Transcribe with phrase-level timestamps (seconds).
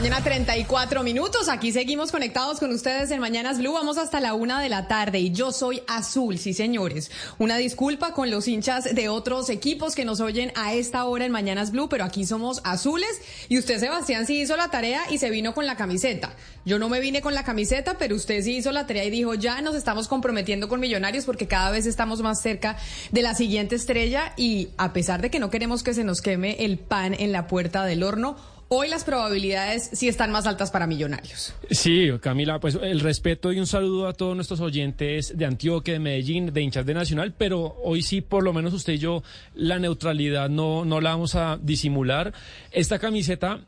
[0.00, 1.50] Mañana, 34 minutos.
[1.50, 3.74] Aquí seguimos conectados con ustedes en Mañanas Blue.
[3.74, 7.10] Vamos hasta la una de la tarde y yo soy azul, sí señores.
[7.36, 11.32] Una disculpa con los hinchas de otros equipos que nos oyen a esta hora en
[11.32, 13.10] Mañanas Blue, pero aquí somos azules
[13.50, 16.34] y usted, Sebastián, sí hizo la tarea y se vino con la camiseta.
[16.64, 19.34] Yo no me vine con la camiseta, pero usted sí hizo la tarea y dijo,
[19.34, 22.78] ya nos estamos comprometiendo con Millonarios porque cada vez estamos más cerca
[23.12, 26.64] de la siguiente estrella y a pesar de que no queremos que se nos queme
[26.64, 28.36] el pan en la puerta del horno,
[28.72, 31.52] Hoy las probabilidades sí están más altas para Millonarios.
[31.72, 35.98] Sí, Camila, pues el respeto y un saludo a todos nuestros oyentes de Antioquia, de
[35.98, 39.24] Medellín, de hinchas de Nacional, pero hoy sí, por lo menos usted y yo,
[39.56, 42.32] la neutralidad no, no la vamos a disimular.
[42.70, 43.58] Esta camiseta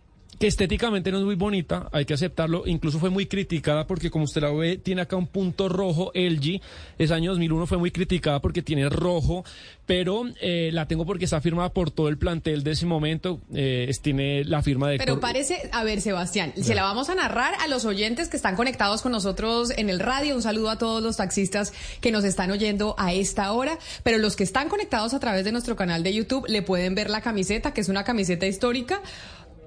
[0.42, 4.24] que estéticamente no es muy bonita, hay que aceptarlo, incluso fue muy criticada porque como
[4.24, 6.60] usted la ve, tiene acá un punto rojo LG,
[6.98, 9.44] ese año 2001 fue muy criticada porque tiene rojo,
[9.86, 13.88] pero eh, la tengo porque está firmada por todo el plantel de ese momento, eh,
[14.02, 14.98] tiene la firma de...
[14.98, 18.56] Pero parece, a ver Sebastián, se la vamos a narrar a los oyentes que están
[18.56, 22.50] conectados con nosotros en el radio, un saludo a todos los taxistas que nos están
[22.50, 26.12] oyendo a esta hora, pero los que están conectados a través de nuestro canal de
[26.12, 29.00] YouTube le pueden ver la camiseta, que es una camiseta histórica.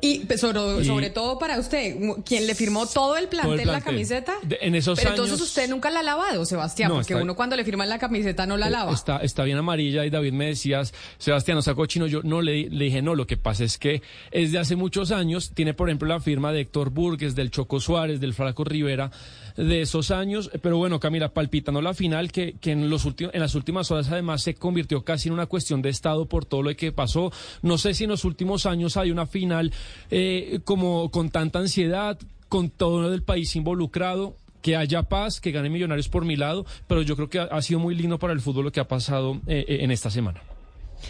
[0.06, 1.96] Y pues, sobre, Y- sobre todo para usted,
[2.26, 3.84] quien le firmó todo el plantel, la plantel.
[3.84, 4.34] camiseta.
[4.44, 7.24] De- en esos Pero entonces años- usted nunca la ha lavado, Sebastián, No, porque está-
[7.24, 8.94] uno cuando le firman la camiseta no la lava.
[8.94, 12.08] Está, está bien amarilla y David me decías, Sebastián, ¿no sacó chino?
[12.08, 14.02] Yo no le, le dije, no, lo que pasa es que
[14.32, 17.80] es de hace muchos años, tiene por ejemplo la firma de Héctor Burgues, del Choco
[17.80, 19.12] Suárez, del Flaco Rivera,
[19.56, 23.42] de esos años, pero bueno, Camila, palpitando la final, que, que en, los últimos, en
[23.42, 26.76] las últimas horas además se convirtió casi en una cuestión de Estado por todo lo
[26.76, 27.32] que pasó.
[27.62, 29.72] No sé si en los últimos años hay una final
[30.12, 35.70] eh, como con tanta ansiedad, con todo el país involucrado que haya paz, que gane
[35.70, 38.42] Millonarios por mi lado, pero yo creo que ha, ha sido muy lindo para el
[38.42, 40.42] fútbol lo que ha pasado eh, eh, en esta semana.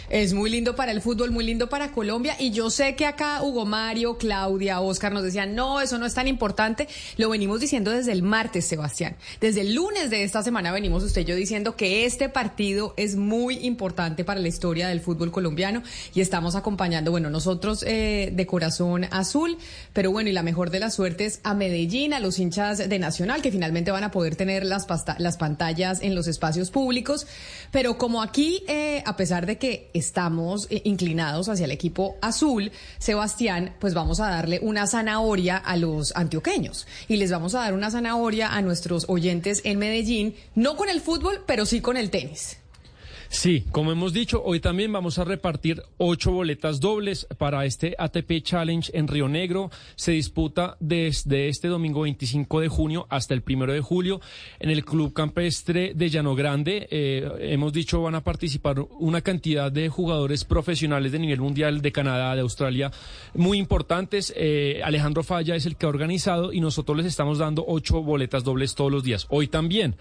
[0.08, 2.36] Es muy lindo para el fútbol, muy lindo para Colombia.
[2.38, 6.14] Y yo sé que acá Hugo Mario, Claudia, Oscar nos decían, no, eso no es
[6.14, 6.88] tan importante.
[7.16, 9.16] Lo venimos diciendo desde el martes, Sebastián.
[9.40, 13.16] Desde el lunes de esta semana venimos usted y yo diciendo que este partido es
[13.16, 15.82] muy importante para la historia del fútbol colombiano
[16.14, 19.58] y estamos acompañando, bueno, nosotros eh, de corazón azul,
[19.92, 23.42] pero bueno, y la mejor de las suertes a Medellín, a los hinchas de Nacional,
[23.42, 24.86] que finalmente van a poder tener las,
[25.36, 27.26] pantallas en los espacios públicos.
[27.70, 32.70] Pero como aquí, eh, a pesar de que estamos eh, inclinados hacia el equipo azul,
[32.98, 37.74] Sebastián, pues vamos a darle una zanahoria a los antioqueños y les vamos a dar
[37.74, 42.10] una zanahoria a nuestros oyentes en Medellín, no con el fútbol, pero sí con el
[42.10, 42.58] tenis.
[43.28, 48.42] Sí, como hemos dicho, hoy también vamos a repartir ocho boletas dobles para este ATP
[48.42, 49.70] Challenge en Río Negro.
[49.96, 54.20] Se disputa desde este domingo 25 de junio hasta el primero de julio
[54.60, 56.86] en el Club Campestre de Llano Grande.
[56.90, 61.92] Eh, hemos dicho van a participar una cantidad de jugadores profesionales de nivel mundial de
[61.92, 62.90] Canadá, de Australia,
[63.34, 64.32] muy importantes.
[64.36, 68.44] Eh, Alejandro Falla es el que ha organizado y nosotros les estamos dando ocho boletas
[68.44, 69.26] dobles todos los días.
[69.30, 69.96] Hoy también.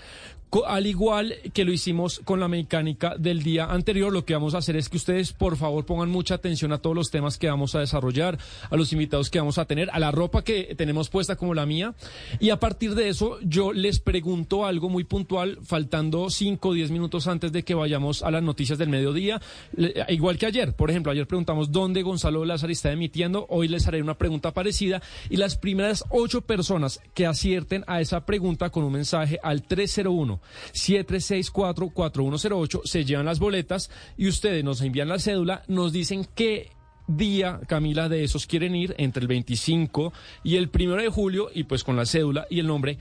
[0.65, 4.59] Al igual que lo hicimos con la mecánica del día anterior, lo que vamos a
[4.59, 7.75] hacer es que ustedes, por favor, pongan mucha atención a todos los temas que vamos
[7.75, 8.37] a desarrollar,
[8.69, 11.65] a los invitados que vamos a tener, a la ropa que tenemos puesta como la
[11.65, 11.93] mía.
[12.39, 16.91] Y a partir de eso, yo les pregunto algo muy puntual, faltando 5 o 10
[16.91, 19.41] minutos antes de que vayamos a las noticias del mediodía.
[19.75, 23.45] Le- igual que ayer, por ejemplo, ayer preguntamos dónde Gonzalo Lázaro está emitiendo.
[23.49, 25.01] Hoy les haré una pregunta parecida.
[25.29, 30.39] Y las primeras ocho personas que acierten a esa pregunta con un mensaje al 301
[30.73, 36.71] 764 4108 se llevan las boletas y ustedes nos envían la cédula, nos dicen qué
[37.07, 40.13] día, Camila, de esos quieren ir entre el 25
[40.43, 42.97] y el primero de julio y pues con la cédula y el nombre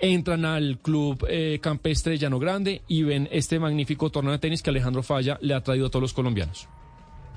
[0.00, 4.70] entran al club eh, campestre Llano Grande y ven este magnífico torneo de tenis que
[4.70, 6.68] Alejandro Falla le ha traído a todos los colombianos.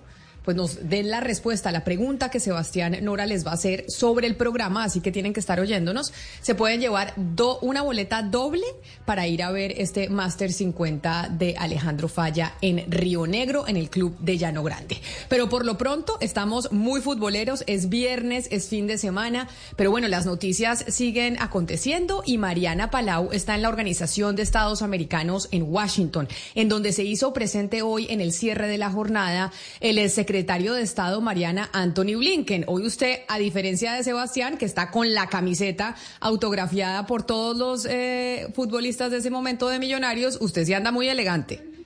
[0.48, 3.84] pues nos den la respuesta a la pregunta que Sebastián Nora les va a hacer
[3.86, 6.10] sobre el programa, así que tienen que estar oyéndonos.
[6.40, 8.64] Se pueden llevar do, una boleta doble
[9.04, 13.90] para ir a ver este Master 50 de Alejandro Falla en Río Negro, en el
[13.90, 14.96] Club de Llano Grande.
[15.28, 20.08] Pero por lo pronto estamos muy futboleros, es viernes, es fin de semana, pero bueno,
[20.08, 25.64] las noticias siguen aconteciendo y Mariana Palau está en la Organización de Estados Americanos en
[25.64, 30.37] Washington, en donde se hizo presente hoy en el cierre de la jornada el secretario
[30.38, 32.62] secretario de Estado Mariana Anthony Blinken.
[32.68, 37.84] Hoy usted, a diferencia de Sebastián, que está con la camiseta autografiada por todos los
[37.90, 41.77] eh, futbolistas de ese momento de Millonarios, usted sí anda muy elegante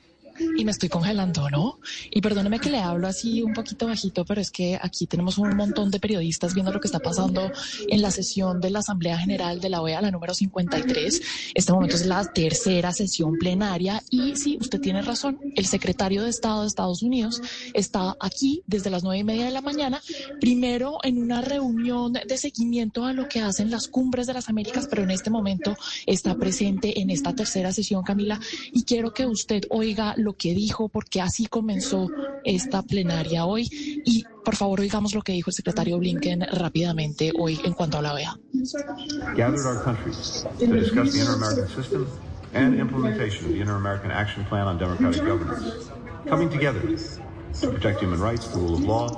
[0.56, 1.78] y me estoy congelando, ¿no?
[2.10, 5.56] Y perdóneme que le hablo así un poquito bajito, pero es que aquí tenemos un
[5.56, 7.50] montón de periodistas viendo lo que está pasando
[7.88, 11.22] en la sesión de la Asamblea General de la OEA, la número 53.
[11.54, 16.30] Este momento es la tercera sesión plenaria y sí, usted tiene razón, el secretario de
[16.30, 17.40] Estado de Estados Unidos
[17.74, 20.02] está aquí desde las nueve y media de la mañana,
[20.40, 24.86] primero en una reunión de seguimiento a lo que hacen las cumbres de las Américas,
[24.88, 25.76] pero en este momento
[26.06, 28.40] está presente en esta tercera sesión, Camila,
[28.72, 32.08] y quiero que usted oiga lo que dijo, porque así comenzó
[32.44, 33.68] esta plenaria hoy.
[34.04, 38.02] Y por favor, oigamos lo que dijo el secretario Blinken rápidamente hoy en cuanto a
[38.02, 38.38] la OEA.
[39.36, 42.06] Gathered our countries to discuss the inter-American system
[42.54, 45.90] and implementation of the Inter-American Action Plan on Democratic Governance,
[46.26, 46.80] coming together
[47.60, 49.08] to protect human rights, the rule of law,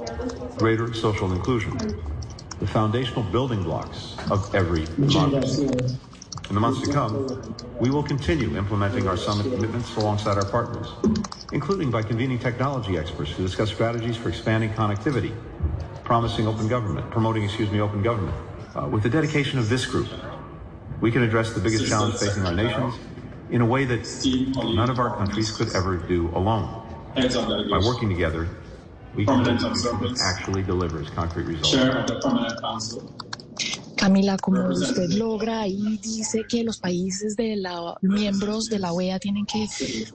[0.57, 1.77] greater social inclusion,
[2.61, 5.69] the foundational building blocks of every democracy.
[6.49, 10.89] In the months to come, we will continue implementing our summit commitments alongside our partners,
[11.53, 15.35] including by convening technology experts to discuss strategies for expanding connectivity,
[16.05, 18.37] promising open government, promoting, excuse me, open government.
[18.77, 20.09] Uh, with the dedication of this group,
[21.01, 22.95] we can address the biggest challenge facing our nations
[23.51, 24.05] in a way that
[24.75, 26.83] none of our countries could ever do alone.
[27.15, 28.49] By working together,
[29.15, 29.47] we can
[30.21, 31.75] actually delivers concrete results.
[33.97, 39.19] Camila, como usted logra y dice que los países de la miembros de la OEA
[39.19, 39.67] tienen que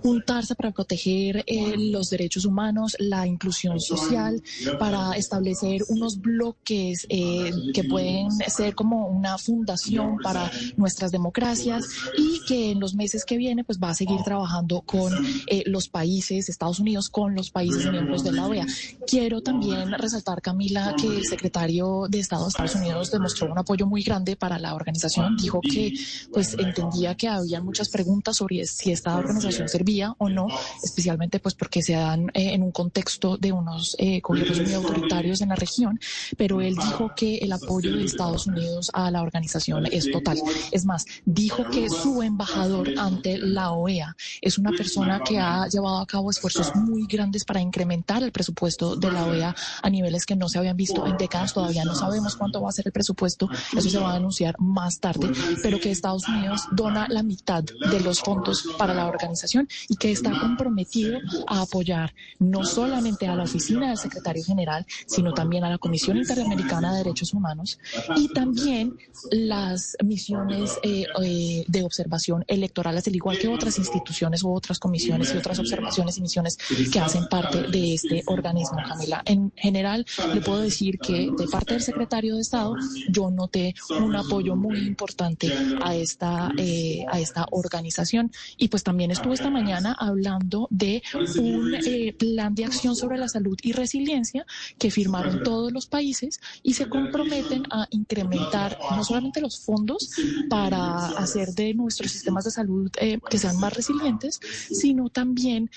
[0.01, 4.41] juntarse para proteger eh, los derechos humanos, la inclusión social,
[4.79, 11.85] para establecer unos bloques eh, que pueden ser como una fundación para nuestras democracias
[12.17, 15.13] y que en los meses que vienen pues va a seguir trabajando con
[15.47, 18.65] eh, los países, Estados Unidos, con los países miembros de la OEA.
[19.07, 23.85] Quiero también resaltar, Camila, que el secretario de Estado de Estados Unidos demostró un apoyo
[23.85, 25.37] muy grande para la organización.
[25.37, 25.93] Dijo que
[26.33, 30.47] pues entendía que había muchas preguntas sobre si esta organización servía o no,
[30.83, 35.41] especialmente pues porque se dan eh, en un contexto de unos eh, gobiernos muy autoritarios
[35.41, 35.99] en la región,
[36.35, 40.39] pero él dijo que el apoyo de Estados Unidos a la organización es total.
[40.71, 45.99] Es más, dijo que su embajador ante la OEA es una persona que ha llevado
[45.99, 50.35] a cabo esfuerzos muy grandes para incrementar el presupuesto de la OEA a niveles que
[50.35, 51.53] no se habían visto en décadas.
[51.53, 54.99] Todavía no sabemos cuánto va a ser el presupuesto eso se va a anunciar más
[54.99, 59.95] tarde, pero que Estados Unidos dona la mitad de los fondos para la organización y
[59.95, 65.63] que está comprometido a apoyar no solamente a la oficina del secretario general, sino también
[65.63, 67.79] a la Comisión Interamericana de Derechos Humanos
[68.15, 68.97] y también
[69.31, 75.33] las misiones eh, eh, de observación electorales, al igual que otras instituciones u otras comisiones
[75.33, 76.57] y otras observaciones y misiones
[76.91, 79.21] que hacen parte de este organismo, Camila.
[79.25, 82.75] En general, le puedo decir que de parte del secretario de Estado,
[83.09, 83.47] yo no
[83.89, 85.51] un apoyo muy importante
[85.81, 88.31] a esta, eh, a esta organización.
[88.57, 91.01] Y pues también estuve esta mañana hablando de
[91.37, 94.45] un eh, plan de acción sobre la salud y resiliencia
[94.77, 100.11] que firmaron todos los países y se comprometen a incrementar no solamente los fondos
[100.49, 104.39] para hacer de nuestros sistemas de salud eh, que sean más resilientes,
[104.71, 105.69] sino también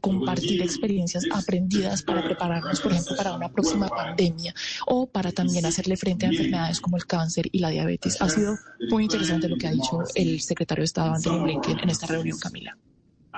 [0.00, 4.54] compartir experiencias aprendidas para prepararnos, por ejemplo, para una próxima pandemia
[4.86, 8.20] o para también hacerle frente a enfermedades como el cáncer y la diabetes.
[8.20, 8.58] Ha sido
[8.90, 12.38] muy interesante lo que ha dicho el secretario de Estado Anthony Blinken en esta reunión,
[12.38, 12.76] Camila.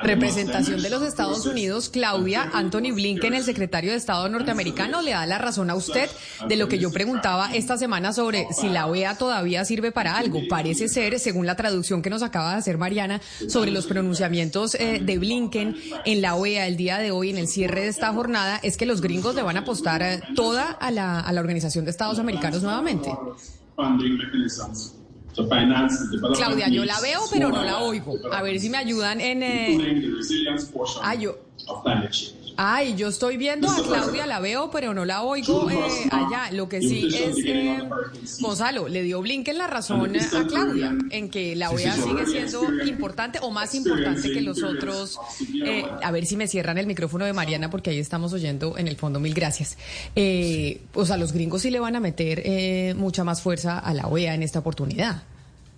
[0.02, 5.24] Representación de los Estados Unidos, Claudia, Anthony Blinken, el secretario de Estado norteamericano, le da
[5.24, 6.10] la razón a usted
[6.46, 10.40] de lo que yo preguntaba esta semana sobre si la OEA todavía sirve para algo.
[10.50, 15.00] Parece ser, según la traducción que nos acaba de hacer Mariana, sobre los pronunciamientos eh,
[15.02, 18.60] de Blinken en la OEA el día de hoy, en el cierre de esta jornada,
[18.62, 21.90] es que los gringos le van a apostar toda a la, a la Organización de
[21.90, 23.10] Estados Americanos nuevamente.
[26.34, 28.16] Claudia, yo la veo, pero no la oigo.
[28.32, 29.42] A ver si me ayudan en...
[29.42, 29.78] Eh...
[31.02, 31.38] Ah, yo...
[32.56, 35.78] Ay, yo estoy viendo a Claudia, la veo, pero no la oigo eh,
[36.10, 36.50] allá.
[36.52, 37.88] Lo que sí es, eh,
[38.40, 43.38] Gonzalo, le dio Blinken la razón a Claudia en que la OEA sigue siendo importante
[43.42, 45.18] o más importante que los otros.
[45.64, 48.88] Eh, a ver si me cierran el micrófono de Mariana, porque ahí estamos oyendo en
[48.88, 49.20] el fondo.
[49.20, 49.76] Mil gracias.
[50.14, 53.92] Eh, o sea, los gringos sí le van a meter eh, mucha más fuerza a
[53.94, 55.22] la OEA en esta oportunidad.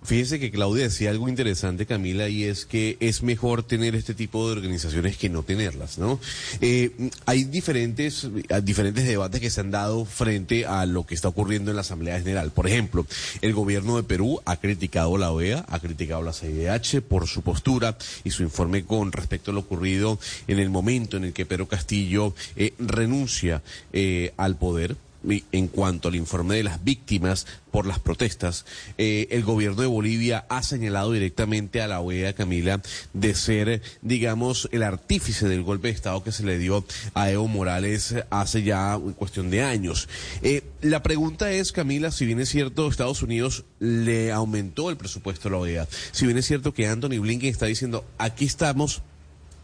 [0.03, 4.47] Fíjese que Claudia decía algo interesante, Camila, y es que es mejor tener este tipo
[4.47, 6.19] de organizaciones que no tenerlas, ¿no?
[6.61, 8.27] Eh, hay diferentes,
[8.63, 12.19] diferentes debates que se han dado frente a lo que está ocurriendo en la Asamblea
[12.19, 12.51] General.
[12.51, 13.05] Por ejemplo,
[13.41, 17.97] el gobierno de Perú ha criticado la OEA, ha criticado la CIDH por su postura
[18.23, 21.67] y su informe con respecto a lo ocurrido en el momento en el que Pedro
[21.67, 27.99] Castillo eh, renuncia eh, al poder en cuanto al informe de las víctimas por las
[27.99, 28.65] protestas,
[28.97, 32.81] eh, el gobierno de Bolivia ha señalado directamente a la OEA, Camila,
[33.13, 37.47] de ser, digamos, el artífice del golpe de Estado que se le dio a Evo
[37.47, 40.07] Morales hace ya cuestión de años.
[40.41, 45.47] Eh, la pregunta es, Camila, si bien es cierto, Estados Unidos le aumentó el presupuesto
[45.47, 49.01] a la OEA, si bien es cierto que Anthony Blinken está diciendo, aquí estamos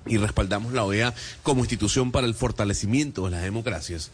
[0.05, 4.11] y respaldamos la OEA como institución para el fortalecimiento de las democracias.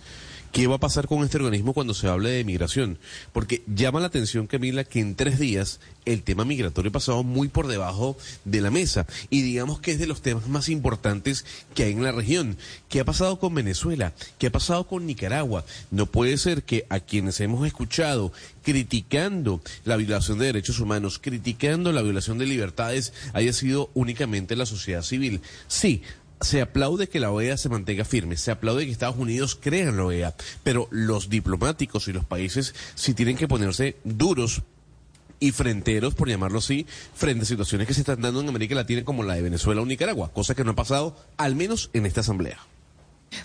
[0.52, 3.00] ¿Qué va a pasar con este organismo cuando se hable de migración?
[3.32, 7.48] Porque llama la atención, Camila, que en tres días el tema migratorio ha pasado muy
[7.48, 11.84] por debajo de la mesa y digamos que es de los temas más importantes que
[11.84, 12.58] hay en la región.
[12.90, 14.14] ¿Qué ha pasado con Venezuela?
[14.40, 15.64] ¿Qué ha pasado con Nicaragua?
[15.90, 21.94] No puede ser que a quienes hemos escuchado criticando la violación de derechos humanos, criticando
[21.94, 25.42] la violación de libertades, haya sido únicamente la sociedad civil.
[25.68, 26.02] Sí,
[26.42, 30.06] se aplaude que la OEA se mantenga firme, se aplaude que Estados Unidos crea la
[30.06, 34.64] OEA, pero los diplomáticos y los países sí tienen que ponerse duros
[35.40, 39.04] y fronteros, por llamarlo así, frente a situaciones que se están dando en América Latina
[39.04, 42.22] como la de Venezuela o Nicaragua, cosa que no ha pasado, al menos en esta
[42.22, 42.60] asamblea.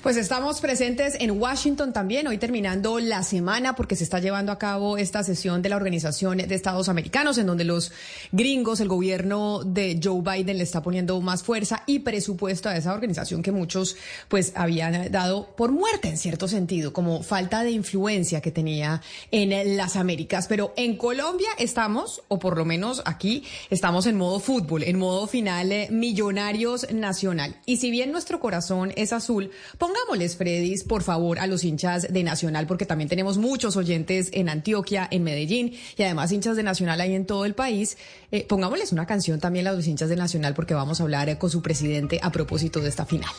[0.02, 4.58] Pues estamos presentes en Washington también, hoy terminando la semana porque se está llevando a
[4.58, 7.92] cabo esta sesión de la Organización de Estados Americanos en donde los
[8.32, 12.92] gringos, el gobierno de Joe Biden le está poniendo más fuerza y presupuesto a esa
[12.92, 18.40] organización que muchos pues habían dado por muerte en cierto sentido, como falta de influencia
[18.40, 20.48] que tenía en las Américas.
[20.48, 25.28] Pero en Colombia estamos, o por lo menos aquí, estamos en modo fútbol, en modo
[25.28, 27.56] final eh, millonarios nacional.
[27.66, 32.22] Y si bien nuestro corazón es azul, Pongámosles, Fredis, por favor, a los hinchas de
[32.22, 37.00] Nacional, porque también tenemos muchos oyentes en Antioquia, en Medellín, y además hinchas de Nacional
[37.00, 37.98] hay en todo el país.
[38.32, 41.36] Eh, pongámosles una canción también a los hinchas de Nacional, porque vamos a hablar eh,
[41.36, 43.30] con su presidente a propósito de esta final.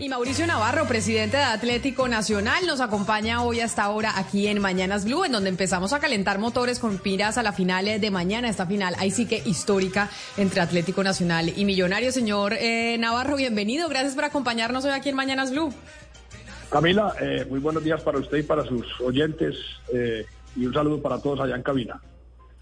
[0.00, 5.04] Y Mauricio Navarro, presidente de Atlético Nacional, nos acompaña hoy hasta ahora aquí en Mañanas
[5.04, 8.66] Blue, en donde empezamos a calentar motores con piras a la final de mañana, esta
[8.66, 12.14] final, ahí sí que histórica entre Atlético Nacional y Millonarios.
[12.14, 15.73] Señor eh, Navarro, bienvenido, gracias por acompañarnos hoy aquí en Mañanas Blue.
[16.70, 19.54] Camila, eh, muy buenos días para usted y para sus oyentes
[19.92, 20.26] eh,
[20.56, 22.00] y un saludo para todos allá en cabina.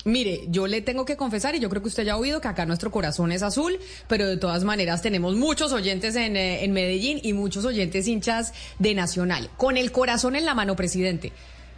[0.04, 2.48] Mire, yo le tengo que confesar, y yo creo que usted ya ha oído que
[2.48, 3.78] acá nuestro corazón es azul,
[4.08, 8.52] pero de todas maneras tenemos muchos oyentes en, eh, en Medellín y muchos oyentes hinchas
[8.80, 9.48] de Nacional.
[9.56, 11.32] Con el corazón en la mano, presidente,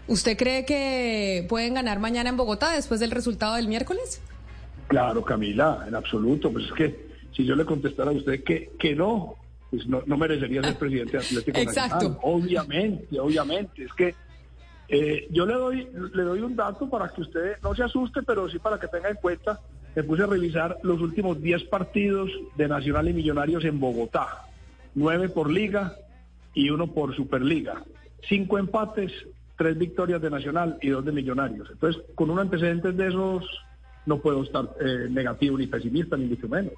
[0.08, 4.22] ¿usted cree que pueden ganar mañana en Bogotá después del resultado del miércoles?
[4.88, 6.50] Claro, Camila, en absoluto.
[6.50, 9.36] Pues es que si yo le contestara a usted que, que no,
[9.74, 11.94] pues no, no merecería ser presidente de Atlético Exacto.
[11.94, 12.18] Nacional.
[12.22, 13.84] Obviamente, obviamente.
[13.84, 14.14] Es que
[14.88, 18.48] eh, yo le doy, le doy un dato para que usted no se asuste, pero
[18.48, 19.60] sí para que tenga en cuenta.
[19.94, 24.46] Me puse a revisar los últimos 10 partidos de Nacional y Millonarios en Bogotá.
[24.94, 25.96] Nueve por liga
[26.52, 27.82] y uno por Superliga.
[28.28, 29.12] Cinco empates,
[29.56, 31.68] tres victorias de Nacional y dos de Millonarios.
[31.70, 33.44] Entonces, con un antecedente de esos,
[34.06, 36.74] no puedo estar eh, negativo ni pesimista, ni mucho menos.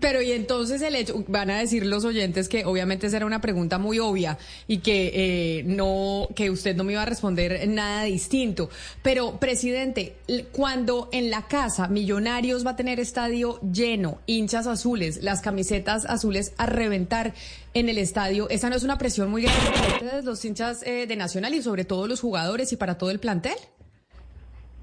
[0.00, 3.40] Pero y entonces el hecho, van a decir los oyentes que obviamente esa era una
[3.40, 8.02] pregunta muy obvia y que eh, no, que usted no me iba a responder nada
[8.02, 8.68] distinto.
[9.02, 10.16] Pero, presidente,
[10.52, 16.52] cuando en la casa Millonarios va a tener estadio lleno, hinchas azules, las camisetas azules
[16.58, 17.32] a reventar
[17.72, 21.06] en el estadio, ¿esa no es una presión muy grande para ustedes, los hinchas eh,
[21.06, 23.56] de Nacional y sobre todo los jugadores y para todo el plantel?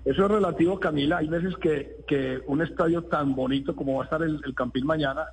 [0.05, 1.17] Eso es relativo, Camila.
[1.17, 5.25] Hay veces que, que un estadio tan bonito como va a estar el, Campín mañana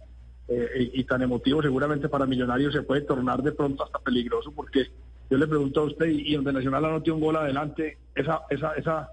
[0.48, 4.86] eh, y, tan emotivo seguramente para Millonarios se puede tornar de pronto hasta peligroso porque
[5.30, 9.10] yo le pregunto a usted y, donde Nacional anote un gol adelante, esa, esa, esa,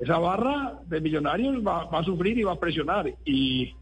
[0.00, 3.74] esa barra de Millonarios va, va a sufrir y va a presionar y,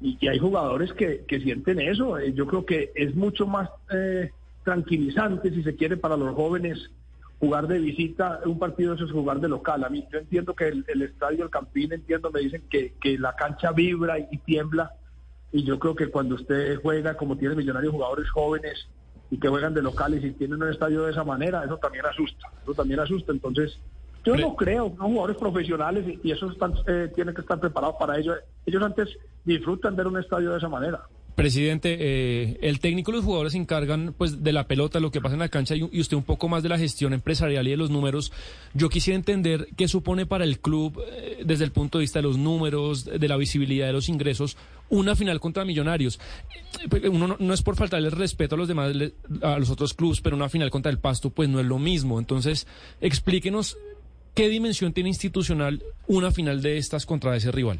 [0.00, 2.18] y hay jugadores que, que, sienten eso.
[2.18, 4.30] Eh, yo creo que es mucho más eh,
[4.64, 6.90] tranquilizante, si se quiere, para los jóvenes
[7.40, 9.84] jugar de visita, un partido eso es jugar de local.
[9.84, 13.18] A mí yo entiendo que el, el estadio, el Campín, entiendo, me dicen que, que
[13.18, 14.92] la cancha vibra y, tiembla.
[15.52, 18.88] Y yo creo que cuando usted juega, como tiene millonarios jugadores jóvenes
[19.30, 22.50] y que juegan de locales y tienen un estadio de esa manera, eso también asusta.
[22.62, 23.32] Eso también asusta.
[23.32, 23.78] Entonces,
[24.24, 27.96] yo no creo, son jugadores profesionales y, y esos están, eh, tienen que estar preparados
[27.98, 28.34] para ello.
[28.66, 29.08] Ellos antes
[29.44, 31.02] disfrutan ver un estadio de esa manera.
[31.38, 35.20] Presidente, eh, el técnico y los jugadores se encargan pues de la pelota, lo que
[35.20, 37.76] pasa en la cancha y, usted un poco más de la gestión empresarial y de
[37.76, 38.32] los números.
[38.74, 42.24] Yo quisiera entender qué supone para el club eh, desde el punto de vista de
[42.24, 44.56] los números, de la visibilidad de los ingresos,
[44.88, 46.18] una final contra Millonarios.
[46.90, 48.92] Eh, uno no, no es por faltarle respeto a los demás,
[49.40, 52.18] a los otros clubes, pero una final contra el Pasto pues no es lo mismo.
[52.18, 52.66] Entonces,
[53.00, 53.76] explíquenos
[54.34, 57.78] qué dimensión tiene institucional una final de estas contra ese rival.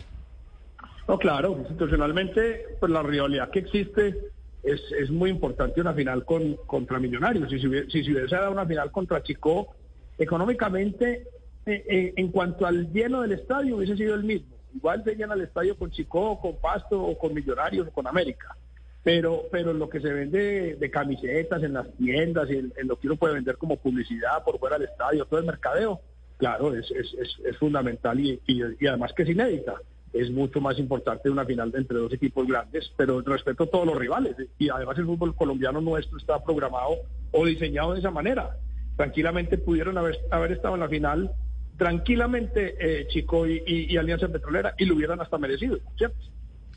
[1.08, 4.14] No, claro, institucionalmente, pues la rivalidad que existe
[4.62, 7.48] es, es muy importante una final con, contra Millonarios.
[7.48, 9.74] Si se, hubiese, si se hubiese dado una final contra Chico,
[10.18, 11.26] económicamente,
[11.64, 14.54] eh, eh, en cuanto al lleno del estadio, hubiese sido el mismo.
[14.74, 18.54] Igual se llena el estadio con Chico, con Pasto, o con Millonarios, o con América.
[19.02, 23.06] Pero, pero lo que se vende de camisetas en las tiendas, en, en, lo que
[23.06, 26.02] uno puede vender como publicidad por fuera del estadio, todo el mercadeo,
[26.36, 27.14] claro, es, es,
[27.46, 29.76] es, fundamental y, y además que es inédita
[30.12, 33.96] es mucho más importante una final entre dos equipos grandes, pero respeto a todos los
[33.96, 34.36] rivales.
[34.58, 36.96] Y además el fútbol colombiano nuestro está programado
[37.32, 38.56] o diseñado de esa manera.
[38.96, 41.30] Tranquilamente pudieron haber, haber estado en la final,
[41.76, 46.18] tranquilamente eh, Chico y, Alianza Petrolera, y lo hubieran hasta merecido, ¿cierto?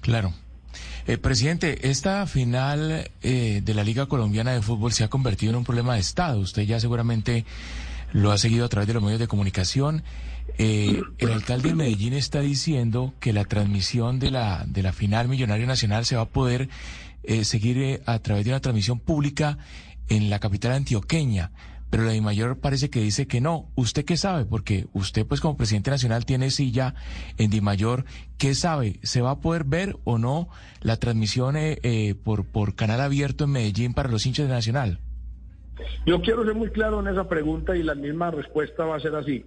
[0.01, 0.33] Claro.
[1.07, 5.57] Eh, presidente, esta final eh, de la Liga Colombiana de Fútbol se ha convertido en
[5.57, 6.39] un problema de Estado.
[6.39, 7.45] Usted ya seguramente
[8.13, 10.03] lo ha seguido a través de los medios de comunicación.
[10.57, 15.27] Eh, el alcalde de Medellín está diciendo que la transmisión de la, de la final
[15.27, 16.69] Millonario Nacional se va a poder
[17.23, 19.57] eh, seguir eh, a través de una transmisión pública
[20.09, 21.51] en la capital antioqueña.
[21.89, 23.69] Pero la Mayor parece que dice que no.
[23.75, 24.45] ¿Usted qué sabe?
[24.45, 26.95] Porque usted, pues como presidente nacional, tiene silla
[27.37, 28.05] en Di Mayor.
[28.37, 28.99] ¿Qué sabe?
[29.03, 30.47] ¿Se va a poder ver o no
[30.79, 34.99] la transmisión eh, por, por canal abierto en Medellín para los hinchas de Nacional?
[36.05, 39.15] Yo quiero ser muy claro en esa pregunta y la misma respuesta va a ser
[39.15, 39.45] así.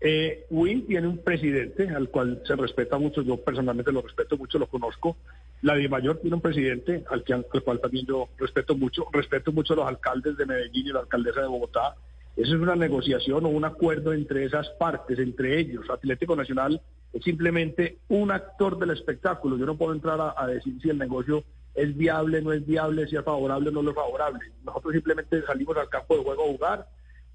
[0.00, 4.58] Eh, Win tiene un presidente al cual se respeta mucho, yo personalmente lo respeto mucho,
[4.58, 5.16] lo conozco.
[5.62, 9.50] La de Mayor tiene un presidente al, que, al cual también yo respeto mucho, respeto
[9.50, 11.96] mucho a los alcaldes de Medellín y la alcaldesa de Bogotá.
[12.36, 15.90] Eso es una negociación o un acuerdo entre esas partes, entre ellos.
[15.90, 16.80] Atlético Nacional
[17.12, 19.56] es simplemente un actor del espectáculo.
[19.56, 21.42] Yo no puedo entrar a, decir si el negocio
[21.74, 24.52] es viable, no es viable, si es favorable o no es favorable.
[24.64, 26.86] Nosotros simplemente salimos al campo de juego a jugar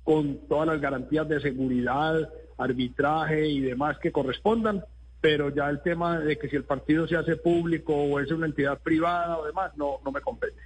[0.05, 4.83] con todas las garantías de seguridad, arbitraje y demás que correspondan,
[5.21, 8.45] pero ya el tema de que si el partido se hace público o es una
[8.45, 10.59] entidad privada o demás, no, no me compete.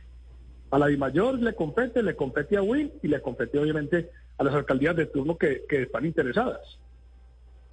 [0.72, 4.54] A la DIMAYOR le compete, le compete a WIN y le compete obviamente a las
[4.54, 6.80] alcaldías de turno que, que están interesadas.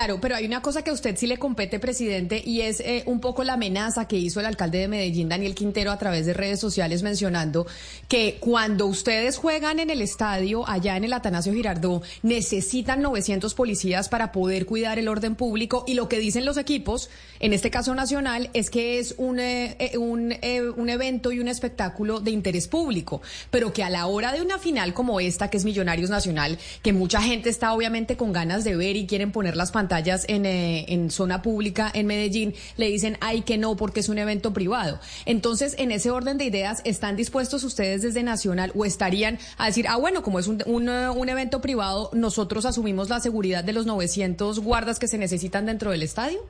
[0.05, 3.05] Claro, pero hay una cosa que a usted sí le compete, presidente, y es eh,
[3.07, 6.35] un poco la amenaza que hizo el alcalde de Medellín, Daniel Quintero, a través de
[6.35, 7.67] redes sociales, mencionando
[8.07, 14.11] que cuando ustedes juegan en el estadio, allá en el Atanasio Girardó, necesitan 900 policías
[14.11, 17.09] para poder cuidar el orden público, y lo que dicen los equipos,
[17.45, 21.49] en este caso nacional, es que es un, eh, un, eh, un evento y un
[21.49, 25.59] espectáculo de interés público, pero que a la hora de una final como esta, que
[25.59, 29.57] es Millonarios Nacional, que mucha gente está obviamente con ganas de ver y quieren poner
[29.57, 34.01] las pantallas, en, eh, en, zona pública en Medellín, le dicen, ay, que no, porque
[34.01, 34.99] es un evento privado.
[35.27, 39.85] Entonces, en ese orden de ideas, ¿están dispuestos ustedes desde Nacional o estarían a decir,
[39.91, 43.85] ah, bueno, como es un, un, un evento privado, nosotros asumimos la seguridad de los
[43.85, 46.41] 900 guardas que se necesitan dentro del estadio?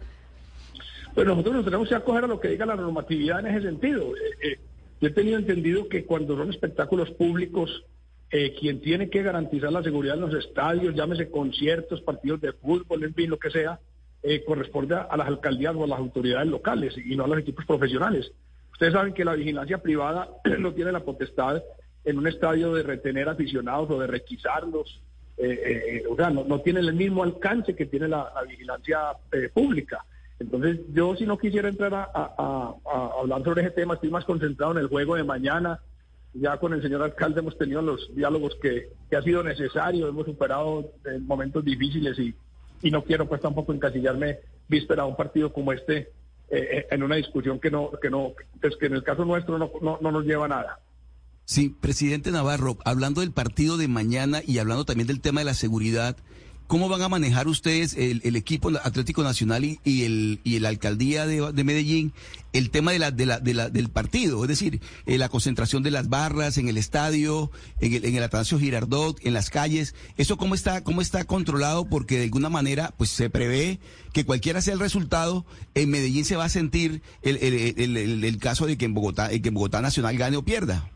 [1.14, 4.16] Pues nosotros nos tenemos que acoger a lo que diga la normatividad en ese sentido.
[4.16, 4.58] Eh, eh,
[5.00, 7.84] yo he tenido entendido que cuando son espectáculos públicos,
[8.32, 13.04] eh, quien tiene que garantizar la seguridad en los estadios, llámese conciertos, partidos de fútbol,
[13.04, 13.78] en fin, lo que sea,
[14.46, 18.32] corresponde a las alcaldías o a las autoridades locales y no a los equipos profesionales.
[18.72, 21.62] Ustedes saben que la vigilancia privada no tiene la potestad
[22.04, 25.02] en un estadio de retener aficionados o de requisarlos,
[26.08, 28.98] o sea, no, no, tiene el mismo alcance que tiene la vigilancia
[29.52, 30.04] pública.
[30.44, 34.24] Entonces, yo si no quisiera entrar a, a, a hablar sobre ese tema, estoy más
[34.24, 35.80] concentrado en el juego de mañana,
[36.34, 40.26] ya con el señor alcalde hemos tenido los diálogos que, que ha sido necesario, hemos
[40.26, 42.34] superado momentos difíciles y,
[42.82, 46.10] y, no quiero pues tampoco encasillarme víspera a un partido como este
[46.50, 49.70] eh, en una discusión que no, que no, pues que en el caso nuestro no,
[49.80, 50.80] no, no nos lleva a nada.
[51.46, 55.54] Sí, presidente Navarro, hablando del partido de mañana y hablando también del tema de la
[55.54, 56.16] seguridad,
[56.66, 61.26] ¿cómo van a manejar ustedes el, el equipo Atlético Nacional y, el y la alcaldía
[61.26, 62.12] de, de Medellín
[62.52, 64.42] el tema de la, de la, de la, del partido?
[64.42, 67.50] Es decir, eh, la concentración de las barras en el estadio,
[67.80, 69.94] en el, en Atanasio Girardot, en las calles.
[70.16, 71.84] ¿Eso cómo está, cómo está controlado?
[71.84, 73.78] Porque de alguna manera, pues se prevé
[74.12, 77.38] que cualquiera sea el resultado, en Medellín se va a sentir el,
[78.24, 80.90] el caso de que en Bogotá, que en Bogotá Nacional gane o pierda.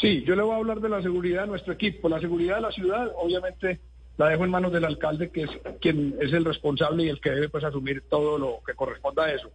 [0.00, 2.08] Sí, yo le voy a hablar de la seguridad de nuestro equipo.
[2.08, 3.80] La seguridad de la ciudad, obviamente,
[4.20, 7.30] la dejo en manos del alcalde, que es quien es el responsable y el que
[7.30, 9.50] debe pues asumir todo lo que corresponda a eso.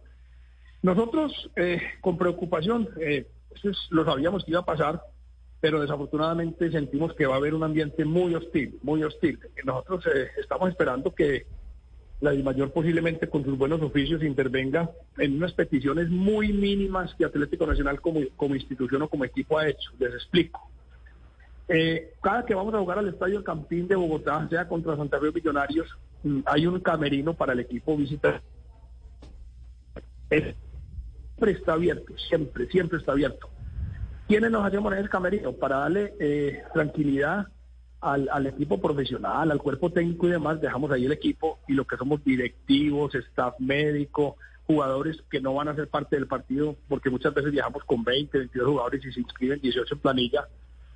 [0.82, 3.28] Nosotros, eh, con preocupación, eh,
[3.90, 5.00] lo sabíamos que iba a pasar,
[5.60, 9.38] pero desafortunadamente sentimos que va a haber un ambiente muy hostil, muy hostil.
[9.64, 11.46] Nosotros eh, estamos esperando que
[12.20, 17.68] la mayor posiblemente con sus buenos oficios intervenga en unas peticiones muy mínimas que Atlético
[17.68, 19.92] Nacional como, como institución o como equipo ha hecho.
[20.00, 20.60] Les explico.
[21.68, 25.32] Eh, cada que vamos a jugar al Estadio Campín de Bogotá, sea contra Santa Fe
[25.32, 25.88] Millonarios,
[26.22, 28.40] mm, hay un camerino para el equipo visitar.
[30.28, 33.48] Siempre está abierto, siempre, siempre está abierto.
[34.28, 35.52] ¿Quiénes nos hacemos en el camerino?
[35.52, 37.46] Para darle eh, tranquilidad
[38.00, 41.84] al, al, equipo profesional, al cuerpo técnico y demás, dejamos ahí el equipo y lo
[41.86, 47.10] que somos directivos, staff médico, jugadores que no van a ser parte del partido, porque
[47.10, 50.48] muchas veces viajamos con 20, 22 jugadores y se inscriben 18 en planilla,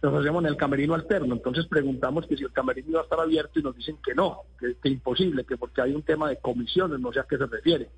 [0.02, 1.34] nos hacemos en el camerino alterno.
[1.34, 4.42] Entonces preguntamos que si el camerino iba a estar abierto y nos dicen que no,
[4.58, 7.46] que, que imposible, que porque hay un tema de comisiones, no sé a qué se
[7.46, 7.90] refiere.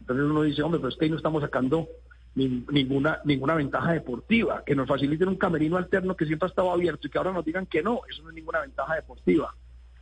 [0.00, 1.88] Entonces uno dice, hombre, pero es que ahí no estamos sacando
[2.34, 7.06] ninguna ninguna ventaja deportiva, que nos faciliten un camerino alterno que siempre ha estado abierto
[7.06, 9.54] y que ahora nos digan que no, eso no es ninguna ventaja deportiva.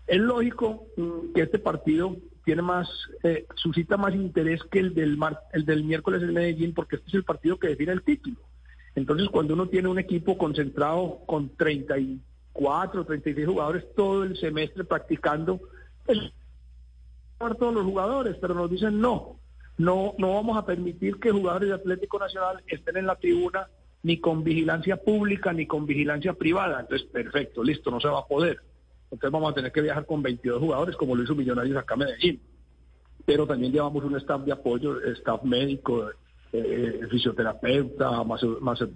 [0.07, 2.89] Es lógico mm, que este partido tiene más,
[3.23, 7.09] eh, suscita más interés que el del, mar, el del miércoles en Medellín, porque este
[7.09, 8.37] es el partido que define el título.
[8.99, 15.61] Entonces, cuando uno tiene un equipo concentrado con 34, 36 jugadores todo el semestre practicando,
[16.09, 16.33] el
[17.39, 19.39] todos los jugadores, pero nos dicen no,
[19.77, 23.69] no, no vamos a permitir que jugadores de Atlético Nacional estén en la tribuna
[24.03, 26.81] ni con vigilancia pública ni con vigilancia privada.
[26.81, 28.59] Entonces, perfecto, listo, no se va a poder.
[29.13, 32.01] Entonces vamos a tener que viajar con 22 jugadores, como lo hizo Millonarios acá en
[32.01, 32.43] Medellín.
[33.25, 36.11] Pero también llevamos un staff de apoyo, staff médico,
[36.53, 38.25] eh, fisioterapeuta,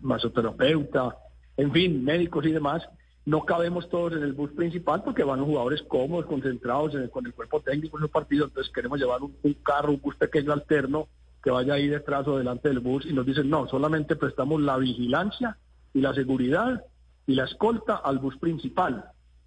[0.00, 1.16] masoterapeuta,
[1.56, 2.82] en fin, médicos y demás,
[3.24, 7.34] no cabemos todos en el bus principal porque van los jugadores cómodos, concentrados con el
[7.34, 11.08] cuerpo técnico en los partidos, entonces queremos llevar un, carro, un bus pequeño alterno
[11.42, 14.76] que vaya ahí detrás o delante del bus y nos dicen, no, solamente prestamos la
[14.76, 15.58] vigilancia
[15.92, 16.84] y la seguridad
[17.26, 19.04] y la escolta al bus principal.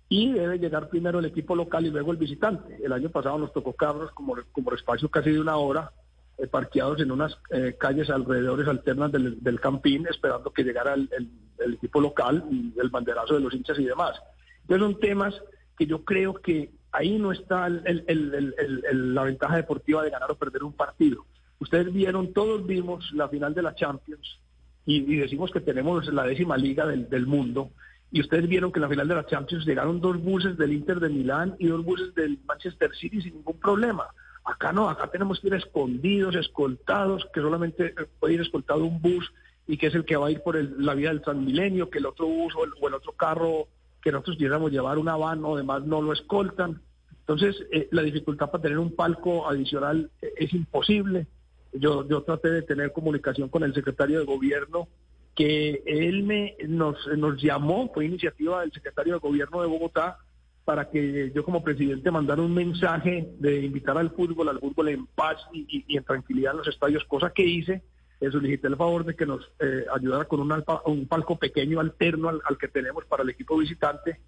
[0.07, 2.77] Y debe llegar primero el equipo local y luego el visitante.
[2.83, 5.91] El año pasado nos tocó carros como, como espacio casi de una hora
[6.37, 11.09] eh, parqueados en unas eh, calles alrededores alternas del, del, campín, esperando que llegara el,
[11.73, 14.19] equipo local y el banderazo de los hinchas y demás.
[14.61, 15.33] Entonces son temas
[15.77, 20.73] que yo creo que ahí no está la ventaja deportiva de ganar o perder un
[20.73, 21.25] partido.
[21.59, 24.39] Ustedes vieron, todos vimos la final de la Champions
[24.85, 27.71] y, y decimos que tenemos la décima liga del, del mundo.
[28.11, 30.99] Y ustedes vieron que en la final de la Champions llegaron dos buses del Inter
[30.99, 34.05] de Milán y dos buses del Manchester City sin ningún problema.
[34.45, 39.33] Acá no, acá tenemos que ir escondidos, escoltados, que solamente puede ir escoltado un bus
[39.67, 42.05] y que es el que va a ir por la vía del Transmilenio, que el
[42.05, 43.67] otro bus o el, otro carro
[44.03, 46.79] que nosotros quisiéramos llevar una van o demás no lo escoltan.
[47.21, 51.25] Entonces, eh, la dificultad para tener un palco adicional eh, es imposible.
[51.73, 54.87] Yo, yo traté de tener comunicación con el secretario de gobierno,
[55.35, 60.19] que él me nos, nos llamó, fue iniciativa del secretario de gobierno de Bogotá,
[60.65, 65.05] para que yo como presidente mandara un mensaje de invitar al fútbol, al fútbol en
[65.05, 67.83] paz y, en tranquilidad en los estadios, cosa que hice.
[68.19, 72.29] Eh, solicité el favor de que nos eh, ayudara con un, un, palco pequeño alterno
[72.29, 74.21] al, que tenemos para el equipo visitante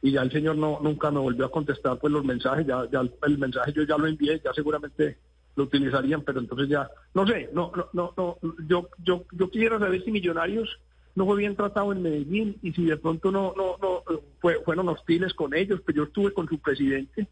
[0.00, 3.00] y ya el señor no nunca me volvió a contestar pues los mensajes, ya, ya
[3.00, 5.18] el mensaje yo ya lo envié, ya seguramente
[5.56, 9.78] lo utilizarían, pero entonces ya, no sé, no, no, no, no yo, yo, yo quisiera
[9.78, 10.80] saber si Millonarios
[11.14, 14.02] no fue bien tratado en Medellín y si de pronto no, no, no
[14.40, 17.28] fue, fueron hostiles con ellos, pues yo estuve con su presidente,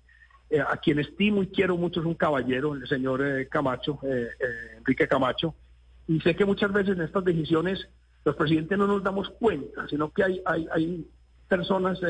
[0.50, 4.28] eh, a quien estimo y quiero mucho, es un caballero, el señor eh, Camacho, eh,
[4.78, 5.54] Enrique Camacho,
[6.06, 7.88] y sé que muchas veces en estas decisiones
[8.24, 11.06] los presidentes no nos damos cuenta, sino que hay, hay, hay
[11.48, 12.00] personas,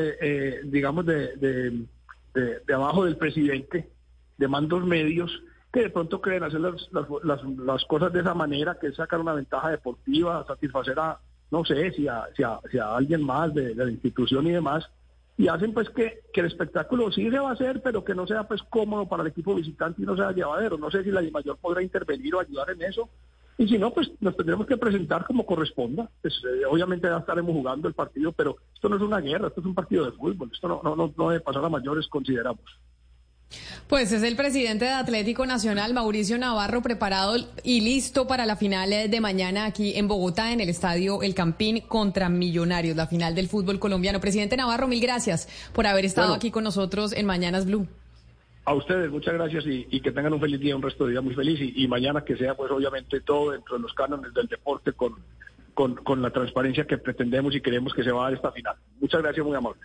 [0.65, 1.85] digamos, de, de,
[2.33, 3.89] de, abajo del presidente,
[4.37, 5.31] de mandos medios,
[5.71, 9.19] que de pronto creen hacer las, las, las, cosas de esa manera, que es sacar
[9.19, 11.19] una ventaja deportiva, satisfacer a,
[11.53, 12.25] no sé, si a,
[12.95, 14.89] alguien más de, la institución y demás,
[15.37, 18.25] y hacen pues que, que, el espectáculo sí se va a hacer, pero que no
[18.25, 20.79] sea pues cómodo para el equipo visitante y no sea llevadero.
[20.79, 23.07] No sé si la mayor podrá intervenir o ayudar en eso.
[23.59, 26.09] Y si no, pues nos tendremos que presentar como corresponda.
[26.23, 29.61] Pues, eh, obviamente ya estaremos jugando el partido, pero esto no es una guerra, esto
[29.61, 30.49] es un partido de fútbol.
[30.51, 32.65] Esto no, no, no, no debe pasar a mayores, consideramos.
[33.87, 38.89] Pues es el presidente de Atlético Nacional, Mauricio Navarro, preparado y listo para la final
[39.09, 43.47] de mañana aquí en Bogotá, en el estadio El Campín contra Millonarios, la final del
[43.49, 44.19] fútbol colombiano.
[44.19, 46.37] Presidente Navarro, mil gracias por haber estado Bueno.
[46.37, 47.87] aquí con nosotros en Mañanas Blue.
[48.65, 51.21] A ustedes, muchas gracias y, y que tengan un feliz día, un resto de día
[51.21, 54.47] muy feliz y, y mañana que sea pues obviamente todo dentro de los cánones del
[54.47, 55.15] deporte con,
[55.73, 58.75] con, con la transparencia que pretendemos y queremos que se va a dar esta final.
[59.01, 59.83] Muchas gracias, muy amables.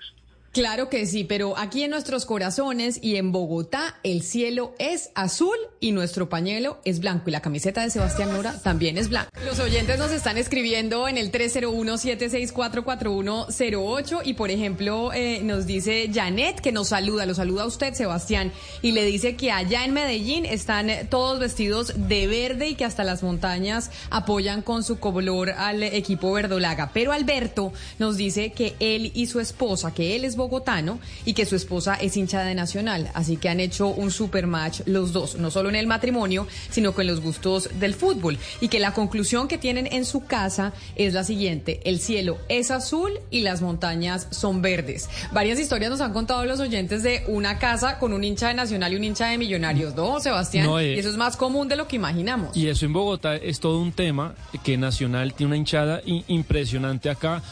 [0.58, 5.56] Claro que sí, pero aquí en nuestros corazones y en Bogotá el cielo es azul
[5.78, 9.30] y nuestro pañuelo es blanco y la camiseta de Sebastián Nora también es blanca.
[9.44, 16.58] Los oyentes nos están escribiendo en el 301-764-4108 y por ejemplo eh, nos dice Janet
[16.58, 18.50] que nos saluda, lo saluda a usted Sebastián
[18.82, 23.04] y le dice que allá en Medellín están todos vestidos de verde y que hasta
[23.04, 26.90] las montañas apoyan con su color al equipo verdolaga.
[26.92, 31.46] Pero Alberto nos dice que él y su esposa, que él es bogotano y que
[31.46, 33.10] su esposa es hincha de Nacional.
[33.14, 36.92] Así que han hecho un super match los dos, no solo en el matrimonio, sino
[36.92, 38.38] con los gustos del fútbol.
[38.60, 42.70] Y que la conclusión que tienen en su casa es la siguiente: el cielo es
[42.70, 45.08] azul y las montañas son verdes.
[45.32, 48.92] Varias historias nos han contado los oyentes de una casa con un hincha de Nacional
[48.92, 50.66] y un hincha de Millonarios, ¿no, Sebastián?
[50.66, 52.56] No, eh, y eso es más común de lo que imaginamos.
[52.56, 57.42] Y eso en Bogotá es todo un tema que Nacional tiene una hinchada impresionante acá.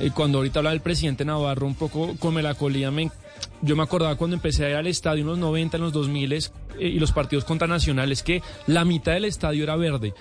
[0.00, 3.10] Eh, cuando ahorita hablaba el presidente Navarro un poco con melancolía, me,
[3.62, 6.32] yo me acordaba cuando empecé a ir al estadio en los 90, en los 2000
[6.32, 6.40] eh,
[6.80, 10.14] y los partidos contra Nacional, es que la mitad del estadio era verde.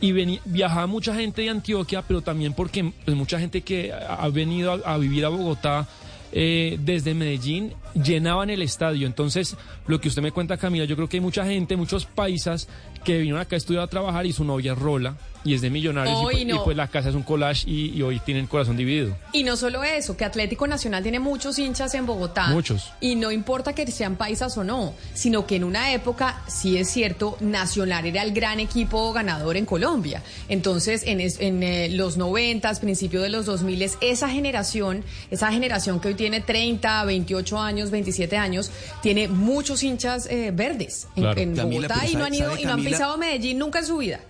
[0.00, 4.28] Y veni- viajaba mucha gente de Antioquia, pero también porque pues, mucha gente que ha
[4.30, 5.86] venido a, a vivir a Bogotá
[6.32, 9.06] eh, desde Medellín llenaban el estadio.
[9.06, 12.68] Entonces, lo que usted me cuenta, Camila, yo creo que hay mucha gente, muchos paisas
[13.04, 15.70] que vinieron acá a estudiar a trabajar y su novia es Rola y es de
[15.70, 18.76] Millonarios y, pues- y pues la casa es un collage y, y hoy tienen corazón
[18.76, 19.16] dividido.
[19.32, 22.48] Y no solo eso, que Atlético Nacional tiene muchos hinchas en Bogotá.
[22.48, 22.92] Muchos.
[23.00, 26.90] Y no importa que sean paisas o no, sino que en una época, sí es
[26.90, 30.22] cierto, Nacional era el gran equipo ganador en Colombia.
[30.50, 36.00] Entonces, en, es- en eh, los noventas, principios de los 2000, esa generación, esa generación
[36.00, 41.40] que hoy tiene 30, 28 años, 27 años, tiene muchos hinchas eh, verdes en, Claro.
[41.40, 43.98] en Camila, Bogotá y no han ido y no han pisado Medellín nunca en su
[43.98, 44.20] vida.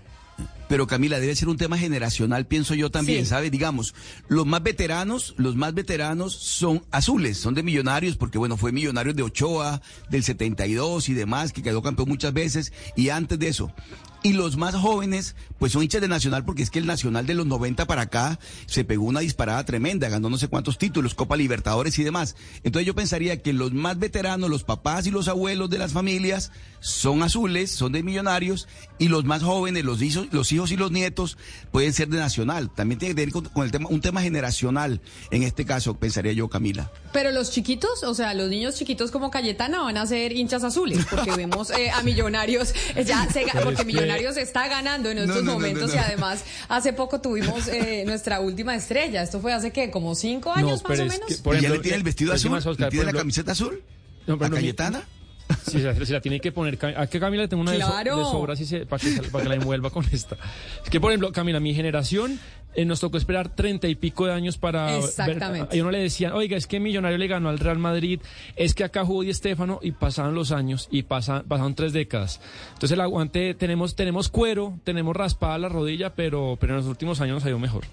[0.68, 3.30] Pero Camila, debe ser un tema generacional, pienso yo también, Sí.
[3.30, 3.50] ¿sabes?
[3.50, 3.92] Digamos,
[4.28, 9.16] los más veteranos, los más veteranos son azules, son de millonarios, porque bueno, fue millonarios
[9.16, 13.72] de Ochoa, del 72 y demás, que quedó campeón muchas veces, y antes de eso.
[14.22, 17.32] Y los más jóvenes, pues son hinchas de Nacional, porque es que el Nacional de
[17.32, 21.38] los 90 para acá se pegó una disparada tremenda, ganó no sé cuántos títulos, Copa
[21.38, 22.36] Libertadores y demás.
[22.62, 26.52] Entonces yo pensaría que los más veteranos, los papás y los abuelos de las familias,
[26.80, 30.90] son azules, son de millonarios, y los más jóvenes, los hijos, los hijos y los
[30.92, 31.38] nietos,
[31.70, 32.70] pueden ser de Nacional.
[32.74, 36.32] También tiene que ver con, con el tema, un tema generacional, en este caso, pensaría
[36.32, 36.90] yo, Camila.
[37.14, 41.06] Pero los chiquitos, o sea, los niños chiquitos como Cayetana van a ser hinchas azules,
[41.08, 45.36] porque vemos eh, a Millonarios, eh, ya se porque que- Millonarios está ganando en estos
[45.36, 46.02] no, no, momentos no, y no.
[46.02, 49.22] además hace poco tuvimos eh, nuestra última estrella.
[49.22, 51.26] Esto fue hace que como cinco años más o menos.
[51.26, 52.54] que, por ¿Y ya ejemplo, le tiene el vestido eh, azul?
[52.54, 53.82] encima, Oscar, ¿Le tiene la camiseta azul?
[54.26, 55.02] No, pero ¿A no, mi- Cayetana?
[55.66, 56.78] Sí, se, se la tiene que poner.
[56.96, 58.18] ¿A qué Camila le tengo una de so- Claro.
[58.18, 60.36] de, sobra así se- para, que, para que la envuelva con esta?
[60.84, 62.38] Es que, por ejemplo, Camila, mi generación
[62.74, 64.86] eh, nos tocó esperar treinta y pico de años para.
[64.86, 65.76] ver- Exactamente.
[65.76, 68.20] y uno le decía, oiga, es que Millonario le ganó al Real Madrid,
[68.56, 72.40] es que acá jugó Di Stéfano y pasaban los años y pasan, pasaron tres décadas.
[72.68, 77.20] Entonces, el aguante, tenemos, tenemos cuero, tenemos raspada la rodilla, pero, pero en los últimos
[77.20, 77.84] años nos ha ido mejor.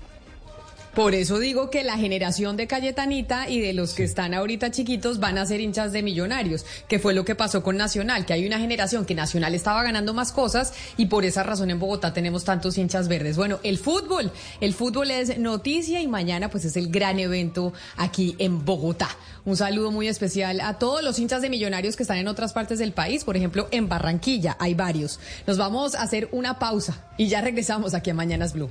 [0.94, 5.20] Por eso digo que la generación de Cayetanita y de los que están ahorita chiquitos
[5.20, 8.48] van a ser hinchas de millonarios, que fue lo que pasó con Nacional, que hay
[8.48, 12.44] una generación que Nacional estaba ganando más cosas y por esa razón en Bogotá tenemos
[12.44, 13.38] tantos hinchas verdes.
[13.38, 18.36] Bueno, el fútbol, el fútbol es noticia y mañana pues es el gran evento aquí
[18.40, 19.10] en Bogotá.
[19.46, 22.80] Un saludo muy especial a todos los hinchas de millonarios que están en otras partes
[22.80, 25.20] del país, por ejemplo en Barranquilla hay varios.
[25.46, 28.70] Nos vamos a hacer una pausa y ya regresamos aquí a Mañanas Blue.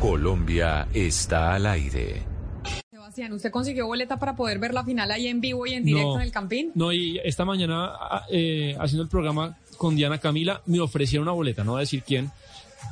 [0.00, 2.22] Colombia está al aire.
[2.90, 6.16] Sebastián, ¿usted consiguió boleta para poder ver la final ahí en vivo y en directo
[6.16, 6.72] en el Campín?
[6.74, 11.32] No, y esta mañana ah, eh, haciendo el programa con Diana Camila me ofrecieron una
[11.32, 12.30] boleta, no voy a decir quién.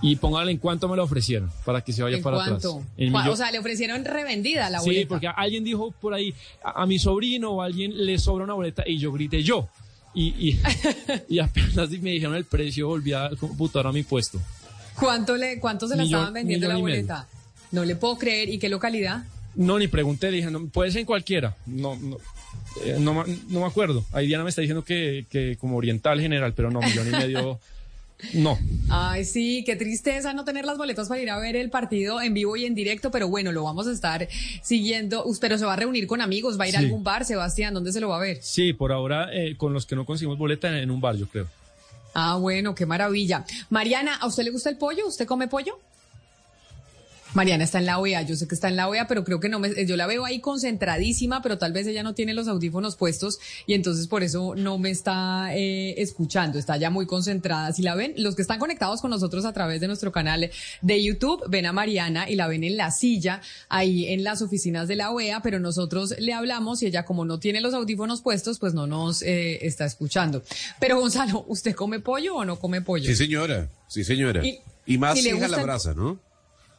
[0.03, 2.75] Y póngale en cuánto me la ofrecieron para que se vaya ¿En para cuánto?
[2.77, 2.93] atrás.
[2.99, 5.09] En O sea, le ofrecieron revendida la sí, boleta.
[5.09, 8.53] porque alguien dijo por ahí, a, a mi sobrino o a alguien le sobra una
[8.53, 9.67] boleta y yo grité yo.
[10.15, 10.61] Y, y,
[11.37, 14.39] y apenas me dijeron el precio, volví al computador a mi puesto.
[14.99, 17.27] ¿Cuánto, le, ¿Cuánto se la Millón- estaban vendiendo la boleta?
[17.73, 18.49] No le puedo creer.
[18.49, 19.25] ¿Y qué localidad?
[19.55, 21.57] No, ni pregunté, dije, no, puede ser en cualquiera.
[21.67, 22.19] No, no,
[22.85, 24.05] eh, no, me acuerdo.
[24.13, 27.59] Ahí Diana me está diciendo que, que como oriental general, pero no, millón y medio
[28.35, 28.59] No.
[28.89, 32.35] Ay, sí, qué tristeza no tener las boletas para ir a ver el partido en
[32.35, 34.29] vivo y en directo, pero bueno, lo vamos a estar
[34.63, 35.25] siguiendo.
[35.41, 37.93] Pero se va a reunir con amigos, va a ir a algún bar, Sebastián, ¿dónde
[37.93, 38.39] se lo va a ver?
[38.43, 41.47] Sí, por ahora eh, con los que no conseguimos boleta en un bar, yo creo.
[42.21, 43.45] Ah, bueno, qué maravilla.
[43.71, 45.07] Mariana, ¿a usted le gusta el pollo?
[45.07, 45.79] ¿Usted come pollo?
[47.35, 49.49] Mariana está en la OEA, yo sé que está en la OEA, pero creo que
[49.49, 52.97] no me, yo la veo ahí concentradísima, pero tal vez ella no tiene los audífonos
[52.97, 57.73] puestos y entonces por eso no me está eh, escuchando, está ya muy concentrada.
[57.73, 61.03] Si la ven, los que están conectados con nosotros a través de nuestro canal de
[61.05, 64.97] YouTube, ven a Mariana y la ven en la silla, ahí en las oficinas de
[64.97, 68.75] la OEA, pero nosotros le hablamos y ella como no tiene los audífonos puestos, pues
[68.75, 70.43] no nos eh, está escuchando.
[70.81, 73.05] Pero Gonzalo, ¿usted come pollo o no come pollo?
[73.07, 73.69] Sí, señora.
[73.87, 74.45] Sí, señora.
[74.45, 76.19] Y- Y, más si la brasa, ¿no?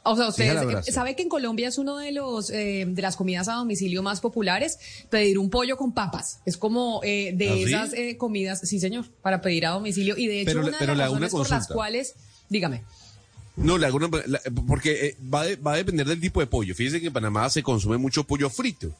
[0.03, 3.15] O sea, la eh, sabe que en Colombia es uno de los eh, de las
[3.17, 6.39] comidas a domicilio más populares pedir un pollo con papas.
[6.45, 7.63] Es como eh, de ¿Ah, sí?
[7.63, 10.17] esas eh, comidas, sí señor, para pedir a domicilio.
[10.17, 12.15] Y de hecho Pero- una de las razones por las cuales,
[12.47, 12.83] dígame.
[13.57, 13.89] No, una-
[14.25, 16.73] la- porque eh, va, de- va a depender del tipo de pollo.
[16.73, 18.91] Fíjense que en Panamá se consume mucho pollo frito,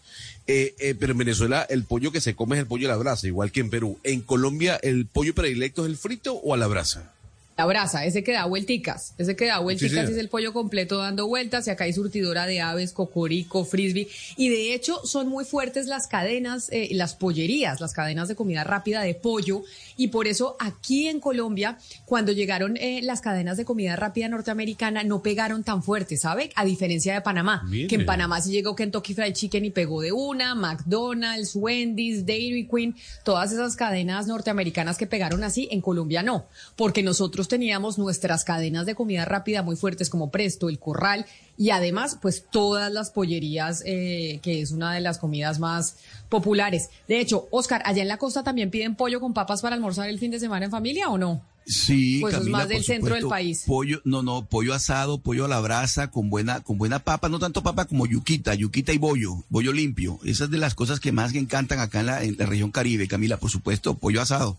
[0.48, 2.98] Eh, eh, pero en Venezuela el pollo que se come es el pollo a la
[2.98, 3.98] brasa, igual que en Perú.
[4.04, 7.14] ¿En Colombia el pollo predilecto es el frito o a la brasa?
[7.60, 10.14] La brasa, ese que da vuelticas, ese que da vuelticas sí.
[10.14, 14.48] es el pollo completo dando vueltas y acá hay surtidora de aves, cocorico, frisbee y
[14.48, 19.02] de hecho son muy fuertes las cadenas, eh, las pollerías, las cadenas de comida rápida
[19.02, 19.64] de pollo
[19.98, 25.04] y por eso aquí en Colombia cuando llegaron eh, las cadenas de comida rápida norteamericana
[25.04, 26.52] no pegaron tan fuerte, ¿sabe?
[26.56, 27.88] A diferencia de Panamá, Mire.
[27.90, 32.70] que en Panamá sí llegó Kentucky Fried Chicken y pegó de una, McDonald's, Wendy's, Dairy
[32.74, 32.96] Queen,
[33.26, 36.46] todas esas cadenas norteamericanas que pegaron así, en Colombia no,
[36.78, 41.26] porque nosotros teníamos nuestras cadenas de comida rápida muy fuertes como Presto, El Corral
[41.58, 45.98] y además pues todas las pollerías, eh, que es una de las comidas más
[46.30, 46.90] populares.
[47.10, 50.20] De hecho, Oscar, allá en la costa también piden pollo con papas para almorzar el
[50.20, 51.42] fin de semana en familia o no?
[51.66, 53.64] Sí, Pues es más del por centro del país.
[53.68, 57.38] Pollo, no, no, pollo asado, pollo a la brasa, con buena, con buena papa, no
[57.38, 60.20] tanto papa como yuquita, yuquita y bollo, bollo limpio.
[60.24, 63.08] Esas de las cosas que más me encantan acá en la, en la región Caribe,
[63.08, 64.58] Camila, por supuesto, pollo asado.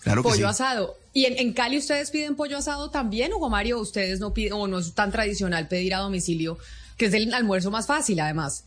[0.00, 0.50] Claro que pollo sí.
[0.50, 0.96] asado.
[1.12, 3.78] ¿Y en, en Cali ustedes piden pollo asado también, Hugo Mario?
[3.80, 6.58] ¿Ustedes no piden, o no es tan tradicional pedir a domicilio,
[6.96, 8.64] que es el almuerzo más fácil además?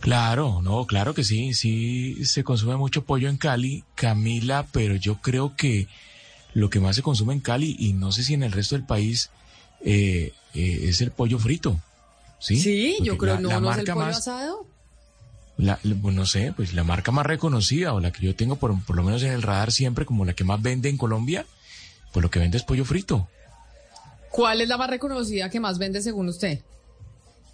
[0.00, 5.16] Claro, no, claro que sí, sí se consume mucho pollo en Cali, Camila, pero yo
[5.22, 5.88] creo que
[6.52, 8.84] lo que más se consume en Cali y no sé si en el resto del
[8.84, 9.30] país
[9.80, 11.80] eh, eh, es el pollo frito.
[12.38, 14.66] Sí, yo Porque creo la- no, la no es el pollo más- asado.
[15.56, 18.82] La, pues no sé, pues la marca más reconocida o la que yo tengo por,
[18.84, 21.46] por lo menos en el radar siempre como la que más vende en Colombia,
[22.12, 23.28] pues lo que vende es pollo frito.
[24.30, 26.60] ¿Cuál es la más reconocida que más vende según usted?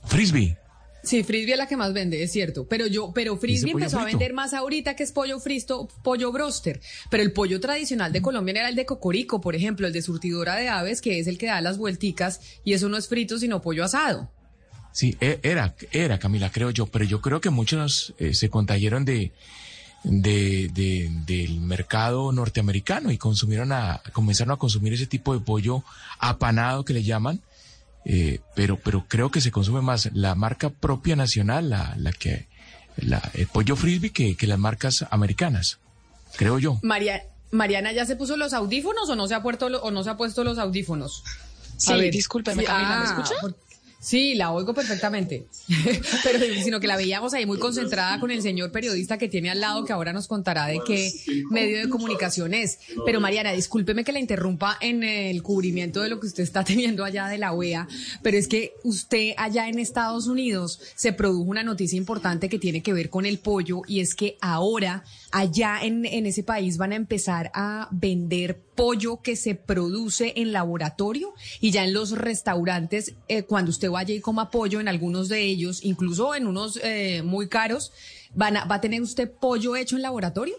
[0.06, 0.56] Frisbee.
[1.02, 2.66] Sí, frisbee es la que más vende, es cierto.
[2.66, 6.80] Pero yo, pero frisbee empezó a vender más ahorita que es pollo fristo, pollo broster.
[7.10, 10.56] Pero el pollo tradicional de Colombia era el de cocorico, por ejemplo, el de surtidora
[10.56, 13.62] de aves, que es el que da las vuelticas, y eso no es frito, sino
[13.62, 14.30] pollo asado.
[14.92, 19.04] Sí, e- era, era Camila, creo yo, pero yo creo que muchos eh, se contagiaron
[19.04, 19.32] de,
[20.04, 25.84] de, de- del mercado norteamericano y consumieron a, comenzaron a consumir ese tipo de pollo
[26.18, 27.40] apanado que le llaman,
[28.04, 32.48] eh, pero, pero creo que se consume más la marca propia nacional, la, la que,
[32.96, 35.78] la, el pollo frisbee que, que las marcas americanas,
[36.36, 36.78] creo yo.
[36.82, 37.22] María,
[37.52, 40.16] Mariana, ¿ya se puso los audífonos o no se ha puesto o no se ha
[40.16, 41.22] puesto los audífonos?
[41.76, 43.34] Sí, discúlpeme, Camila, ¿me escucha?
[43.40, 43.56] por-
[44.00, 45.46] Sí, la oigo perfectamente.
[46.24, 49.60] Pero sino que la veíamos ahí muy concentrada con el señor periodista que tiene al
[49.60, 51.12] lado que ahora nos contará de qué
[51.50, 52.78] medio de comunicación es.
[53.04, 57.04] Pero Mariana, discúlpeme que la interrumpa en el cubrimiento de lo que usted está teniendo
[57.04, 57.86] allá de la OEA,
[58.22, 62.82] pero es que usted allá en Estados Unidos se produjo una noticia importante que tiene
[62.82, 66.92] que ver con el pollo y es que ahora allá en, en ese país van
[66.92, 73.14] a empezar a vender pollo que se produce en laboratorio y ya en los restaurantes,
[73.28, 77.22] eh, cuando usted vaya y coma pollo, en algunos de ellos, incluso en unos eh,
[77.22, 77.92] muy caros,
[78.34, 80.56] van a, ¿va a tener usted pollo hecho en laboratorio?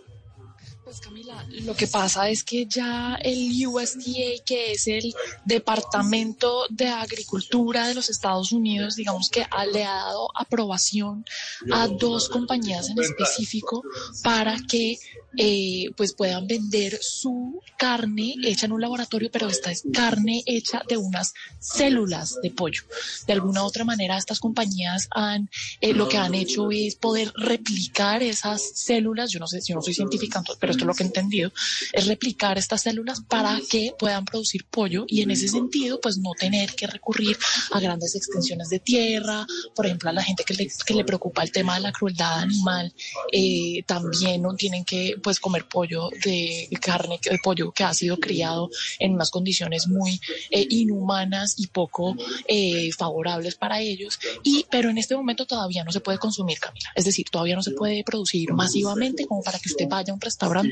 [0.91, 5.13] Pues Camila, lo que pasa es que ya el USDA, que es el
[5.45, 11.23] Departamento de Agricultura de los Estados Unidos, digamos que ha- le ha dado aprobación
[11.71, 13.83] a dos compañías en específico
[14.21, 14.97] para que
[15.37, 20.81] eh, pues puedan vender su carne hecha en un laboratorio, pero esta es carne hecha
[20.89, 22.81] de unas células de pollo.
[23.27, 25.49] De alguna u otra manera, estas compañías han
[25.79, 29.31] eh, lo que han hecho es poder replicar esas células.
[29.31, 31.51] Yo no sé, yo no soy científica, pero esto es lo que he entendido,
[31.93, 36.31] es replicar estas células para que puedan producir pollo y en ese sentido, pues no
[36.33, 37.37] tener que recurrir
[37.71, 41.43] a grandes extensiones de tierra, por ejemplo, a la gente que le, que le preocupa
[41.43, 42.93] el tema de la crueldad animal,
[43.31, 48.17] eh, también no tienen que pues comer pollo de carne, de pollo que ha sido
[48.17, 52.15] criado en unas condiciones muy eh, inhumanas y poco
[52.47, 54.19] eh, favorables para ellos.
[54.43, 56.89] Y, pero en este momento todavía no se puede consumir, Camila.
[56.95, 60.21] Es decir, todavía no se puede producir masivamente como para que usted vaya a un
[60.21, 60.70] restaurante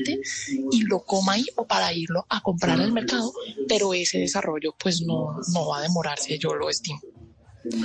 [0.72, 3.32] y lo coma ahí o para irlo a comprar al mercado,
[3.68, 7.00] pero ese desarrollo pues no, no va a demorarse, yo lo estimo.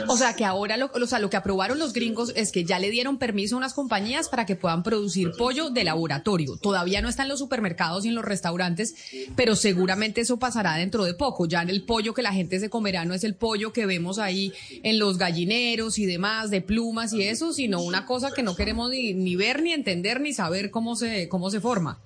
[0.07, 2.79] O sea, que ahora lo, o sea, lo que aprobaron los gringos es que ya
[2.79, 6.55] le dieron permiso a unas compañías para que puedan producir pollo de laboratorio.
[6.57, 8.95] Todavía no está en los supermercados y en los restaurantes,
[9.35, 11.45] pero seguramente eso pasará dentro de poco.
[11.45, 14.17] Ya en el pollo que la gente se comerá no es el pollo que vemos
[14.17, 14.53] ahí
[14.83, 18.91] en los gallineros y demás, de plumas y eso, sino una cosa que no queremos
[18.91, 21.99] ni, ni ver, ni entender, ni saber cómo se, cómo se forma.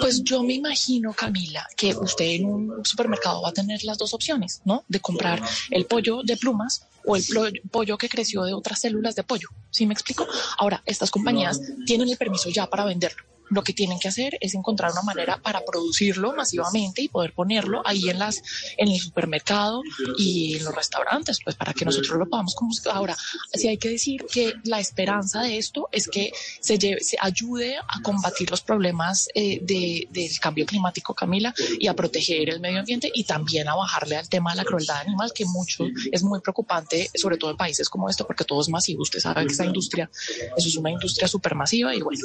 [0.00, 4.14] Pues yo me imagino, Camila, que usted en un supermercado va a tener las dos
[4.14, 4.84] opciones, ¿no?
[4.88, 7.24] De comprar el pollo de plumas o el
[7.70, 9.48] pollo que creció de otras células de pollo.
[9.70, 10.26] ¿Sí me explico?
[10.58, 13.22] Ahora, estas compañías tienen el permiso ya para venderlo.
[13.50, 17.82] Lo que tienen que hacer es encontrar una manera para producirlo masivamente y poder ponerlo
[17.84, 18.42] ahí en las
[18.76, 19.82] en el supermercado
[20.18, 23.16] y en los restaurantes, pues para que nosotros lo podamos como ahora.
[23.52, 26.78] Sí hay que decir que la esperanza de esto es que se
[27.20, 32.60] ayude a combatir los problemas eh, de, del cambio climático, Camila, y a proteger el
[32.60, 36.22] medio ambiente y también a bajarle al tema de la crueldad animal, que mucho es
[36.22, 39.02] muy preocupante, sobre todo en países como esto, porque todo es masivo.
[39.02, 40.10] Usted sabe que esa industria,
[40.56, 42.20] eso es una industria supermasiva y bueno,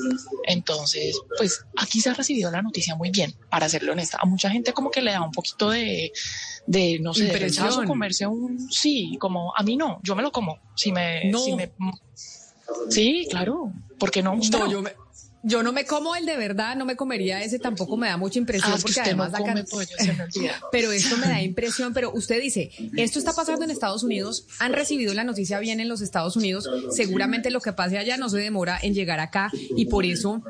[0.45, 4.17] entonces pues aquí se ha recibido la noticia muy bien, para serle honesta.
[4.21, 6.11] A mucha gente como que le da un poquito de,
[6.67, 10.31] de no sé, de rechazo comerse un, sí, como a mí no, yo me lo
[10.31, 10.57] como.
[10.75, 11.39] Si me, No.
[11.39, 11.71] si me,
[12.89, 14.71] sí, claro, porque no, No, no?
[14.71, 14.93] yo me,
[15.41, 18.39] yo no me como el de verdad, no me comería ese, tampoco me da mucha
[18.39, 20.59] impresión Ah, porque no además acá- come pollo, se me olvida.
[20.71, 24.73] Pero esto me da impresión, pero usted dice, esto está pasando en Estados Unidos, han
[24.73, 28.37] recibido la noticia bien en los Estados Unidos, seguramente lo que pase allá no se
[28.37, 30.41] demora en llegar acá y por eso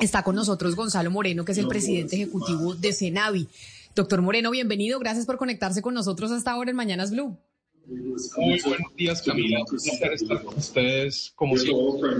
[0.00, 3.48] está con nosotros Gonzalo Moreno, que es el presidente ejecutivo de Cenavi.
[3.94, 7.36] Doctor Moreno, bienvenido, gracias por conectarse con nosotros hasta ahora en Mañanas Blue.
[7.86, 9.60] Muy buenos días, Camila.
[9.60, 12.10] Un placer estar con ustedes como siempre.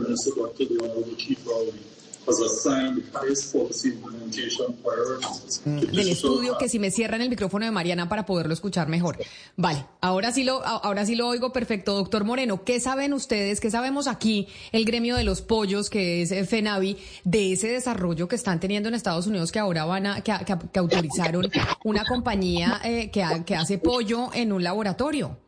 [5.65, 9.19] Del estudio que si me cierran el micrófono de Mariana para poderlo escuchar mejor.
[9.57, 12.65] Vale, ahora sí lo ahora sí lo oigo perfecto, doctor Moreno.
[12.65, 16.97] ¿Qué saben ustedes, qué sabemos aquí el gremio de los pollos que es eh, FENAVI
[17.25, 20.55] de ese desarrollo que están teniendo en Estados Unidos que ahora van a que, que-
[20.73, 21.51] que autorizaron
[21.85, 25.39] una compañía eh, que, que hace pollo en un laboratorio?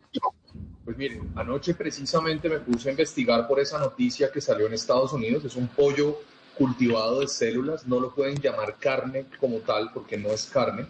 [0.84, 5.12] Pues miren, anoche precisamente me puse a investigar por esa noticia que salió en Estados
[5.12, 5.44] Unidos.
[5.44, 6.20] Es un pollo
[6.56, 7.86] cultivado de células.
[7.86, 10.86] No lo pueden llamar carne como tal porque no es carne.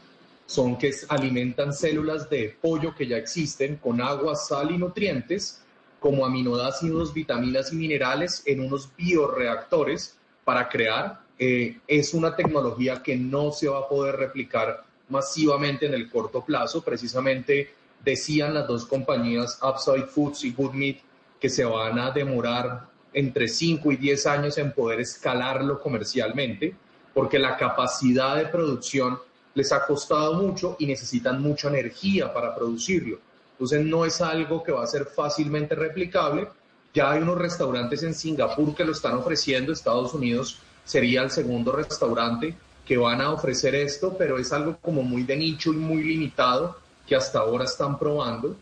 [0.47, 5.63] Son que alimentan células de pollo que ya existen con agua, sal y nutrientes
[5.99, 11.21] como aminoácidos, vitaminas y minerales en unos bioreactores para crear.
[11.39, 16.45] Eh, es una tecnología que no se va a poder replicar masivamente en el corto
[16.45, 16.83] plazo.
[16.83, 20.99] Precisamente decían las dos compañías Upside Foods y Good Meat
[21.41, 26.77] que se van a demorar entre 5 y 10 años en poder escalarlo comercialmente,
[27.15, 29.19] porque la capacidad de producción
[29.55, 33.19] les ha costado mucho y necesitan mucha energía para producirlo.
[33.53, 36.47] Entonces no es algo que va a ser fácilmente replicable.
[36.93, 41.73] Ya hay unos restaurantes en Singapur que lo están ofreciendo, Estados Unidos sería el segundo
[41.73, 42.55] restaurante
[42.85, 46.77] que van a ofrecer esto, pero es algo como muy de nicho y muy limitado
[47.07, 48.55] que hasta ahora están probando.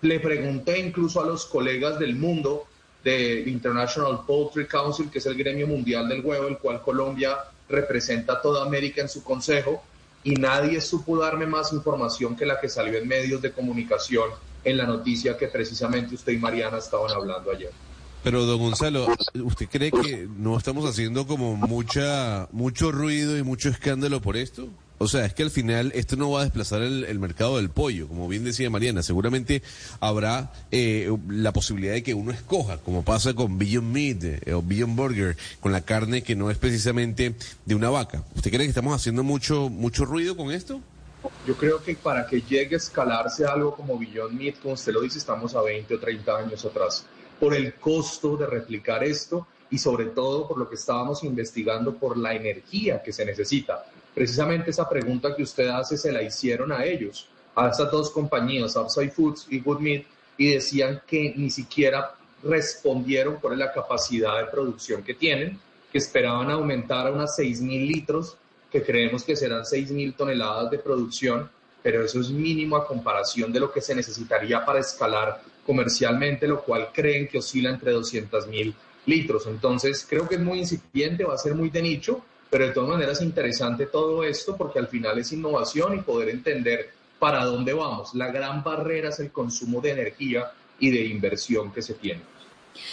[0.00, 2.66] Le pregunté incluso a los colegas del mundo
[3.04, 7.36] del International Poultry Council, que es el gremio mundial del huevo, el cual Colombia
[7.68, 9.82] representa a toda América en su consejo,
[10.24, 14.30] y nadie supo darme más información que la que salió en medios de comunicación
[14.64, 17.70] en la noticia que precisamente usted y Mariana estaban hablando ayer.
[18.22, 23.68] Pero, don Gonzalo, ¿usted cree que no estamos haciendo como mucha, mucho ruido y mucho
[23.68, 24.68] escándalo por esto?
[24.98, 28.06] O sea, es que al final esto no va a desplazar el, mercado del pollo,
[28.06, 29.02] como bien decía Mariana.
[29.02, 29.62] Seguramente
[30.00, 34.62] habrá eh, la posibilidad de que uno escoja, como pasa con Beyond Meat eh, o
[34.62, 37.34] Beyond Burger, con la carne que no es precisamente
[37.64, 38.22] de una vaca.
[38.36, 40.80] ¿Usted cree que estamos haciendo mucho, mucho ruido con esto?
[41.46, 45.00] Yo creo que para que llegue a escalarse algo como Beyond Meat, como usted lo
[45.00, 47.06] dice, estamos a 20 o 30 años atrás.
[47.40, 52.16] Por el costo de replicar esto y sobre todo por lo que estábamos investigando, por
[52.16, 53.84] la energía que se necesita.
[54.14, 58.76] Precisamente esa pregunta que usted hace se la hicieron a ellos, a estas dos compañías,
[58.76, 60.04] Upside Foods y Good Meat,
[60.36, 65.58] y decían que ni siquiera respondieron es la capacidad de producción que tienen,
[65.90, 68.36] que esperaban aumentar a unas 6.000 litros,
[68.70, 71.50] que creemos que serán 6.000 toneladas de producción,
[71.82, 76.62] pero eso es mínimo a comparación de lo que se necesitaría para escalar comercialmente, lo
[76.62, 78.74] cual creen que oscila entre 200.000
[79.06, 79.46] litros.
[79.46, 82.24] Entonces, creo que es muy incipiente, va a ser muy de nicho,
[82.54, 86.28] pero de todas maneras es interesante todo esto porque al final es innovación y poder
[86.28, 88.14] entender para dónde vamos.
[88.14, 92.20] La gran barrera es el consumo de energía y de inversión que se tiene.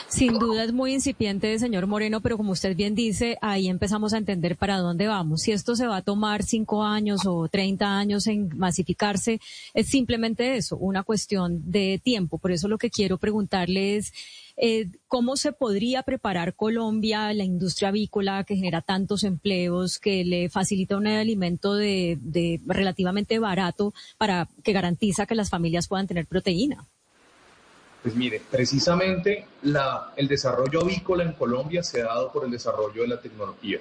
[0.08, 4.18] Sin duda es muy incipiente, señor Moreno, pero como usted bien dice, ahí empezamos a
[4.18, 5.42] entender para dónde vamos.
[5.42, 9.40] Si esto se va a tomar cinco años o treinta años en masificarse,
[9.76, 12.40] es simplemente eso, una cuestión de tiempo.
[12.40, 14.12] Por eso lo que quiero preguntarle es,
[14.64, 20.50] eh, ¿cómo se podría preparar Colombia, la industria avícola que genera tantos empleos, que le
[20.50, 26.28] facilita un alimento de, de relativamente barato para que garantiza que las familias puedan tener
[26.28, 26.86] proteína?
[28.04, 33.02] Pues mire, precisamente la, el desarrollo avícola en Colombia se ha dado por el desarrollo
[33.02, 33.80] de la tecnología.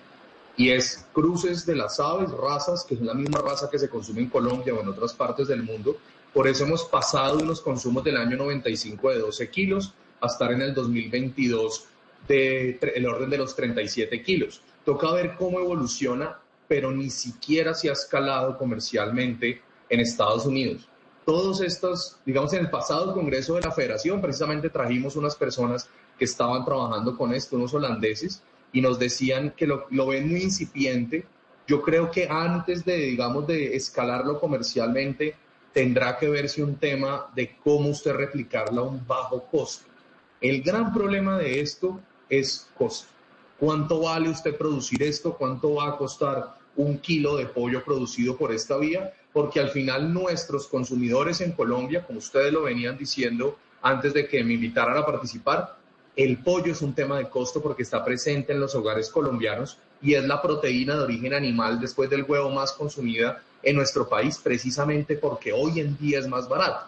[0.56, 4.22] Y es cruces de las aves, razas, que es la misma raza que se consume
[4.22, 5.98] en Colombia o en otras partes del mundo.
[6.32, 10.62] Por eso hemos pasado unos consumos del año 95 de 12 kilos a estar en
[10.62, 11.86] el 2022
[12.28, 14.62] de el orden de los 37 kilos.
[14.84, 20.90] Toca ver cómo evoluciona, pero ni siquiera se ha escalado comercialmente en Estados Unidos
[21.30, 26.24] todos estos, digamos, en el pasado Congreso de la Federación, precisamente trajimos unas personas que
[26.24, 28.42] estaban trabajando con esto, unos holandeses,
[28.72, 31.24] y nos decían que lo, lo ven muy incipiente.
[31.68, 35.36] Yo creo que antes de, digamos, de escalarlo comercialmente,
[35.72, 39.89] tendrá que verse un tema de cómo usted replicarlo a un bajo costo.
[40.40, 43.08] El gran problema de esto es costo.
[43.58, 45.34] ¿Cuánto vale usted producir esto?
[45.36, 49.12] ¿Cuánto va a costar un kilo de pollo producido por esta vía?
[49.32, 54.42] porque al final nuestros consumidores en Colombia, como ustedes lo venían diciendo antes de que
[54.44, 55.76] me invitaran a participar,
[56.16, 60.14] el pollo es un tema de costo porque está presente en los hogares colombianos y
[60.14, 65.16] es la proteína de origen animal después del huevo más consumida en nuestro país, precisamente
[65.16, 66.86] porque hoy en día es más barato.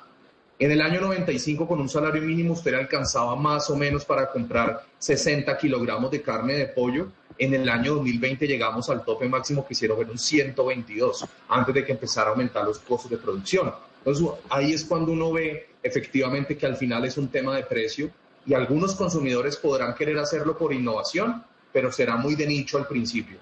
[0.62, 4.84] En el año 95, con un salario mínimo, usted alcanzaba más o menos para comprar
[4.96, 9.74] 60 kilogramos de carne de pollo en el año 2020 llegamos al tope máximo que
[9.74, 13.74] hicieron, un 122, antes de que empezara a aumentar los costos de producción.
[13.98, 18.12] Entonces ahí es cuando uno ve efectivamente que al final es un tema de precio
[18.46, 21.42] y algunos consumidores podrán querer hacerlo por innovación,
[21.72, 23.38] pero será muy de nicho al principio.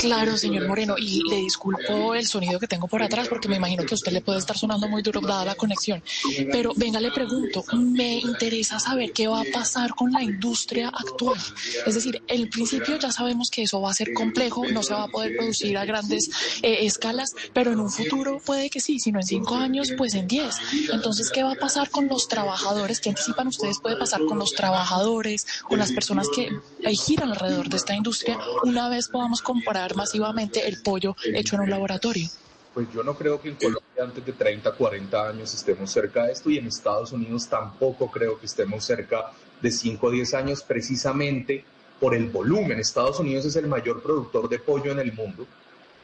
[0.00, 3.84] Claro, señor Moreno, y le disculpo el sonido que tengo por atrás porque me imagino
[3.84, 6.02] que a usted le puede estar sonando muy duro dada la conexión.
[6.50, 11.38] Pero venga, le pregunto, me interesa saber qué va a pasar con la industria actual.
[11.86, 15.04] Es decir, en principio ya sabemos que eso va a ser complejo, no se va
[15.04, 16.30] a poder producir a grandes
[16.62, 20.14] eh, escalas, pero en un futuro puede que sí, si no en cinco años, pues
[20.14, 20.56] en diez.
[20.92, 23.00] Entonces, ¿qué va a pasar con los trabajadores?
[23.00, 26.50] ¿Qué anticipan ustedes puede pasar con los trabajadores, con las personas que
[26.94, 31.70] giran alrededor de esta industria una vez podamos comparar masivamente el pollo hecho en un
[31.70, 32.28] laboratorio?
[32.74, 36.32] Pues yo no creo que en Colombia antes de 30, 40 años estemos cerca de
[36.32, 39.32] esto y en Estados Unidos tampoco creo que estemos cerca
[39.62, 41.64] de 5 o 10 años precisamente
[41.98, 42.78] por el volumen.
[42.78, 45.46] Estados Unidos es el mayor productor de pollo en el mundo.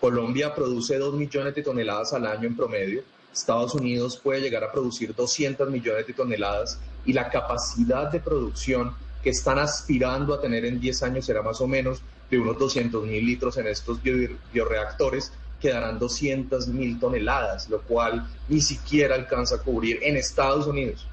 [0.00, 3.02] Colombia produce 2 millones de toneladas al año en promedio.
[3.30, 8.94] Estados Unidos puede llegar a producir 200 millones de toneladas y la capacidad de producción
[9.24, 13.06] que están aspirando a tener en 10 años será más o menos de unos 200
[13.06, 13.98] mil litros en estos
[14.52, 21.06] bioreactores, quedarán 200 mil toneladas, lo cual ni siquiera alcanza a cubrir en Estados Unidos.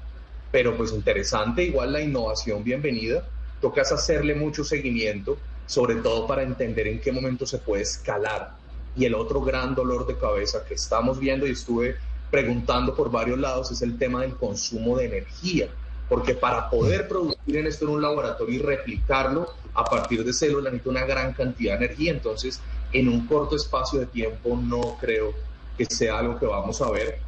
[0.50, 3.26] Pero pues interesante, igual la innovación bienvenida,
[3.62, 8.56] tocas hacerle mucho seguimiento, sobre todo para entender en qué momento se puede escalar.
[8.94, 11.96] Y el otro gran dolor de cabeza que estamos viendo y estuve
[12.30, 15.70] preguntando por varios lados es el tema del consumo de energía
[16.12, 20.70] porque para poder producir en esto en un laboratorio y replicarlo a partir de células
[20.70, 22.60] necesita una gran cantidad de energía, entonces
[22.92, 25.32] en un corto espacio de tiempo no creo
[25.74, 27.18] que sea algo que vamos a ver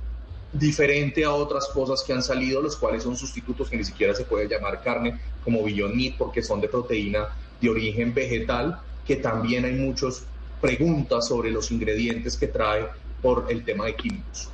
[0.52, 4.26] diferente a otras cosas que han salido, los cuales son sustitutos que ni siquiera se
[4.26, 7.28] puede llamar carne, como Beyond Meat, porque son de proteína
[7.62, 10.24] de origen vegetal, que también hay muchas
[10.60, 12.86] preguntas sobre los ingredientes que trae
[13.22, 14.50] por el tema de químicos.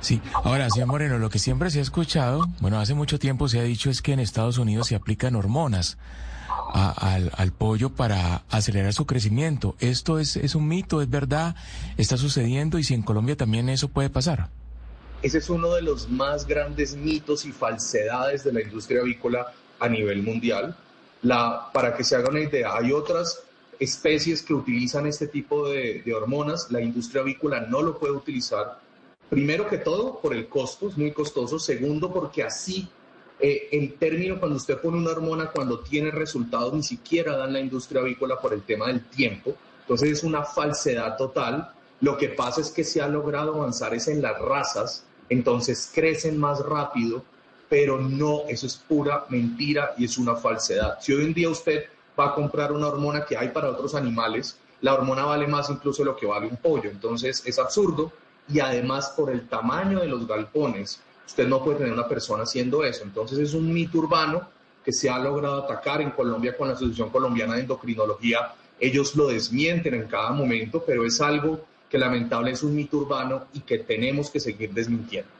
[0.00, 3.60] Sí, ahora, señor Moreno, lo que siempre se ha escuchado, bueno, hace mucho tiempo se
[3.60, 5.96] ha dicho es que en Estados Unidos se aplican hormonas
[6.72, 9.76] al, pollo para acelerar su crecimiento.
[9.80, 11.54] ¿Esto es, es un mito, es verdad,
[11.96, 14.48] está sucediendo y si en Colombia también eso puede pasar?
[15.22, 19.88] Ese es uno de los más grandes mitos y falsedades de la industria avícola a
[19.88, 20.76] nivel mundial.
[21.22, 23.40] La, para que se haga una idea, hay otras
[23.78, 28.80] especies que utilizan este tipo de, de hormonas, la industria avícola no lo puede utilizar
[29.32, 31.58] Primero que todo, por el costo, es muy costoso.
[31.58, 32.86] Segundo, porque así
[33.40, 37.60] eh, el término cuando usted pone una hormona, cuando tiene resultados, ni siquiera dan la
[37.60, 39.54] industria avícola por el tema del tiempo.
[39.80, 41.72] Entonces es una falsedad total.
[42.02, 46.38] Lo que pasa es que se ha logrado avanzar es en las razas, entonces crecen
[46.38, 47.24] más rápido,
[47.70, 50.98] pero no, eso es pura mentira y es una falsedad.
[51.00, 51.86] Si hoy en día usted
[52.20, 56.04] va a comprar una hormona que hay para otros animales, la hormona vale más incluso
[56.04, 56.90] lo que vale un pollo.
[56.90, 58.12] Entonces es absurdo
[58.52, 62.84] y además por el tamaño de los galpones, usted no puede tener una persona haciendo
[62.84, 63.04] eso.
[63.04, 64.48] Entonces es un mito urbano
[64.84, 68.52] que se ha logrado atacar en Colombia con la Asociación Colombiana de Endocrinología.
[68.78, 73.46] Ellos lo desmienten en cada momento, pero es algo que lamentable es un mito urbano
[73.52, 75.30] y que tenemos que seguir desmintiendo.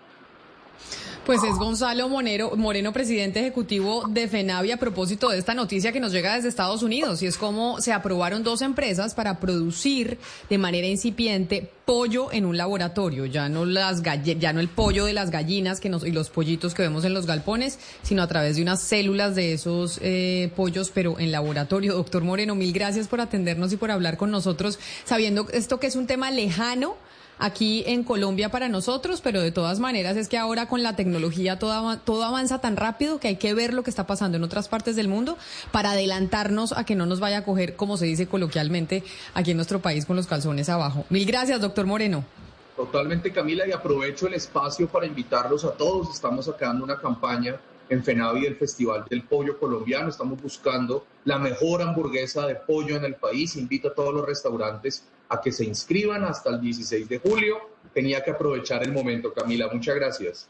[1.25, 6.01] Pues es Gonzalo Monero, Moreno, presidente ejecutivo de FENAVI, a propósito de esta noticia que
[6.01, 10.19] nos llega desde Estados Unidos, y es como se aprobaron dos empresas para producir
[10.51, 15.13] de manera incipiente pollo en un laboratorio, ya no las ya no el pollo de
[15.13, 18.57] las gallinas que nos, y los pollitos que vemos en los galpones, sino a través
[18.57, 21.95] de unas células de esos eh, pollos, pero en laboratorio.
[21.95, 25.95] Doctor Moreno, mil gracias por atendernos y por hablar con nosotros, sabiendo esto que es
[25.95, 26.97] un tema lejano
[27.39, 31.59] aquí en Colombia para nosotros, pero de todas maneras es que ahora con la tecnología
[31.59, 34.69] todo, todo avanza tan rápido que hay que ver lo que está pasando en otras
[34.69, 35.37] partes del mundo
[35.71, 39.03] para adelantarnos a que no nos vaya a coger, como se dice coloquialmente,
[39.35, 41.05] aquí en nuestro país con los calzones abajo.
[41.11, 42.25] Mil gracias, doctor Moreno.
[42.77, 46.15] Totalmente, Camila, y aprovecho el espacio para invitarlos a todos.
[46.15, 47.61] Estamos sacando una campaña
[47.91, 50.09] en FENAVI el Festival del Pollo Colombiano.
[50.09, 53.57] Estamos buscando la mejor hamburguesa de pollo en el país.
[53.57, 57.57] Invito a todos los restaurantes a que se inscriban hasta el 16 de julio.
[57.95, 59.69] Tenía que aprovechar el momento, Camila.
[59.73, 60.49] Muchas gracias.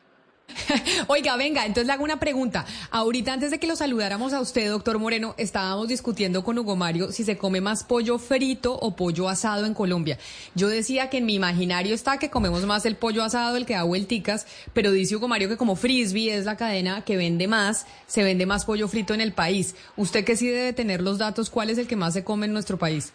[1.06, 2.66] Oiga, venga, entonces le hago una pregunta.
[2.90, 7.12] Ahorita antes de que lo saludáramos a usted, doctor Moreno, estábamos discutiendo con Hugo Mario
[7.12, 10.18] si se come más pollo frito o pollo asado en Colombia.
[10.56, 13.74] Yo decía que en mi imaginario está que comemos más el pollo asado, el que
[13.74, 17.86] da vuelticas, pero dice Hugo Mario que como Frisbee es la cadena que vende más,
[18.06, 19.76] se vende más pollo frito en el país.
[19.96, 22.52] Usted que sí debe tener los datos, ¿cuál es el que más se come en
[22.52, 23.12] nuestro país?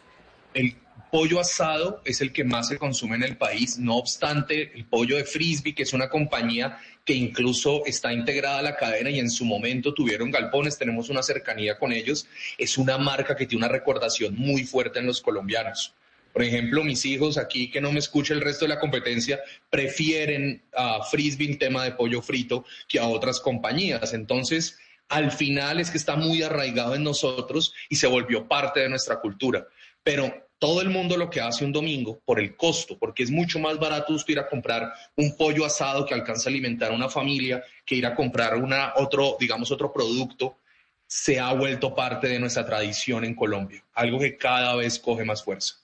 [0.53, 0.75] El
[1.09, 3.77] pollo asado es el que más se consume en el país.
[3.77, 8.61] No obstante, el pollo de Frisbee, que es una compañía que incluso está integrada a
[8.61, 12.27] la cadena y en su momento tuvieron galpones, tenemos una cercanía con ellos,
[12.57, 15.93] es una marca que tiene una recordación muy fuerte en los colombianos.
[16.33, 19.39] Por ejemplo, mis hijos aquí, que no me escucha el resto de la competencia,
[19.69, 24.13] prefieren a Frisbee en tema de pollo frito que a otras compañías.
[24.13, 24.77] Entonces,
[25.09, 29.19] al final es que está muy arraigado en nosotros y se volvió parte de nuestra
[29.19, 29.65] cultura.
[30.03, 33.59] Pero todo el mundo lo que hace un domingo por el costo, porque es mucho
[33.59, 37.09] más barato usted ir a comprar un pollo asado que alcanza a alimentar a una
[37.09, 40.57] familia que ir a comprar una, otro, digamos, otro producto,
[41.05, 45.43] se ha vuelto parte de nuestra tradición en Colombia, algo que cada vez coge más
[45.43, 45.75] fuerza.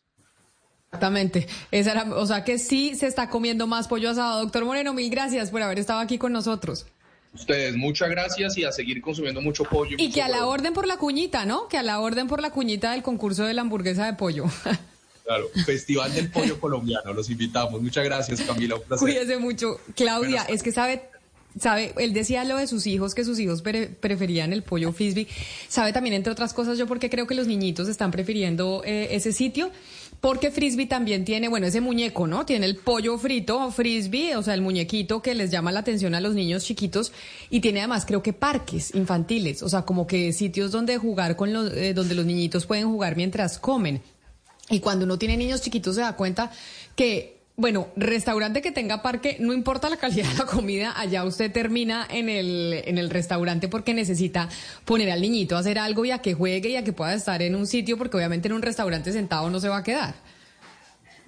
[0.87, 1.47] Exactamente.
[1.71, 4.41] Esa o sea que sí se está comiendo más pollo asado.
[4.41, 6.85] Doctor Moreno, mil gracias por haber estado aquí con nosotros.
[7.33, 9.97] Ustedes, muchas gracias y a seguir consumiendo mucho pollo.
[9.99, 11.67] Y, que a la orden por la cuñita, ¿no?
[11.67, 14.45] Que a la orden por la cuñita del concurso de la hamburguesa de pollo.
[15.23, 17.81] Claro, Festival del Pollo Colombiano, los invitamos.
[17.81, 18.75] Muchas gracias, Camila.
[18.75, 19.79] Un Cuídese mucho.
[19.95, 21.01] Claudia, es que sabe
[21.59, 25.27] sabe, él decía lo de sus hijos, que sus hijos preferían el pollo frisbee.
[25.67, 29.31] Sabe también, entre otras cosas, yo porque creo que los niñitos están prefiriendo eh, ese
[29.31, 29.71] sitio.
[30.23, 32.45] Porque frisbee también tiene, bueno, ese muñeco, ¿no?
[32.45, 36.21] Tiene el pollo frito, frisbee, o sea, el muñequito que les llama la atención a
[36.21, 37.11] los niños chiquitos.
[37.49, 41.51] Y tiene además, creo que parques infantiles, o sea, como que sitios donde jugar con
[41.51, 44.01] los, eh, donde los niñitos pueden jugar mientras comen.
[44.69, 46.51] Y cuando uno tiene niños chiquitos se da cuenta
[46.95, 51.51] que bueno, restaurante que tenga parque, no importa la calidad de la comida, allá usted
[51.51, 54.49] termina en el, en el restaurante porque necesita
[54.85, 57.41] poner al niñito a hacer algo y a que juegue y a que pueda estar
[57.41, 60.15] en un sitio, porque obviamente en un restaurante sentado no se va a quedar.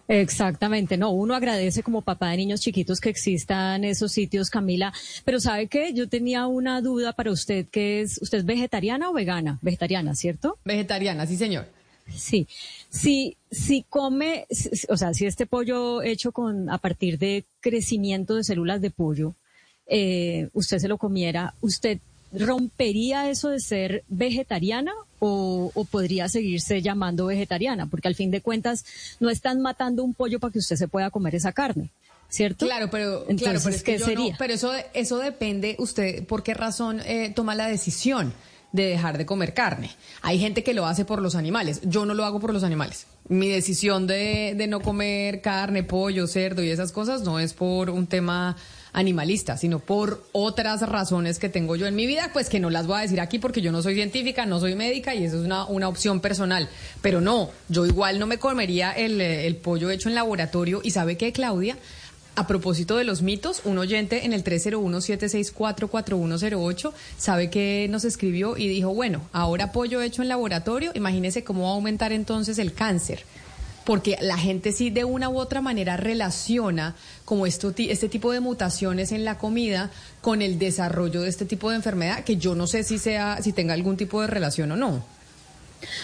[0.08, 4.94] Exactamente, no, uno agradece como papá de niños chiquitos que existan esos sitios, Camila,
[5.26, 5.94] pero ¿sabe qué?
[5.94, 9.58] Yo tenía una duda para usted, que es, ¿usted es vegetariana o vegana?
[9.62, 10.60] Vegetariana, ¿cierto?
[10.64, 11.68] Vegetariana, sí señor.
[12.14, 12.48] Sí,
[12.90, 14.46] si, si come,
[14.90, 19.34] o sea, si este pollo hecho con, a partir de crecimiento de células de pollo,
[19.88, 22.00] eh, usted se lo comiera, ¿usted
[22.32, 27.88] rompería eso de ser vegetariana o, podría seguirse llamando vegetariana?
[27.88, 28.86] Porque al fin de cuentas
[29.20, 31.90] no están matando un pollo para que usted se pueda comer esa carne.
[32.28, 32.66] ¿Cierto?
[32.66, 34.36] Claro, pero, claro, pero ¿qué sería?
[34.38, 38.34] pero eso, eso depende, usted, ¿por qué razón eh, toma la decisión?
[38.76, 39.92] De dejar de comer carne.
[40.22, 41.82] Hay gente que lo hace por los animales.
[41.84, 43.08] Yo no lo hago por los animales.
[43.28, 47.90] Mi decisión de, de no comer carne, pollo, cerdo y esas cosas no es por
[47.90, 48.56] un tema
[48.96, 52.88] animalista, sino por otras razones que tengo yo en mi vida, pues que no las
[52.88, 55.46] voy a decir aquí porque yo no soy científica, no soy médica y eso es
[55.46, 56.70] una, una opción personal.
[57.02, 61.18] Pero no, yo igual no me comería el, el pollo hecho en laboratorio y sabe
[61.18, 61.78] qué, Claudia,
[62.38, 68.68] A propósito de los mitos, un oyente en el 301-764-4108 sabe que nos escribió y
[68.68, 73.24] dijo, bueno, ahora pollo hecho en laboratorio, imagínese cómo va a aumentar entonces el cáncer.
[73.86, 78.42] Porque la gente sí de una u otra manera relaciona como esto, este tipo de
[78.42, 82.68] mutaciones en la comida con el desarrollo de este tipo de enfermedad, que yo no
[82.68, 85.15] sé si sea, si tenga algún tipo de relación o no.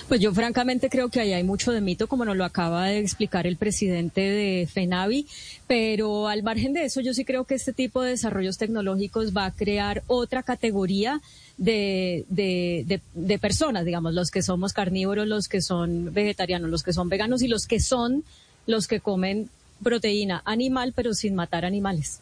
[0.08, 3.00] Pues yo francamente creo que ahí hay mucho de mito, como nos lo acaba de
[3.00, 5.28] explicar el presidente de FENAVI,
[5.68, 9.46] pero al margen de eso yo sí creo que este tipo de desarrollos tecnológicos va
[9.46, 11.22] a crear otra categoría
[11.58, 16.84] de, de, de, de personas, digamos, los que somos carnívoros, los que son vegetarianos, los
[16.84, 18.24] que son veganos y los que son
[18.68, 19.50] los que comen
[19.84, 22.20] proteína animal pero sin matar animales.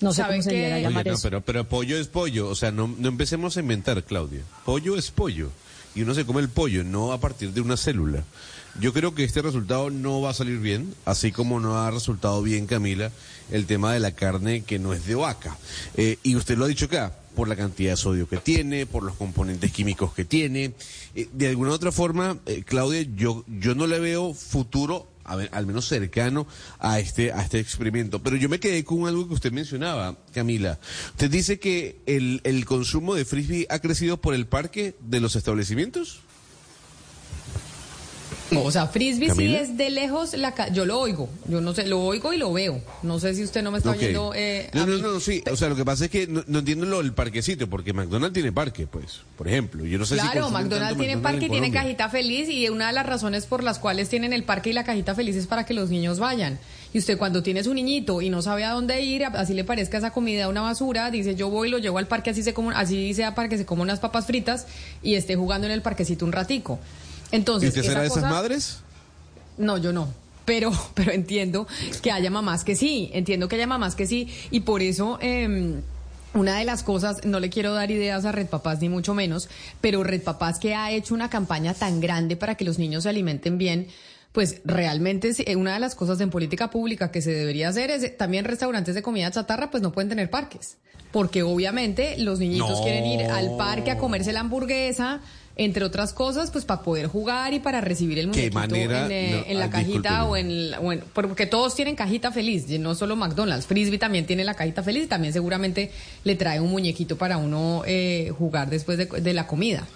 [0.00, 1.22] No sé ¿Saben cómo se llega a Oye, llamar no, eso.
[1.22, 2.48] pero, pero pollo es pollo.
[2.48, 4.42] O sea, no, no empecemos a inventar, Claudia.
[4.66, 5.50] Pollo es pollo.
[5.96, 8.22] Y uno se come el pollo, no a partir de una célula.
[8.78, 12.42] Yo creo que este resultado no va a salir bien, así como no ha resultado
[12.42, 13.10] bien, Camila,
[13.50, 15.56] el tema de la carne que no es de vaca.
[15.96, 19.02] Eh, y usted lo ha dicho acá, por la cantidad de sodio que tiene, por
[19.02, 20.72] los componentes químicos que tiene.
[21.14, 25.50] Eh, de alguna otra forma, eh, Claudia, yo, yo no le veo futuro a ver,
[25.52, 26.46] al menos cercano
[26.78, 28.22] a este, a este experimento.
[28.22, 30.78] Pero yo me quedé con algo que usted mencionaba, Camila.
[31.10, 35.36] Usted dice que el, el consumo de frisbee ha crecido por el parque de los
[35.36, 36.20] establecimientos.
[38.54, 41.86] O sea, frisbee sí es de lejos la ca- yo lo oigo, yo no sé,
[41.86, 42.80] lo oigo y lo veo.
[43.02, 43.96] No sé si usted no me está Ok.
[43.96, 45.02] oyendo eh, a no, no, mí.
[45.02, 45.42] no, sí.
[45.50, 48.34] O sea, lo que pasa es que no, no entiendo lo del parquecito, porque McDonald's
[48.34, 49.84] tiene parque, pues, por ejemplo.
[49.84, 52.68] Yo no sé si Claro, McDonald's tiene McDonald's parque y en tiene cajita feliz y
[52.68, 55.46] una de las razones por las cuales tienen el parque y la cajita feliz es
[55.46, 56.58] para que los niños vayan.
[56.94, 59.98] Y usted cuando tiene su niñito y no sabe a dónde ir, así le parezca
[59.98, 63.12] esa comida una basura, dice yo voy lo llevo al parque así se como, así
[63.12, 64.66] sea para que se coma unas papas fritas
[65.02, 66.78] y esté jugando en el parquecito un ratico.
[67.32, 68.78] ¿Y Entonces, usted será de esas cosa- madres?
[69.58, 70.08] No, yo no.
[70.44, 71.66] Pero, pero entiendo
[72.02, 75.74] que haya mamás que sí, entiendo que haya mamás que sí, y por eso eh,
[76.34, 79.48] una de las cosas, no le quiero dar ideas a Red Papás ni mucho menos,
[79.80, 83.08] pero Red Papás que ha hecho una campaña tan grande para que los niños se
[83.08, 83.88] alimenten bien,
[84.32, 88.02] pues realmente eh, una de las cosas en política pública que se debería hacer es
[88.04, 90.76] eh, también restaurantes de comida chatarra, pues no pueden tener parques,
[91.10, 92.82] porque obviamente los niñitos No.
[92.84, 95.20] quieren ir al parque a comerse la hamburguesa.
[95.58, 99.30] Entre otras cosas, pues para poder jugar y para recibir el muñequito manera- en, eh,
[99.46, 103.16] no, en la cajita o en, o en- porque todos tienen cajita feliz, no solo
[103.16, 103.66] McDonald's.
[103.66, 105.90] Frisbee también tiene la cajita feliz y también seguramente
[106.24, 109.86] le trae un muñequito para uno eh, jugar después de, de la comida.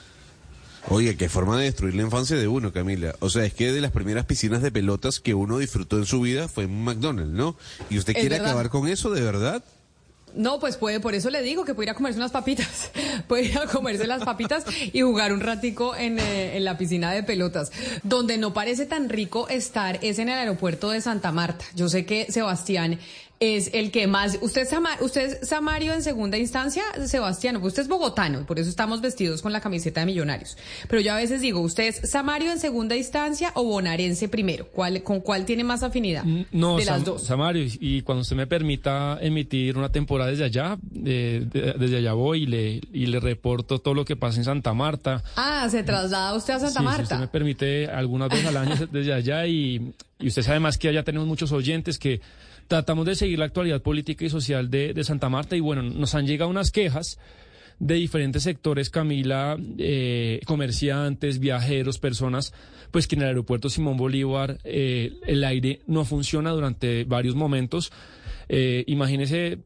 [0.88, 3.14] Oye, qué forma de destruir la infancia de uno, Camila.
[3.20, 6.22] O sea, es que de las primeras piscinas de pelotas que uno disfrutó en su
[6.22, 7.54] vida fue en McDonald's, ¿no?
[7.90, 8.46] ¿Y usted quiere verdad.
[8.46, 9.62] acabar con eso de verdad?
[10.34, 12.90] No, pues puede, por eso le digo que puede ir a comerse unas papitas,
[13.28, 17.12] puede ir a comerse las papitas y jugar un ratico en, eh, en la piscina
[17.12, 17.72] de pelotas.
[18.02, 21.64] Donde no parece tan rico estar es en el aeropuerto de Santa Marta.
[21.74, 22.98] Yo sé que Sebastián
[23.42, 24.70] es el que más, usted es,
[25.00, 29.40] usted es Samario en segunda instancia, Sebastián, usted es bogotano, y por eso estamos vestidos
[29.40, 30.58] con la camiseta de millonarios.
[30.88, 34.66] Pero yo a veces digo, ¿usted es Samario en segunda instancia o bonaerense primero?
[34.66, 36.22] ¿Cuál, ¿Con cuál tiene más afinidad?
[36.52, 37.22] No, de las Sam- dos.
[37.24, 40.76] Samario, y cuando usted me permita emitir una temporada desde allá,
[41.06, 44.44] eh, de- desde allá voy y le, y le reporto todo lo que pasa en
[44.44, 45.24] Santa Marta.
[45.36, 46.98] Ah, se traslada usted a Santa Sí, Marta.
[46.98, 50.76] Si usted me permite, algunas veces al año desde allá y, y usted sabe más
[50.76, 52.20] que allá tenemos muchos oyentes que
[52.70, 56.24] tratamos de seguir la actualidad política y social de, Santa Marta y bueno, nos han
[56.24, 57.18] llegado unas quejas
[57.80, 62.54] de diferentes sectores, Camila, eh, comerciantes, viajeros, personas,
[62.92, 67.90] pues que en el aeropuerto Simón Bolívar eh, el aire no funciona durante varios momentos.
[68.48, 69.58] Eh, imagínese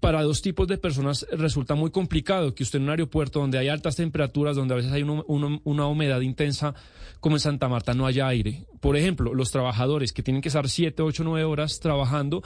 [0.00, 3.68] para dos tipos de personas resulta muy complicado que usted en un aeropuerto donde hay
[3.68, 6.74] altas temperaturas, donde a veces hay una humedad intensa,
[7.20, 8.66] como en Santa Marta, no haya aire.
[8.80, 12.42] Por ejemplo, los trabajadores que tienen que estar 7, 8, 9 horas trabajando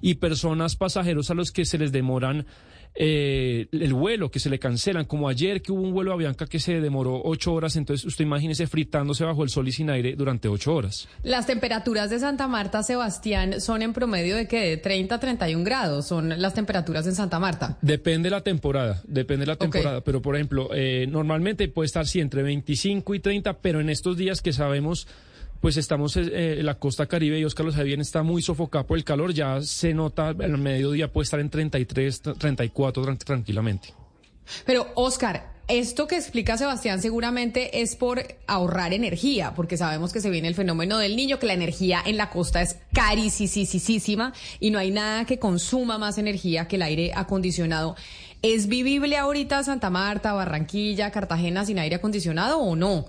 [0.00, 2.46] y personas pasajeros a los que se les demoran
[2.94, 6.46] eh, el vuelo, que se le cancelan, como ayer que hubo un vuelo a Bianca
[6.46, 10.14] que se demoró 8 horas, entonces usted imagínese fritándose bajo el sol y sin aire
[10.16, 11.08] durante 8 horas.
[11.22, 15.64] Las temperaturas de Santa Marta, Sebastián, son en promedio de que de 30 a 31
[15.64, 17.78] grados son las temperaturas en Santa Marta.
[17.82, 20.00] Depende la temporada, depende la temporada.
[20.02, 24.16] Pero, por ejemplo, eh, normalmente puede estar sí entre 25 y 30, pero en estos
[24.16, 25.08] días que sabemos,
[25.64, 28.86] pues estamos eh, en la costa caribe y Oscar lo sabe bien, está muy sofocado
[28.86, 33.94] por el calor, ya se nota, el mediodía puede estar en 33, 34 tran- tranquilamente.
[34.66, 40.28] Pero, Oscar, esto que explica Sebastián seguramente es por ahorrar energía, porque sabemos que se
[40.28, 44.78] viene el fenómeno del niño, que la energía en la costa es carísima y no
[44.78, 47.96] hay nada que consuma más energía que el aire acondicionado.
[48.42, 53.06] ¿Es vivible ahorita Santa Marta, Barranquilla, Cartagena sin aire acondicionado o no?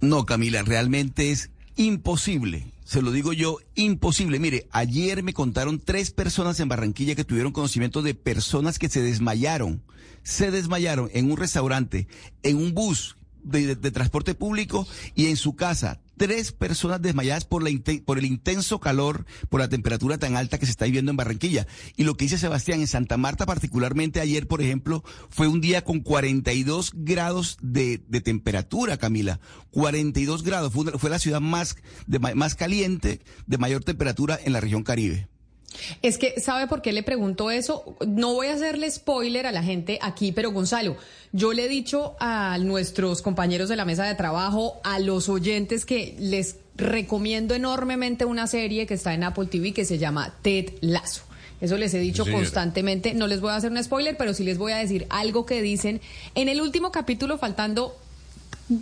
[0.00, 4.38] No, Camila, realmente es imposible Se lo digo yo, imposible.
[4.38, 9.02] Mire, ayer me contaron tres personas en Barranquilla que tuvieron conocimiento de personas que se
[9.02, 9.82] desmayaron.
[10.22, 12.08] Se desmayaron en un restaurante,
[12.42, 17.70] en un bus de, transporte público y en su casa tres personas desmayadas por, la,
[18.04, 21.66] por el intenso calor, por la temperatura tan alta que se está viviendo en Barranquilla.
[21.96, 25.82] Y lo que dice Sebastián, en Santa Marta particularmente ayer, por ejemplo, fue un día
[25.82, 29.40] con 42 grados de, temperatura, Camila.
[29.70, 30.72] 42 grados.
[30.72, 35.28] Fue, fue la ciudad más, de, más caliente, de mayor temperatura en la región Caribe.
[36.02, 37.96] Es que, ¿sabe por qué le pregunto eso?
[38.06, 40.96] No voy a hacerle spoiler a la gente aquí, pero Gonzalo,
[41.32, 45.84] yo le he dicho a nuestros compañeros de la mesa de trabajo, a los oyentes
[45.84, 50.74] que les recomiendo enormemente una serie que está en Apple TV que se llama Ted
[50.80, 51.22] Lazo.
[51.60, 53.14] Eso les he dicho constantemente.
[53.14, 55.60] No les voy a hacer un spoiler, pero sí les voy a decir algo que
[55.60, 56.00] dicen
[56.36, 57.96] en el último capítulo, faltando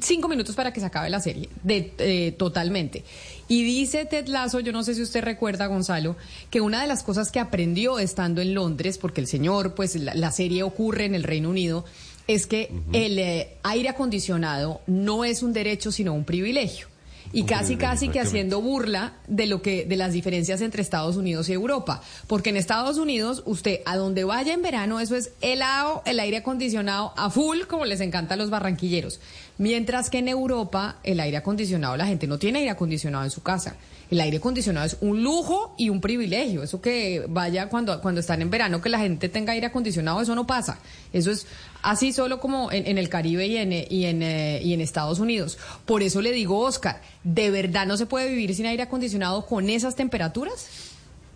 [0.01, 3.05] cinco minutos para que se acabe la serie, de, eh, totalmente.
[3.49, 6.17] Y dice Ted Lasso, yo no sé si usted recuerda, Gonzalo,
[6.51, 10.33] que una de las cosas que aprendió estando en Londres, porque el señor, pues la,
[10.33, 11.85] serie ocurre en el Reino Unido,
[12.27, 16.89] es que el eh, aire acondicionado no es un derecho, sino un privilegio.
[17.33, 21.49] Y casi casi que haciendo burla de lo que de las diferencias entre Estados Unidos
[21.49, 26.03] y Europa, porque en Estados Unidos usted a donde vaya en verano eso es helado,
[26.07, 29.21] el aire acondicionado a full como les encanta a los barranquilleros,
[29.59, 33.43] mientras que en Europa el aire acondicionado la gente no tiene aire acondicionado en su
[33.43, 33.77] casa.
[34.09, 36.63] El aire acondicionado es un lujo y un privilegio.
[36.63, 40.35] Eso que vaya cuando, cuando están en verano, que la gente tenga aire acondicionado, eso
[40.37, 40.79] no pasa.
[41.13, 41.47] Eso es
[41.83, 45.59] así solo como en, el Caribe y en, y, en, eh, y en Estados Unidos.
[45.87, 49.69] Por eso le digo, Oscar, ¿de verdad no se puede vivir sin aire acondicionado con
[49.71, 50.69] esas temperaturas?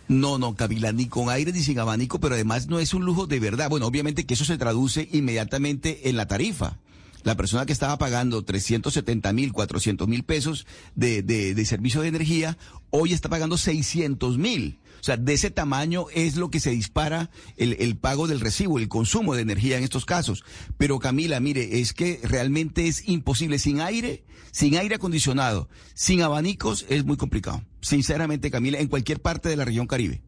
[0.07, 3.27] No, no, Camila, ni con aire ni sin abanico, pero además no es un lujo
[3.27, 3.69] de verdad.
[3.69, 6.77] Bueno, obviamente que eso se traduce inmediatamente en la tarifa
[7.23, 12.59] la persona que estaba pagando 370 mil, 400 mil pesos de, de, servicio de energía,
[12.91, 14.79] hoy está pagando 600 mil.
[15.01, 18.79] O sea, de ese tamaño es lo que se dispara el, el, pago del recibo,
[18.79, 20.45] el consumo de energía en estos casos.
[20.77, 23.59] Pero Camila, mire, es que realmente es imposible.
[23.59, 27.65] Sin aire, sin aire acondicionado, sin abanicos, es muy complicado.
[27.81, 30.23] Sinceramente, Camila, en cualquier parte de la región Caribe.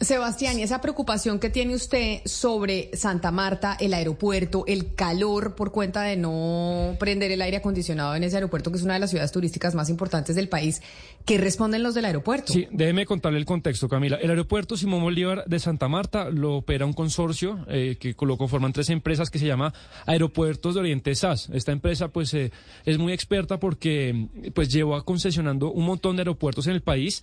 [0.00, 5.70] Sebastián, y esa preocupación que tiene usted sobre Santa Marta, el aeropuerto, el calor por
[5.70, 9.10] cuenta de no prender el aire acondicionado en ese aeropuerto, que es una de las
[9.10, 10.82] ciudades turísticas más importantes del país,
[11.24, 12.52] ¿qué responden los del aeropuerto?
[12.52, 14.16] Sí, déjeme contarle el contexto, Camila.
[14.16, 18.72] El aeropuerto Simón Bolívar de Santa Marta lo opera un consorcio eh, que lo conforman
[18.72, 19.72] tres empresas que se llama
[20.06, 21.50] Aeropuertos de Oriente SAS.
[21.52, 22.50] Esta empresa pues eh,
[22.84, 27.22] es muy experta porque pues lleva concesionando un montón de aeropuertos en el país.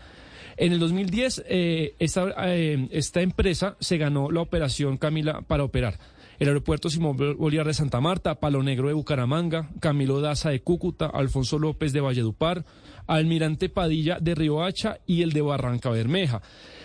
[0.58, 5.99] En el 2010, eh, esta, eh, esta empresa se ganó la operación Camila para operar.
[6.39, 11.06] El aeropuerto Simón Bolívar de Santa Marta, Palo Negro de Bucaramanga, Camilo Daza de Cúcuta,
[11.06, 12.66] Alfonso López de Valledupar,
[13.06, 16.41] Almirante Padilla de Riohacha y el de Barranca Bermeja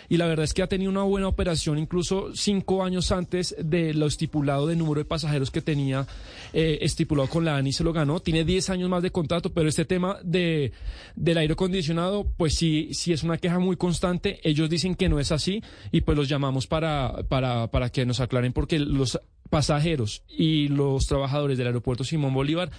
[0.09, 3.95] y la verdad es que ha tenido una buena operación incluso cinco años antes de
[3.95, 6.07] lo estipulado de número de pasajeros que tenía
[6.53, 8.21] eh, estipulado con la ANI se lo ganó.
[8.21, 10.73] Tiene 10 años más de contrato, pero este tema de,
[11.15, 14.41] del aire acondicionado, pues sí, sí es una queja muy constante.
[14.43, 18.21] Ellos dicen que no es así y pues los llamamos para, para, para que nos
[18.21, 22.71] aclaren porque los pasajeros y los trabajadores del aeropuerto Simón Bolívar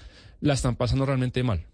[0.41, 1.65] la están pasando realmente mal.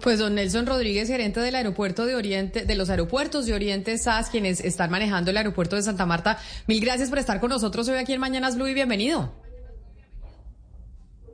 [0.00, 4.30] Pues don Nelson Rodríguez, gerente del aeropuerto de Oriente, de los aeropuertos de Oriente SAS,
[4.30, 7.98] quienes están manejando el aeropuerto de Santa Marta, mil gracias por estar con nosotros hoy
[7.98, 9.32] aquí en Mañanas Blue y bienvenido.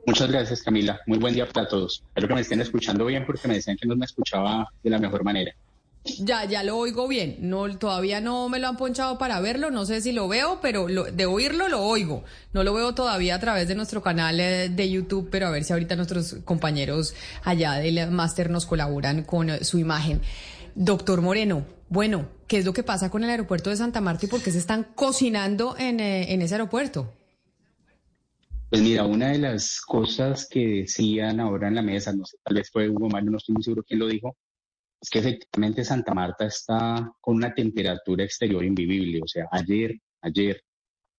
[0.05, 0.99] Muchas gracias, Camila.
[1.05, 2.03] Muy buen día para todos.
[2.07, 4.97] Espero que me estén escuchando bien porque me decían que no me escuchaba de la
[4.97, 5.53] mejor manera.
[6.03, 7.37] Ya, ya lo oigo bien.
[7.41, 9.69] No, todavía no me lo han ponchado para verlo.
[9.69, 12.23] No sé si lo veo, pero de oírlo lo oigo.
[12.53, 15.63] No lo veo todavía a través de nuestro canal eh, de YouTube, pero a ver
[15.63, 20.21] si ahorita nuestros compañeros allá del máster nos colaboran con eh, su imagen.
[20.75, 24.29] Doctor Moreno, bueno, ¿qué es lo que pasa con el aeropuerto de Santa Marta y
[24.29, 27.13] por qué se están cocinando en, eh, en ese aeropuerto?
[28.69, 32.55] Pues mira, una de las cosas que decían ahora en la mesa, no sé, tal
[32.55, 34.37] vez fue Hugo Mario, no estoy muy seguro quién lo dijo,
[35.01, 39.21] es que efectivamente Santa Marta está con una temperatura exterior invivible.
[39.23, 40.61] O sea, ayer, ayer,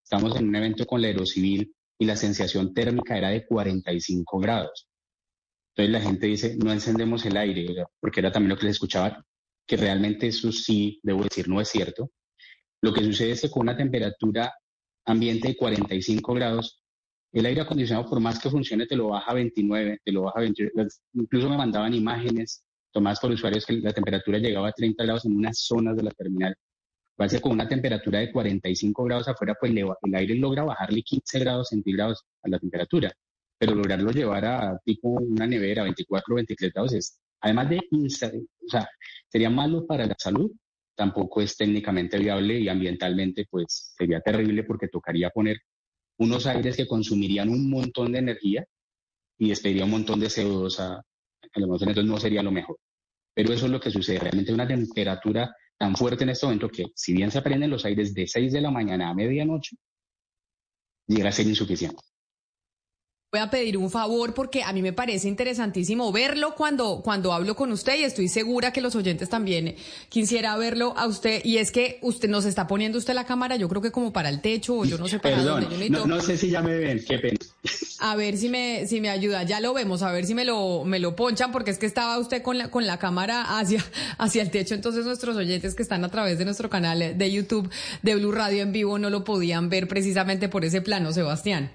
[0.02, 4.88] estamos en un evento con la Aerocivil y la sensación térmica era de 45 grados.
[5.74, 9.24] Entonces la gente dice, no encendemos el aire, porque era también lo que les escuchaba,
[9.66, 12.10] que realmente eso sí, debo decir, no es cierto.
[12.82, 14.52] Lo que sucede es que con una temperatura
[15.06, 16.82] ambiente de 45 grados,
[17.32, 20.40] el aire acondicionado, por más que funcione, te lo baja a 29, te lo baja
[20.40, 20.88] a 29.
[21.14, 25.36] Incluso me mandaban imágenes tomadas por usuarios que la temperatura llegaba a 30 grados en
[25.36, 26.54] unas zonas de la terminal.
[27.20, 31.02] Va a ser con una temperatura de 45 grados afuera, pues el aire logra bajarle
[31.02, 33.12] 15 grados centígrados a la temperatura,
[33.58, 38.68] pero lograrlo llevar a tipo una nevera, 24 o 23 grados, es además de, o
[38.68, 38.88] sea,
[39.28, 40.50] sería malo para la salud,
[40.94, 45.58] tampoco es técnicamente viable y ambientalmente pues sería terrible porque tocaría poner
[46.18, 48.66] unos aires que consumirían un montón de energía
[49.38, 51.02] y despediría un montón de CO2 a,
[51.54, 52.78] a entonces no sería lo mejor.
[53.34, 56.86] Pero eso es lo que sucede, realmente una temperatura tan fuerte en este momento que
[56.94, 59.76] si bien se prenden los aires de 6 de la mañana a medianoche,
[61.06, 62.02] llega a ser insuficiente
[63.32, 67.54] voy a pedir un favor porque a mí me parece interesantísimo verlo cuando, cuando hablo
[67.54, 69.76] con usted y estoy segura que los oyentes también
[70.08, 73.68] quisiera verlo a usted y es que usted nos está poniendo usted la cámara yo
[73.68, 75.88] creo que como para el techo o yo no sé para dónde.
[75.90, 77.38] no, no, sé si ya me ven, qué pena.
[78.00, 80.82] A ver si me, si me ayuda, ya lo vemos, a ver si me lo,
[80.84, 83.84] me lo ponchan porque es que estaba usted con la, con la cámara hacia,
[84.18, 87.70] hacia el techo, entonces nuestros oyentes que están a través de nuestro canal de YouTube
[88.02, 91.70] de Blue Radio en vivo no lo podían ver precisamente por ese plano, Sebastián.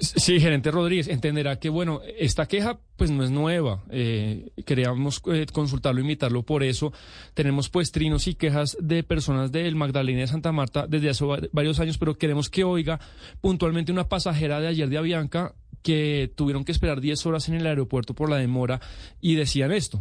[0.00, 3.84] Sí, gerente Rodríguez, entenderá que, bueno, esta queja pues no es nueva.
[3.90, 6.92] Eh, queríamos eh, consultarlo, invitarlo por eso.
[7.34, 11.80] Tenemos pues trinos y quejas de personas del Magdalena de Santa Marta desde hace varios
[11.80, 12.98] años, pero queremos que oiga
[13.42, 17.66] puntualmente una pasajera de ayer de Avianca que tuvieron que esperar 10 horas en el
[17.66, 18.80] aeropuerto por la demora
[19.20, 20.00] y decían esto.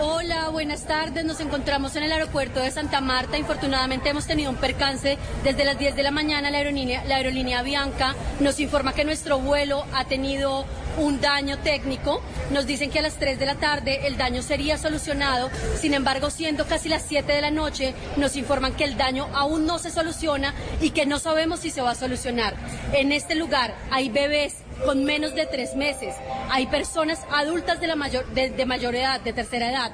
[0.00, 1.24] Hola, buenas tardes.
[1.24, 3.38] Nos encontramos en el aeropuerto de Santa Marta.
[3.38, 6.50] Infortunadamente hemos tenido un percance desde las 10 de la mañana.
[6.50, 10.66] La aerolínea, la aerolínea Bianca nos informa que nuestro vuelo ha tenido
[10.98, 12.20] un daño técnico.
[12.50, 15.50] Nos dicen que a las 3 de la tarde el daño sería solucionado.
[15.80, 19.64] Sin embargo, siendo casi las 7 de la noche, nos informan que el daño aún
[19.66, 22.56] no se soluciona y que no sabemos si se va a solucionar.
[22.92, 26.14] En este lugar hay bebés con menos de tres meses.
[26.50, 29.92] Hay personas adultas de, la mayor, de, mayor edad, de tercera edad.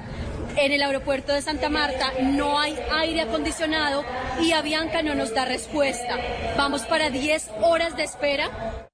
[0.57, 4.03] En el aeropuerto de Santa Marta no hay aire acondicionado
[4.41, 6.17] y Avianca no nos da respuesta.
[6.57, 8.89] Vamos para 10 horas de espera.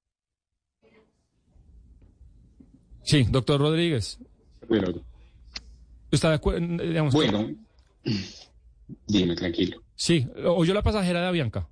[3.02, 4.18] Sí, doctor Rodríguez.
[4.68, 4.88] Bueno,
[6.10, 6.66] ¿Está de acuerdo?
[7.12, 7.50] bueno,
[9.06, 9.82] dime, tranquilo.
[9.94, 11.68] Sí, ¿oyó la pasajera de Avianca?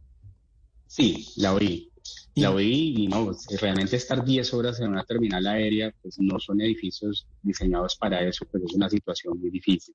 [0.87, 1.91] Sí, la oí.
[2.37, 3.31] La oí y no,
[3.61, 8.45] realmente estar 10 horas en una terminal aérea, pues no son edificios diseñados para eso,
[8.51, 9.95] pero es una situación muy difícil.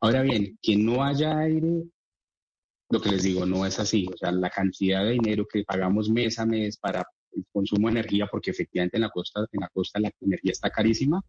[0.00, 1.84] Ahora bien, que no haya aire,
[2.90, 4.06] lo que les digo, no es así.
[4.12, 7.92] O sea, la cantidad de dinero que pagamos mes a mes para el consumo de
[7.92, 11.22] energía, porque efectivamente en la costa, en la costa la energía está carísima.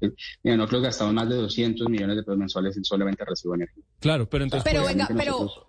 [0.00, 3.64] Eh, mira, nosotros gastamos más de 200 millones de pesos mensuales en solamente recibo de
[3.64, 3.84] energía.
[3.98, 4.70] Claro, pero entonces...
[4.70, 5.67] Pero venga, pero...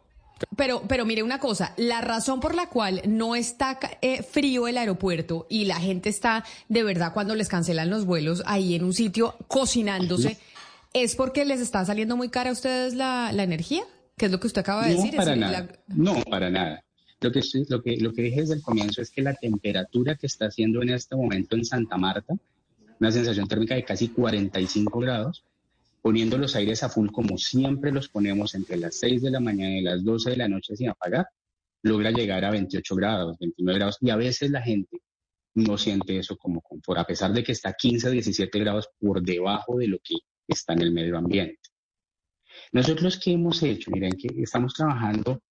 [0.56, 4.78] Pero, pero mire una cosa, la razón por la cual no está eh, frío el
[4.78, 8.94] aeropuerto y la gente está de verdad cuando les cancelan los vuelos ahí en un
[8.94, 10.38] sitio cocinándose,
[10.94, 13.84] ¿es porque les está saliendo muy cara a ustedes la, energía?
[14.18, 15.16] ¿Qué es lo que usted acaba de decir?
[15.16, 15.68] Para nada.
[15.88, 16.84] No, para nada.
[17.22, 20.28] Lo que, lo, que, lo que dije desde el comienzo es que la temperatura que
[20.28, 22.34] está haciendo en este momento en Santa Marta,
[23.00, 25.44] una sensación térmica de casi 45 grados,
[26.02, 29.78] poniendo los aires a full como siempre los ponemos entre las 6 de la mañana
[29.78, 31.28] y las 12 de la noche sin apagar,
[31.84, 33.98] logra llegar a 28 grados, 29 grados.
[34.02, 35.02] Y a veces la gente
[35.56, 39.78] no siente eso como confort, a pesar de que está 15 17 grados por debajo
[39.78, 40.16] de lo que
[40.48, 41.60] está en el medio ambiente.
[42.72, 45.42] Nosotros qué hemos hecho, miren que estamos trabajando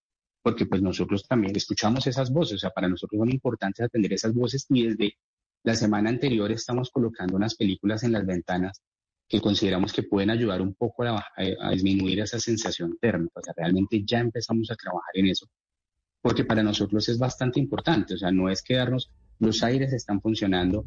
[0.43, 4.33] porque pues nosotros también escuchamos esas voces, o sea, para nosotros son importantes atender esas
[4.33, 5.15] voces y desde
[5.65, 8.81] la semana anterior estamos colocando unas películas en las ventanas
[9.29, 11.22] que consideramos que pueden ayudar un poco a,
[11.70, 13.41] disminuir esa sensación térmica.
[13.41, 15.47] O sea, realmente ya empezamos a trabajar en eso,
[16.22, 18.14] porque para nosotros es bastante importante.
[18.14, 20.85] O sea, no es quedarnos, los aires están funcionando.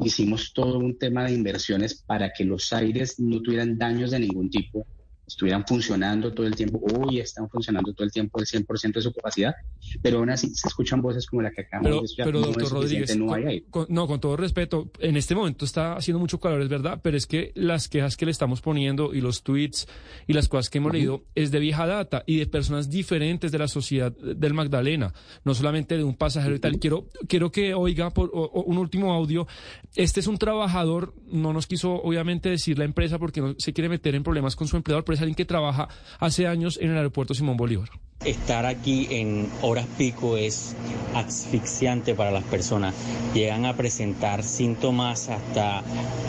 [0.00, 4.50] Hicimos todo un tema de inversiones para que los aires no tuvieran daños de ningún
[4.50, 4.86] tipo
[5.26, 9.12] estuvieran funcionando todo el tiempo, hoy están funcionando todo el tiempo el 100% de su
[9.12, 9.54] capacidad,
[10.02, 12.26] pero aún así se escuchan voces como la que acabamos de escuchar.
[12.26, 16.20] Pero, doctor Rodríguez, no, hay con, no, con todo respeto, en este momento está haciendo
[16.20, 19.42] mucho calor, es verdad, pero es que las quejas que le estamos poniendo y los
[19.42, 19.88] tweets
[20.26, 23.58] y las cosas que hemos leído es de vieja data y de personas diferentes de
[23.58, 25.12] la sociedad del Magdalena,
[25.44, 26.78] no solamente de un pasajero y tal.
[26.78, 29.46] Quiero, quiero que oiga por, un último audio.
[29.94, 33.88] Este es un trabajador, no nos quiso obviamente decir la empresa porque no se quiere
[33.88, 35.88] meter en problemas con su empleador, pero es alguien que trabaja
[36.18, 37.88] hace años en el aeropuerto Simón Bolívar.
[38.24, 40.74] Estar aquí en horas pico es
[41.14, 42.94] asfixiante para las personas.
[43.34, 45.82] Llegan a presentar síntomas hasta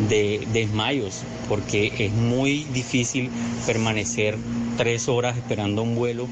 [0.10, 3.30] de desmayos, porque es muy difícil
[3.66, 4.38] permanecer
[4.76, 6.28] tres horas esperando un vuelo,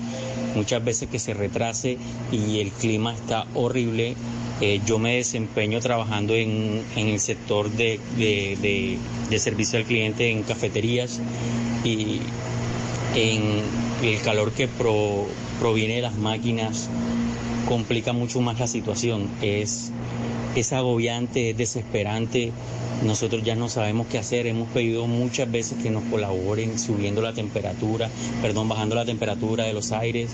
[0.56, 1.98] muchas veces que se retrase
[2.32, 4.16] y el clima está horrible.
[4.62, 11.20] Eh, yo me desempeño trabajando en, el sector de, de servicio al cliente en cafeterías
[11.84, 12.22] y
[13.16, 13.62] en
[14.04, 16.90] el calor que proviene de las máquinas
[17.68, 19.30] complica mucho más la situación.
[19.42, 19.92] Es
[20.62, 22.52] es agobiante, es desesperante.
[23.04, 24.48] Nosotros ya no sabemos qué hacer.
[24.48, 28.10] Hemos pedido muchas veces que nos colaboren subiendo la temperatura,
[28.42, 30.32] perdón, bajando la temperatura de los aires,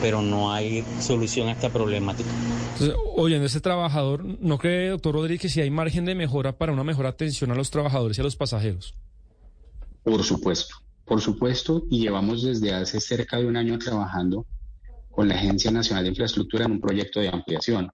[0.00, 2.28] pero no hay solución a esta problemática.
[2.74, 6.72] Entonces, oyendo ese trabajador, ¿no cree, doctor Rodríguez, que si hay margen de mejora para
[6.72, 8.94] una mejor atención a los trabajadores y a los pasajeros?
[10.02, 14.46] Por supuesto, por supuesto, y llevamos desde hace cerca de un año trabajando
[15.10, 17.90] con la Agencia Nacional de Infraestructura en un proyecto de ampliación.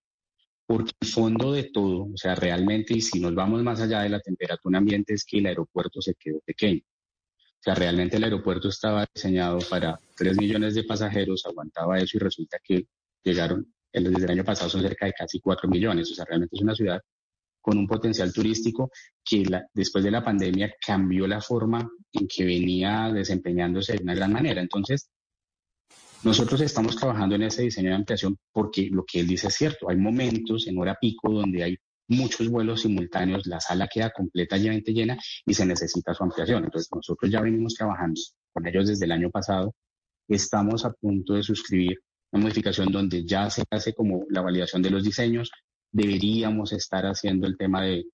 [0.73, 4.09] Porque el fondo de todo, o sea, realmente, y si nos vamos más allá de
[4.09, 6.81] la temperatura ambiente, es que el aeropuerto se quedó pequeño.
[6.81, 12.21] O sea, realmente el aeropuerto estaba diseñado para 3 millones de pasajeros, aguantaba eso y
[12.21, 12.87] resulta que
[13.23, 16.11] llegaron, desde el año pasado son cerca de casi 4 millones.
[16.11, 17.03] O sea, realmente es una ciudad
[17.61, 18.91] con un potencial turístico
[19.23, 19.45] que
[19.75, 24.63] después de la pandemia cambió la forma en que venía desempeñándose de una gran manera.
[24.63, 25.11] Entonces,
[26.25, 29.89] nosotros estamos trabajando en ese diseño de ampliación porque lo que él dice es cierto.
[29.89, 31.77] Hay momentos en hora pico donde hay
[32.09, 36.65] muchos vuelos simultáneos, la sala queda completamente llena y se necesita su ampliación.
[36.65, 38.21] Entonces, nosotros ya venimos trabajando
[38.53, 39.75] con ellos desde el año pasado.
[40.29, 41.99] Estamos a punto de suscribir
[42.31, 45.51] una modificación donde ya se hace como la validación de los diseños.
[45.91, 48.05] Deberíamos estar haciendo el tema de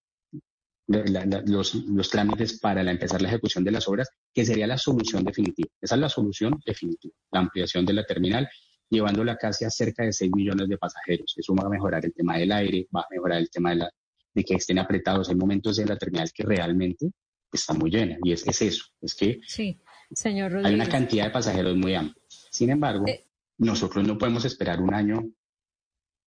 [0.88, 5.22] los, los, trámites para la, empezar la ejecución de las obras, que sería la solución
[5.22, 5.68] definitiva.
[5.80, 8.48] Esa es la solución definitiva, la ampliación de la terminal,
[8.88, 11.34] llevándola casi a cerca de 6 millones de pasajeros.
[11.36, 13.90] Eso va a mejorar el tema del aire, va a mejorar el tema de, la,
[14.34, 15.28] de que estén apretados.
[15.28, 17.10] Hay momentos en la terminal que realmente
[17.52, 19.80] está muy llena y es, es eso, es que sí,
[20.12, 22.22] señor hay una cantidad de pasajeros muy amplia.
[22.28, 23.26] Sin embargo, eh.
[23.58, 25.30] nosotros no podemos esperar un año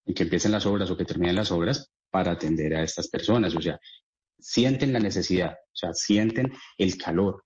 [0.05, 3.55] en que empiecen las obras o que terminen las obras para atender a estas personas.
[3.55, 3.79] O sea,
[4.41, 7.43] sienten la necesidad, o sea, sienten el calor.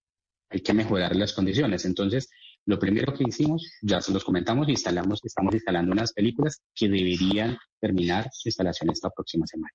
[0.50, 1.86] Hay que mejorar las condiciones.
[1.86, 2.30] Entonces,
[2.66, 7.58] lo primero que hicimos, ya se los comentamos, instalamos, estamos instalando unas películas que deberían
[7.80, 9.74] terminar su instalación esta próxima semana.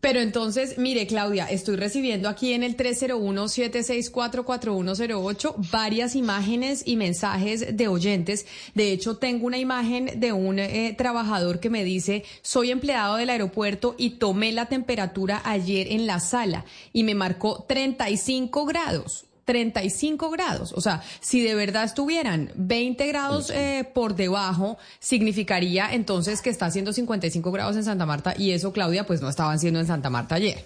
[0.00, 7.88] Pero entonces, mire, Claudia, estoy recibiendo aquí en el 301-764-4108 varias imágenes y mensajes de
[7.88, 8.46] oyentes.
[8.74, 13.30] De hecho, tengo una imagen de un eh, trabajador que me dice, soy empleado del
[13.30, 19.26] aeropuerto y tomé la temperatura ayer en la sala y me marcó 35 grados.
[19.50, 20.72] 35 grados.
[20.76, 26.66] O sea, si de verdad estuvieran 20 grados eh, por debajo, significaría entonces que está
[26.66, 30.08] haciendo 55 grados en Santa Marta y eso, Claudia, pues no estaban siendo en Santa
[30.08, 30.64] Marta ayer.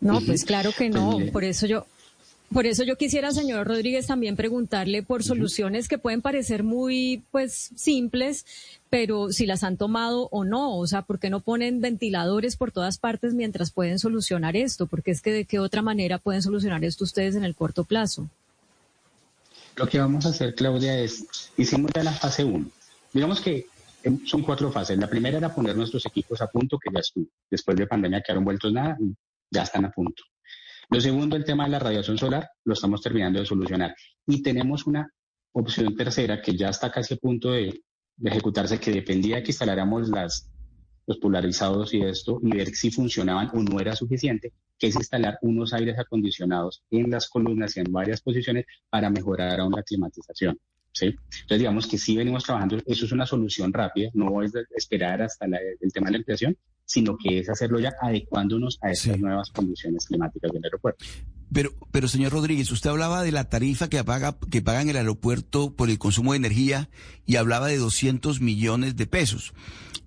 [0.00, 1.18] No, pues claro que no.
[1.32, 1.86] Por eso yo,
[2.52, 7.70] por eso yo quisiera, señor Rodríguez, también preguntarle por soluciones que pueden parecer muy, pues,
[7.76, 8.46] simples,
[8.88, 10.78] pero si las han tomado o no.
[10.78, 14.86] O sea, ¿por qué no ponen ventiladores por todas partes mientras pueden solucionar esto?
[14.86, 18.28] Porque es que de qué otra manera pueden solucionar esto ustedes en el corto plazo.
[19.76, 21.26] Lo que vamos a hacer, Claudia, es,
[21.56, 22.66] hicimos ya la fase 1.
[23.12, 23.66] Digamos que
[24.02, 24.98] em, son cuatro fases.
[24.98, 27.26] La primera era poner nuestros equipos a punto, que ya estuvo.
[27.50, 28.96] Después de pandemia quedaron vueltos nada,
[29.50, 30.22] ya están a punto.
[30.90, 33.94] Lo segundo, el tema de la radiación solar, lo estamos terminando de solucionar.
[34.26, 35.12] Y tenemos una
[35.52, 37.82] opción tercera que ya está casi a punto de,
[38.24, 40.50] ejecutarse, que dependía de que instaláramos las,
[41.06, 45.38] los polarizados y esto, y ver si funcionaban o no era suficiente, que es instalar
[45.42, 50.58] unos aires acondicionados en las columnas y en varias posiciones para mejorar aún la climatización.
[50.92, 51.06] ¿sí?
[51.06, 55.44] Entonces, digamos que sí venimos trabajando, eso es una solución rápida, no es esperar hasta
[55.46, 56.56] el tema de la ampliación,
[56.88, 61.04] sino que es hacerlo ya adecuándonos a esas nuevas condiciones climáticas del aeropuerto.
[61.52, 65.76] Pero, pero señor Rodríguez, usted hablaba de la tarifa que paga, que pagan el aeropuerto
[65.76, 66.88] por el consumo de energía
[67.26, 69.52] y hablaba de 200 millones de pesos.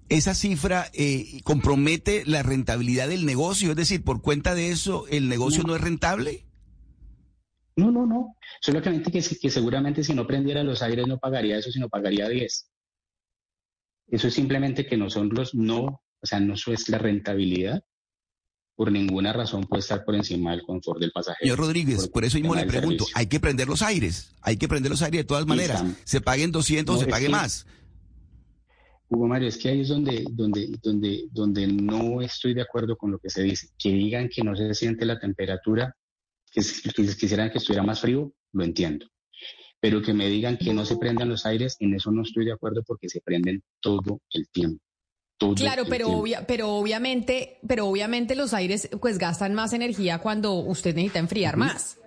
[0.09, 3.69] ¿Esa cifra eh, compromete la rentabilidad del negocio?
[3.69, 6.47] Es decir, por cuenta de eso, ¿el negocio no, es rentable?
[7.75, 8.37] No, no, no.
[8.59, 12.71] Solamente que, que seguramente si no prendiera los aires no pagaría eso, sino pagaría 10.
[14.07, 17.83] Eso es simplemente que nosotros no o sea, no es la rentabilidad,
[18.75, 21.39] por ninguna razón puede estar por encima del confort del pasajero.
[21.41, 24.91] Señor Rodríguez, por, eso mismo le pregunto, hay que prender los aires, hay que prender
[24.91, 27.65] los aires de todas maneras, se paguen 200 o se pague más.
[29.09, 33.11] Hugo Mario, es que ahí es donde, donde, donde, donde no estoy de acuerdo con
[33.11, 33.67] lo que se dice.
[33.77, 35.93] Que digan que no se siente la temperatura,
[36.49, 39.05] que, que quisieran que estuviera más frío, lo entiendo.
[39.81, 42.53] Pero que me digan que no se prendan los aires, en eso no estoy de
[42.53, 44.81] acuerdo porque se prenden todo el tiempo
[45.55, 51.19] claro, pero, pero obviamente, pero obviamente los aires pues gastan más energía cuando usted necesita
[51.19, 51.97] enfriar más.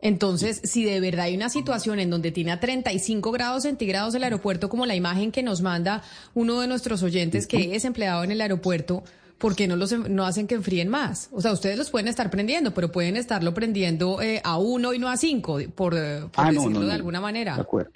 [0.00, 4.24] Entonces, si de verdad hay una situación en donde tiene a 35 grados centígrados el
[4.24, 6.02] aeropuerto, como la imagen que nos manda
[6.34, 9.04] uno de nuestros oyentes que es empleado en el aeropuerto,
[9.38, 11.28] ¿por qué no, los, no hacen que enfríen más?
[11.30, 14.98] O sea, ustedes los pueden estar prendiendo, pero pueden estarlo prendiendo eh, a uno y
[14.98, 17.54] no a cinco, por, por ah, decirlo de alguna manera.
[17.54, 17.92] De acuerdo.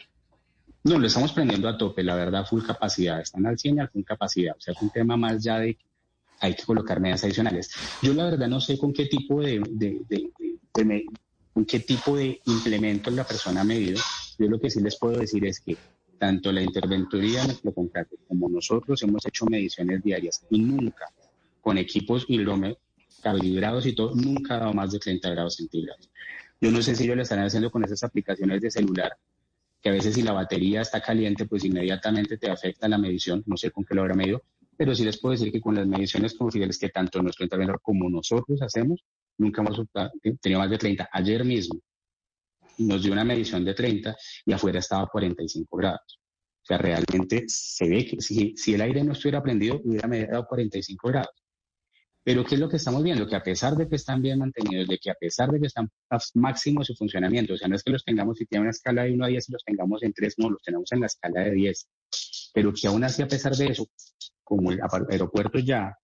[0.86, 3.20] No, lo estamos prendiendo a tope, la verdad, full capacidad.
[3.20, 4.54] Están al 100 y al full capacidad.
[4.56, 5.76] O sea, es un tema más ya de
[6.38, 7.72] hay que colocar medidas adicionales.
[8.02, 10.30] Yo la verdad no sé con qué tipo de, de, de,
[10.74, 11.06] de
[11.52, 14.00] con qué tipo de implementos la persona ha medido.
[14.38, 15.76] Yo lo que sí les puedo decir es que
[16.20, 21.06] tanto la interventoría de nuestro contrato como nosotros hemos hecho mediciones diarias y nunca
[21.62, 22.28] con equipos
[23.20, 26.08] calibrados y todo, nunca ha dado más de 30 grados centígrados.
[26.60, 29.16] Yo no sé si ellos lo están haciendo con esas aplicaciones de celular,
[29.86, 33.56] que a veces si la batería está caliente, pues inmediatamente te afecta la medición, no
[33.56, 34.42] sé con qué lo habrá medido,
[34.76, 38.10] pero sí les puedo decir que con las mediciones confidenciales que tanto nuestro interventor como
[38.10, 39.04] nosotros hacemos,
[39.38, 40.10] nunca hemos optado-
[40.40, 41.08] tenido más de 30.
[41.12, 41.80] Ayer mismo
[42.78, 46.18] nos dio una medición de 30 y afuera estaba a 45 grados.
[46.62, 50.46] O sea, realmente se ve que si, si el aire no estuviera prendido, hubiera dado
[50.48, 51.30] 45 grados.
[52.26, 53.24] Pero ¿qué es lo que estamos viendo?
[53.28, 55.88] Que a pesar de que están bien mantenidos, de que a pesar de que están
[56.10, 59.04] a máximo su funcionamiento, o sea, no es que los tengamos si tienen una escala
[59.04, 61.42] de 1 a 10 y los tengamos en 3, no, los tenemos en la escala
[61.42, 61.88] de 10.
[62.52, 63.86] Pero que aún así, a pesar de eso,
[64.42, 65.96] como el aeropuerto ya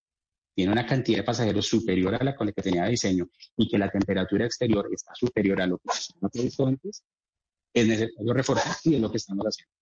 [0.55, 3.79] tiene una cantidad de pasajeros superior a la con la que tenía diseño y que
[3.79, 7.03] la temperatura exterior está superior a lo que se previsto antes,
[7.75, 9.82] es necesario reforzar y es lo que estamos haciendo.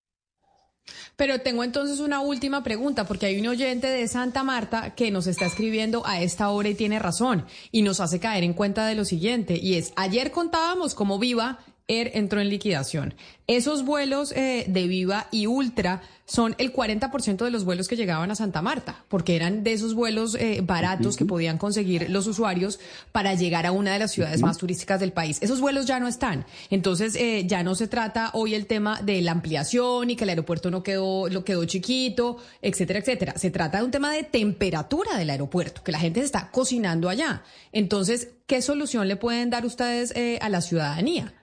[1.16, 5.26] Pero tengo entonces una última pregunta, porque hay un oyente de Santa Marta que nos
[5.26, 8.94] está escribiendo a esta hora y tiene razón, y nos hace caer en cuenta de
[8.94, 11.58] lo siguiente, y es, ayer contábamos cómo Viva
[11.90, 13.14] Air entró en liquidación.
[13.46, 18.30] Esos vuelos eh, de Viva y Ultra son el 40% de los vuelos que llegaban
[18.30, 22.78] a Santa Marta, porque eran de esos vuelos eh, baratos que podían conseguir los usuarios
[23.10, 25.38] para llegar a una de las ciudades más turísticas del país.
[25.40, 26.46] Esos vuelos ya no están.
[26.70, 30.30] Entonces, eh, ya no se trata hoy el tema de la ampliación y que el
[30.30, 33.34] aeropuerto no quedó, lo quedó chiquito, etcétera, etcétera.
[33.36, 37.08] Se trata de un tema de temperatura del aeropuerto, que la gente se está cocinando
[37.08, 37.42] allá.
[37.72, 41.34] Entonces, ¿qué solución le pueden dar ustedes eh, a la ciudadanía?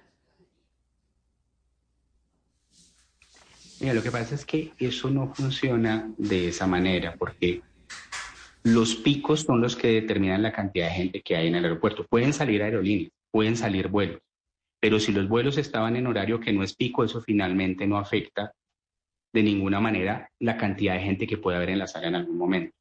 [3.80, 7.62] Mira, lo que pasa es que eso no funciona de esa manera, porque
[8.64, 12.06] los picos son los que determinan la cantidad de gente que hay en el aeropuerto.
[12.08, 14.20] Pueden salir aerolíneas, pueden salir vuelos,
[14.80, 18.52] pero si los vuelos estaban en horario que no es pico, eso finalmente no afecta
[19.32, 22.38] de ninguna manera la cantidad de gente que puede haber en la sala en algún
[22.38, 22.76] momento.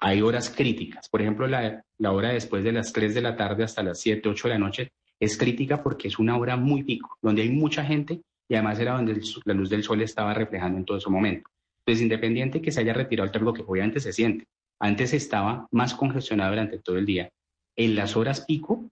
[0.00, 3.64] Hay horas críticas, por ejemplo, la, la hora después de las 3 de la tarde
[3.64, 7.18] hasta las 7, 8 de la noche es crítica porque es una hora muy pico,
[7.20, 10.34] donde hay mucha gente y además era donde el su- la luz del sol estaba
[10.34, 11.48] reflejando en todo ese momento.
[11.86, 14.46] Entonces, independiente que se haya retirado el térmico, que obviamente se siente,
[14.80, 17.28] antes estaba más congestionado durante todo el día.
[17.76, 18.88] En las horas pico,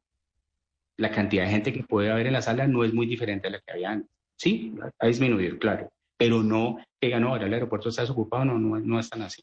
[0.98, 3.50] la cantidad de gente que puede haber en la sala no es muy diferente a
[3.50, 4.10] la que había antes.
[4.38, 5.88] Sí, ha disminuido, claro,
[6.18, 9.22] pero no que ya no, ahora el aeropuerto está desocupado, no, no, no es tan
[9.22, 9.42] así.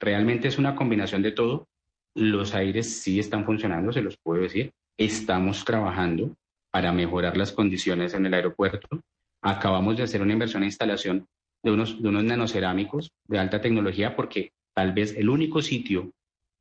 [0.00, 1.68] Realmente es una combinación de todo.
[2.16, 4.72] Los aires sí están funcionando, se los puedo decir.
[4.98, 6.34] Estamos trabajando
[6.72, 8.88] para mejorar las condiciones en el aeropuerto.
[9.42, 11.26] Acabamos de hacer una inversión e instalación
[11.62, 16.12] de unos, de unos nanocerámicos de alta tecnología porque tal vez el único sitio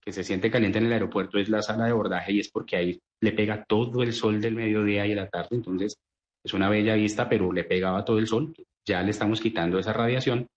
[0.04, 2.76] que se siente caliente en el aeropuerto es la sala de abordaje y es porque
[2.76, 5.56] ahí le pega todo el sol del mediodía y de la tarde.
[5.56, 5.96] Entonces
[6.44, 8.54] es una bella vista, pero le pegaba todo el sol.
[8.86, 10.48] Ya le estamos quitando esa radiación.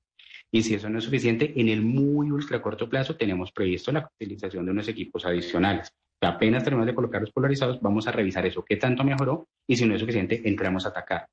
[0.50, 4.08] Y si eso no es suficiente, en el muy ultra corto plazo tenemos previsto la
[4.14, 5.92] utilización de unos equipos adicionales.
[6.22, 9.84] Apenas terminamos de colocar los polarizados, vamos a revisar eso, qué tanto mejoró y si
[9.84, 11.26] no es suficiente, entramos a atacar.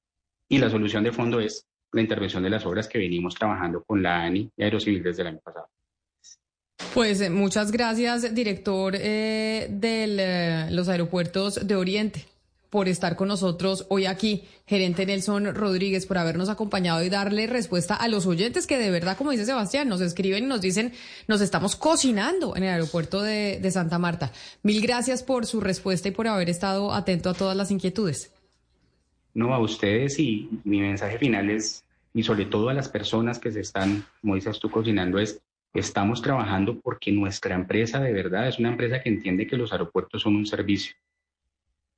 [0.52, 4.04] Y la solución de fondo es la intervención de las obras que venimos trabajando con
[4.04, 5.70] la ANI y Aerocivil desde el año pasado.
[6.94, 12.26] Pues eh, muchas gracias, director eh, de los aeropuertos de Oriente,
[12.70, 14.44] por estar con nosotros hoy aquí.
[14.68, 19.16] Gerente Nelson Rodríguez, por habernos acompañado y darle respuesta a los oyentes que de verdad,
[19.16, 20.92] como dice Sebastián, nos escriben y nos dicen,
[21.30, 24.34] nos estamos cocinando en el aeropuerto de Santa Marta.
[24.64, 28.32] Mil gracias por su respuesta y por haber estado atento a todas las inquietudes.
[29.34, 33.52] No, a ustedes y mi mensaje final es, y sobre todo a las personas que
[33.52, 35.42] se están, como dices tú, cocinando, es,
[35.74, 40.22] estamos trabajando porque nuestra empresa de verdad es una empresa que entiende que los aeropuertos
[40.22, 40.96] son un servicio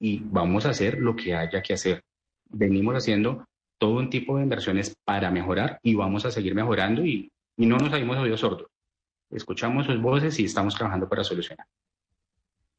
[0.04, 2.04] y vamos a hacer lo que haya que hacer.
[2.50, 3.46] Venimos haciendo
[3.78, 7.94] todo un tipo de inversiones para mejorar y vamos a seguir mejorando y, no nos
[7.94, 8.68] habíamos oído sordos.
[9.30, 11.66] Escuchamos sus voces y estamos trabajando para solucionar.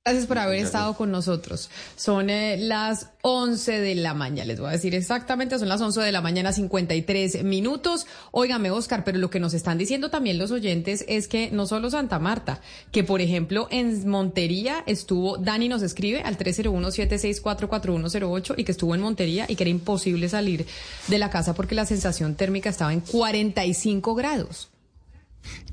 [0.07, 1.71] Gracias por haber estado con nosotros.
[1.97, 6.03] Son eh, las 11 de la mañana, les voy a decir exactamente, son las 11
[6.03, 8.07] de la mañana, 53 minutos.
[8.31, 11.89] Óigame, Oscar, pero lo que nos están diciendo también los oyentes es que no solo
[11.89, 12.61] Santa Marta,
[12.93, 19.01] que por ejemplo en Montería estuvo, Dani nos escribe al 301-764-4108 y que estuvo en
[19.01, 20.67] Montería y que era imposible salir
[21.09, 24.69] de la casa porque la sensación térmica estaba en 45 grados.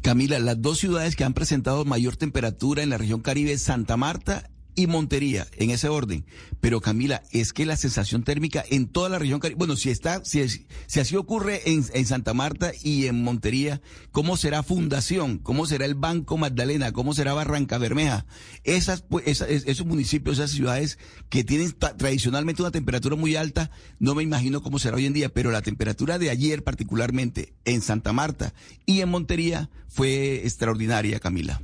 [0.02, 4.51] Camila, las dos ciudades que han presentado mayor temperatura en la región Caribe, Santa Marta
[4.76, 6.26] y Montería, en ese orden.
[6.60, 10.24] Pero Camila, es que la sensación térmica en toda la región, cari- bueno, si está,
[10.26, 10.42] si,
[10.88, 13.82] si así ocurre en, Santa Marta y en Montería,
[14.12, 15.38] ¿cómo será Fundación?
[15.40, 16.92] ¿Cómo será el Banco Magdalena?
[16.92, 18.26] ¿Cómo será Barranca Bermeja?
[18.64, 20.98] Esas, pues, esa- es- esos municipios, esas ciudades
[21.30, 25.30] que tienen tradicionalmente una temperatura muy alta, no me imagino cómo será hoy en día,
[25.30, 28.54] pero la temperatura de ayer particularmente en Santa Marta
[28.86, 31.62] y en Montería fue extraordinaria, Camila.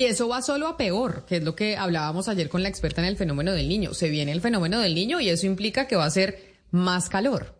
[0.00, 3.02] Y eso va solo a peor, que es lo que hablábamos ayer con la experta
[3.02, 3.92] en el fenómeno del niño.
[3.92, 7.59] Se viene el fenómeno del niño y eso implica que va a ser más calor.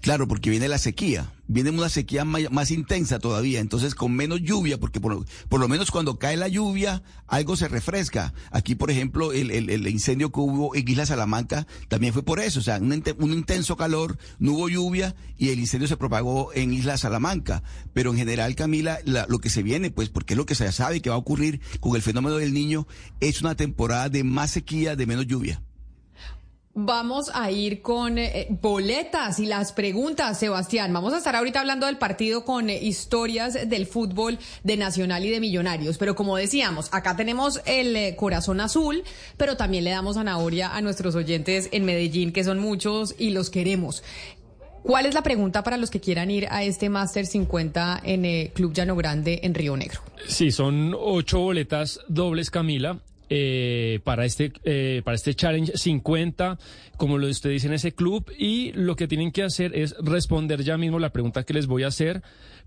[0.00, 4.80] Claro, porque viene la sequía, viene una sequía más, intensa todavía, entonces con menos lluvia,
[4.80, 8.34] porque por, lo- por lo menos cuando cae la lluvia algo se refresca.
[8.50, 12.62] Aquí, por ejemplo, el, incendio que hubo en Isla Salamanca también fue por eso, o
[12.62, 16.96] sea, un, un intenso calor, no hubo lluvia y el incendio se propagó en Isla
[16.98, 17.62] Salamanca.
[17.92, 20.72] Pero en general, Camila, la- lo que se viene, pues, porque es lo que se
[20.72, 22.88] sabe que va a ocurrir con el fenómeno del niño,
[23.20, 25.62] es una temporada de más sequía, de menos lluvia.
[26.74, 30.90] Vamos a ir con eh, boletas y las preguntas, Sebastián.
[30.90, 35.28] Vamos a estar ahorita hablando del partido con eh, historias del fútbol de Nacional y
[35.28, 35.98] de Millonarios.
[35.98, 39.04] Pero como decíamos, acá tenemos el eh, corazón azul,
[39.36, 43.50] pero también le damos zanahoria a nuestros oyentes en Medellín, que son muchos y los
[43.50, 44.02] queremos.
[44.82, 48.72] ¿Cuál es la pregunta para los que quieran ir a este Master 50 en Club
[48.72, 50.00] Llano Grande en Río Negro?
[50.26, 52.98] Sí, son ocho boletas dobles, Camila.
[53.34, 56.58] Eh, para este eh, para este challenge 50
[56.98, 60.62] como lo usted dice en ese club y lo que tienen que hacer es responder
[60.62, 62.22] ya mismo la pregunta que les voy a hacer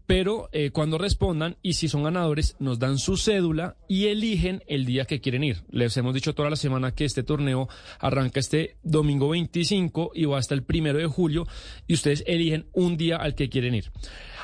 [0.08, 4.86] pero eh, cuando respondan y si son ganadores nos dan su cédula y eligen el
[4.86, 5.64] día que quieren ir.
[5.70, 7.70] Les hemos dicho toda la semana que este torneo
[8.00, 11.46] arranca este domingo 25 y va hasta el primero de julio
[11.86, 13.92] y ustedes eligen un día al que quieren ir.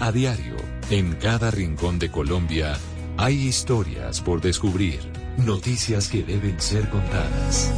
[0.00, 0.56] A diario,
[0.90, 2.78] en cada rincón de Colombia,
[3.16, 5.00] hay historias por descubrir,
[5.38, 7.72] noticias que deben ser contadas.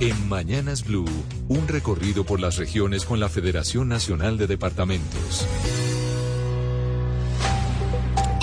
[0.00, 1.08] En Mañanas Blue,
[1.48, 5.44] un recorrido por las regiones con la Federación Nacional de Departamentos.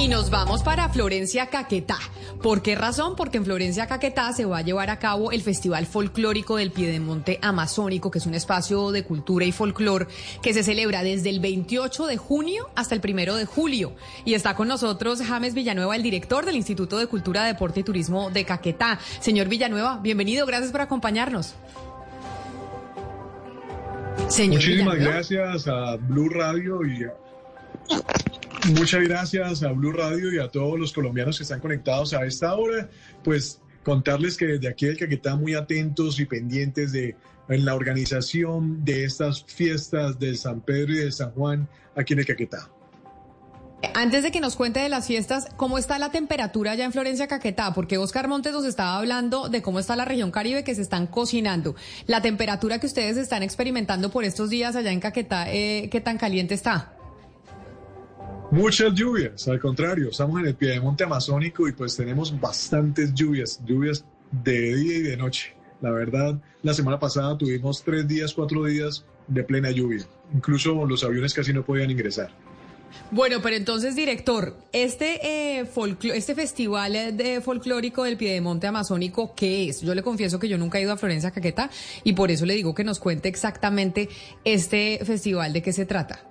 [0.06, 1.98] Y nos vamos para Florencia Caquetá.
[2.44, 3.16] ¿Por qué razón?
[3.16, 7.40] Porque en Florencia Caquetá se va a llevar a cabo el Festival Folclórico del Piedemonte
[7.42, 10.08] Amazónico, que es un espacio de cultura y folclor
[10.44, 13.96] que se celebra desde el 28 de junio hasta el primero de julio.
[14.26, 18.30] Y está con nosotros James Villanueva, el director del Instituto de Cultura, Deporte y Turismo
[18.30, 19.00] de Caquetá.
[19.22, 21.56] Señor Villanueva, bienvenido, gracias por acompañarnos.
[24.28, 25.14] Señor Muchísimas Villanueva.
[25.14, 27.14] gracias a Blue Radio y a-
[28.74, 32.56] muchas gracias a Blue Radio y a todos los colombianos que están conectados a esta
[32.56, 32.90] hora.
[33.24, 37.16] Pues contarles que desde aquí del Caquetá muy atentos y pendientes de
[37.48, 42.26] la organización de estas fiestas del San Pedro y de San Juan aquí en el
[42.26, 42.70] Caquetá.
[43.94, 47.28] Antes de que nos cuente de las fiestas, ¿cómo está la temperatura allá en Florencia
[47.28, 47.74] Caquetá?
[47.74, 51.06] Porque Oscar Montes nos estaba hablando de cómo está la región Caribe que se están
[51.06, 51.76] cocinando.
[52.08, 56.18] La temperatura que ustedes están experimentando por estos días allá en Caquetá, eh, ¿qué tan
[56.18, 56.95] caliente está?
[58.56, 64.06] Muchas lluvias, al contrario, estamos en el piedemonte amazónico y pues tenemos bastantes lluvias, lluvias
[64.32, 65.54] de día y de noche.
[65.82, 70.06] La verdad, la semana pasada tuvimos tres días, cuatro días de plena lluvia.
[70.34, 72.32] Incluso los aviones casi no podían ingresar.
[73.12, 75.70] Bueno, pero entonces, director, este, eh,
[76.14, 79.82] este festival eh, de folclórico del Piedemonte Amazónico, ¿qué es?
[79.82, 81.70] Yo le confieso que yo nunca he ido a Florencia Caquetá
[82.06, 84.08] y por eso le digo que nos cuente exactamente
[84.46, 86.22] este festival de qué se trata.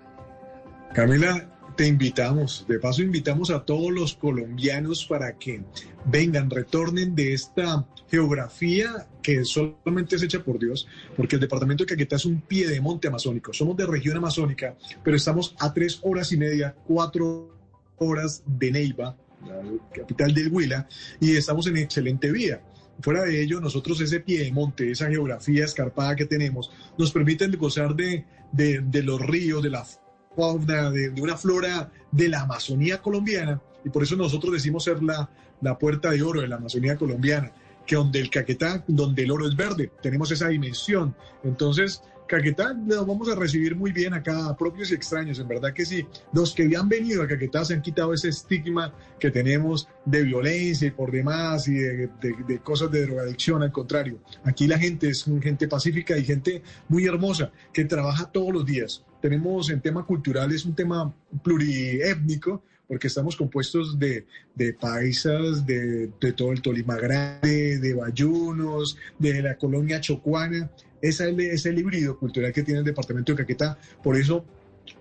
[0.95, 5.63] Camila, te invitamos, de paso invitamos a todos los colombianos para que
[6.05, 10.87] vengan, retornen de esta geografía que solamente es hecha por Dios,
[11.17, 13.53] porque el departamento de Caquetá es un pie de monte amazónico.
[13.53, 17.57] Somos de región amazónica, pero estamos a tres horas y media, cuatro
[17.97, 20.89] horas de Neiva, la capital del Huila,
[21.21, 22.63] y estamos en excelente vía.
[23.01, 27.51] Fuera de ello, nosotros ese pie de monte, esa geografía escarpada que tenemos, nos permiten
[27.59, 30.04] gozar de, de, los ríos, de la fauna,
[30.37, 35.29] de, de, una flora de la Amazonía colombiana, y por eso nosotros decimos ser la,
[35.61, 37.53] la puerta de oro de la Amazonía colombiana,
[37.87, 41.15] que donde el Caquetá, donde el oro es verde, tenemos esa dimensión.
[41.43, 45.85] Entonces, Caquetá lo vamos a recibir muy bien acá, propios y extraños, en verdad que
[45.85, 46.07] sí.
[46.33, 50.89] Los que han venido a Caquetá se han quitado ese estigma que tenemos de violencia
[50.89, 54.19] y por demás y de, de, de cosas de drogadicción, al contrario.
[54.45, 59.05] Aquí la gente es gente pacífica y gente muy hermosa que trabaja todos los días.
[59.21, 66.11] Tenemos en tema cultural, es un tema pluriétnico, porque estamos compuestos de, de paisas, de,
[66.21, 70.71] de, todo el Tolima Grande, de Bayunos, de la colonia chocuana.
[71.05, 73.77] Ese es el híbrido cultural que tiene el departamento de Caquetá.
[74.03, 74.43] Por eso,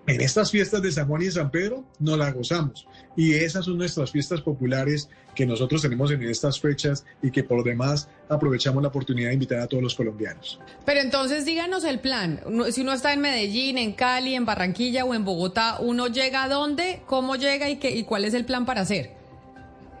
[0.06, 2.86] en estas fiestas de San Juan y San Pedro, nos la gozamos.
[3.16, 7.64] Y esas son nuestras fiestas populares que nosotros tenemos en estas fechas y que por
[7.64, 10.60] demás aprovechamos la oportunidad de invitar a todos los colombianos.
[10.84, 12.38] Pero entonces díganos el plan.
[12.70, 16.48] Si uno está en Medellín, en Cali, en Barranquilla o en Bogotá, ¿uno llega a
[16.50, 17.00] dónde?
[17.06, 19.23] ¿Cómo llega y, qué, y cuál es el plan para hacer?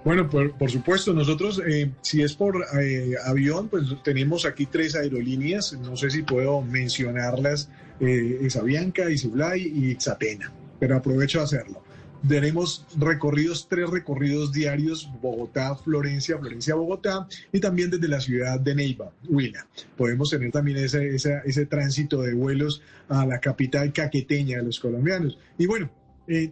[0.04, 4.94] Bueno, por, por supuesto, nosotros, eh, si es por eh, avión, pues tenemos aquí tres
[4.94, 7.70] aerolíneas, no sé si puedo mencionarlas,
[8.00, 11.82] eh, Isabianca, Isifly y Ixatena, pero aprovecho de hacerlo.
[12.28, 18.74] Tenemos recorridos, tres recorridos diarios, Bogotá, Florencia, Florencia, Bogotá, y también desde la ciudad de
[18.74, 19.66] Neiva, Huila.
[19.96, 24.80] Podemos tener también ese, ese, ese tránsito de vuelos a la capital caqueteña de los
[24.80, 25.38] colombianos.
[25.56, 25.90] Y bueno,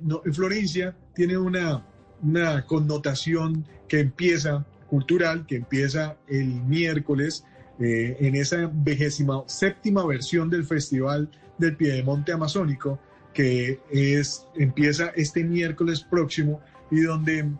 [0.02, 1.82] no, Florencia tiene una
[2.22, 7.44] una connotación que empieza cultural, que empieza el miércoles
[7.80, 12.98] eh, en esa vigésima séptima versión del Festival del Piedemonte Amazónico,
[13.32, 17.50] que es, empieza este miércoles próximo y donde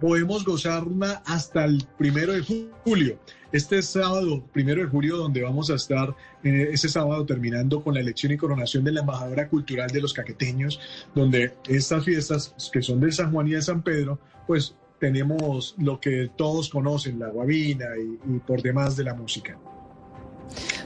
[0.00, 2.42] podemos gozarla hasta el primero de
[2.84, 3.18] julio.
[3.52, 8.00] Este sábado, primero de julio, donde vamos a estar eh, ese sábado terminando con la
[8.00, 10.80] elección y coronación de la embajadora cultural de los caqueteños,
[11.14, 16.00] donde estas fiestas que son de San Juan y de San Pedro, pues tenemos lo
[16.00, 19.56] que todos conocen, la guabina y, y por demás de la música.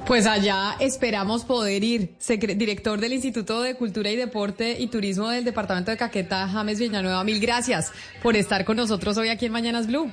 [0.09, 2.15] Pues allá esperamos poder ir.
[2.57, 7.23] Director del Instituto de Cultura y Deporte y Turismo del Departamento de Caquetá, James Villanueva,
[7.25, 10.11] mil gracias por estar con nosotros hoy aquí en Mañanas Blue.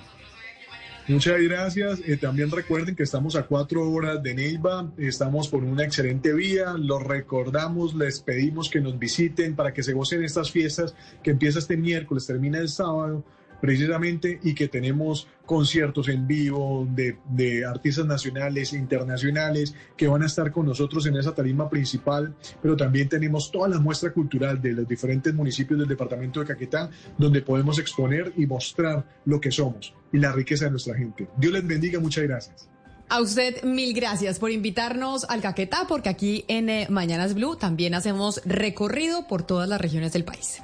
[1.07, 2.01] Muchas gracias.
[2.05, 6.73] Eh, también recuerden que estamos a cuatro horas de Neiva, estamos por una excelente vía.
[6.77, 10.93] Los recordamos, les pedimos que nos visiten para que se gocen estas fiestas
[11.23, 13.23] que empieza este miércoles, termina el sábado
[13.61, 20.23] precisamente y que tenemos conciertos en vivo de, de, artistas nacionales e internacionales que van
[20.23, 24.61] a estar con nosotros en esa tarima principal, pero también tenemos toda la muestra cultural
[24.61, 29.51] de los diferentes municipios del departamento de Caquetá, donde podemos exponer y mostrar lo que
[29.51, 31.27] somos y la riqueza de nuestra gente.
[31.37, 32.69] Dios les bendiga, muchas gracias.
[33.07, 37.93] A usted mil gracias por invitarnos al Caquetá, porque aquí en eh, Mañanas Blue también
[37.93, 40.61] hacemos recorrido por todas las regiones del país.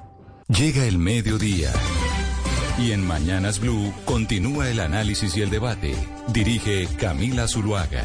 [0.48, 1.72] Llega el mediodía.
[2.78, 5.94] Y en Mañanas Blue continúa el análisis y el debate.
[6.28, 8.04] Dirige Camila Zuluaga.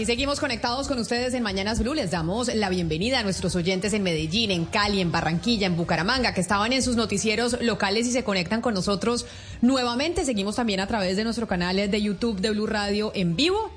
[0.00, 1.92] Aquí seguimos conectados con ustedes en Mañanas Blue.
[1.92, 6.32] Les damos la bienvenida a nuestros oyentes en Medellín, en Cali, en Barranquilla, en Bucaramanga,
[6.32, 9.26] que estaban en sus noticieros locales y se conectan con nosotros
[9.60, 10.24] nuevamente.
[10.24, 13.70] Seguimos también a través de nuestro canal de YouTube de Blue Radio en vivo.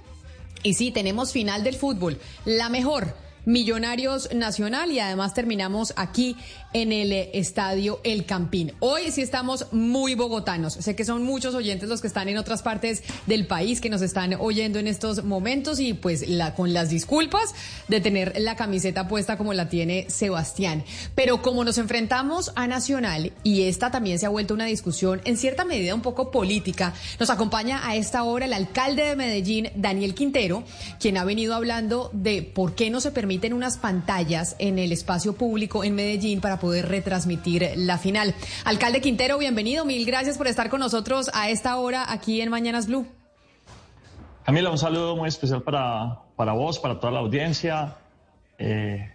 [0.63, 2.17] Y sí, tenemos final del fútbol.
[2.45, 3.22] La mejor.
[3.45, 6.37] Millonarios Nacional y además terminamos aquí
[6.73, 8.73] en el estadio El Campín.
[8.79, 10.73] Hoy sí estamos muy bogotanos.
[10.73, 14.01] Sé que son muchos oyentes los que están en otras partes del país que nos
[14.01, 16.25] están oyendo en estos momentos y pues
[16.55, 17.53] con las disculpas
[17.87, 20.83] de tener la camiseta puesta como la tiene Sebastián.
[21.13, 25.37] Pero como nos enfrentamos a Nacional y esta también se ha vuelto una discusión en
[25.37, 30.15] cierta medida un poco política, nos acompaña a esta hora el alcalde de Medellín, Daniel
[30.15, 30.63] Quintero,
[30.99, 35.33] quien ha venido hablando de por qué no se permiten unas pantallas en el espacio
[35.33, 38.35] público en Medellín para poder retransmitir la final.
[38.63, 42.85] Alcalde Quintero, bienvenido, mil gracias por estar con nosotros a esta hora aquí en Mañanas
[42.85, 43.07] Blue.
[44.43, 47.95] Camila, un saludo muy especial para, para vos, para toda la audiencia.
[48.59, 49.11] Eh,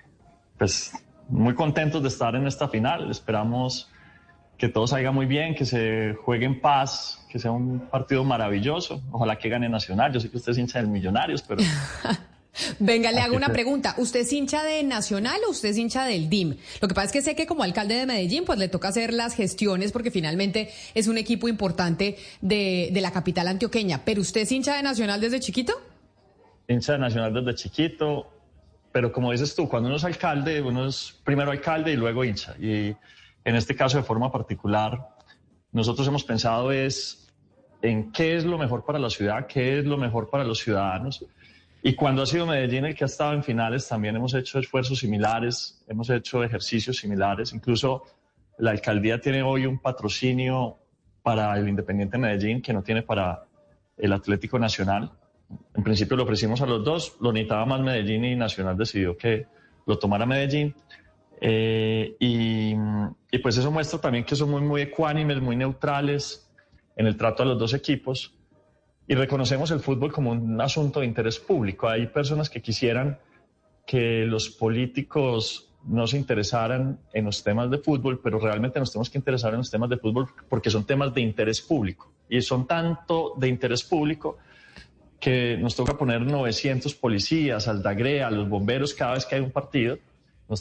[0.59, 0.90] pues
[1.28, 3.12] muy contentos de estar en esta final.
[3.12, 3.89] Esperamos
[4.57, 9.01] que todo salga muy bien, que se juegue en paz, que sea un partido maravilloso.
[9.12, 10.12] Ojalá que gane Nacional.
[10.12, 11.62] Yo sé que usted es hincha del Millonarios, pero
[12.78, 13.94] Venga, le hago una pregunta.
[13.98, 16.56] ¿Usted es hincha de Nacional o usted es hincha del DIM?
[16.80, 19.12] Lo que pasa es que sé que como alcalde de Medellín, pues le toca hacer
[19.12, 24.02] las gestiones porque finalmente es un equipo importante de, de la capital antioqueña.
[24.05, 25.74] ¿Pero usted es hincha de Nacional desde chiquito?
[26.68, 28.30] Hincha de Nacional desde chiquito,
[28.93, 32.55] pero como dices tú, cuando uno es alcalde, uno es primero alcalde y luego hincha.
[32.59, 32.94] Y
[33.44, 35.09] en este caso, de forma particular,
[35.72, 37.28] nosotros hemos pensado es
[37.82, 41.24] en qué es lo mejor para la ciudad, qué es lo mejor para los ciudadanos.
[41.83, 44.99] Y cuando ha sido Medellín el que ha estado en finales, también hemos hecho esfuerzos
[44.99, 47.53] similares, hemos hecho ejercicios similares.
[47.53, 48.03] Incluso
[48.59, 50.79] la alcaldía tiene hoy un patrocinio
[51.23, 53.45] para el Independiente Medellín que no tiene para
[53.97, 55.13] el Atlético Nacional.
[55.75, 59.47] En principio lo ofrecimos a los dos, lo necesitaba más Medellín y Nacional decidió que
[59.87, 60.75] lo tomara Medellín.
[61.41, 62.75] Eh, y,
[63.31, 66.51] y, pues eso muestra también que son muy, muy ecuánimes, muy neutrales
[66.97, 68.35] en el trato a los dos equipos
[69.09, 71.89] y reconocemos el fútbol como un asunto de interés público.
[71.89, 73.18] Hay personas que quisieran
[73.86, 79.09] que los políticos no se interesaran en los temas de fútbol, pero realmente nos tenemos
[79.09, 82.66] que interesar en los temas de fútbol porque son temas de interés público y son
[82.66, 84.36] tanto de interés público
[85.18, 89.98] que nos toca poner 900 policías, aldagrea, los bomberos cada vez que hay un partido.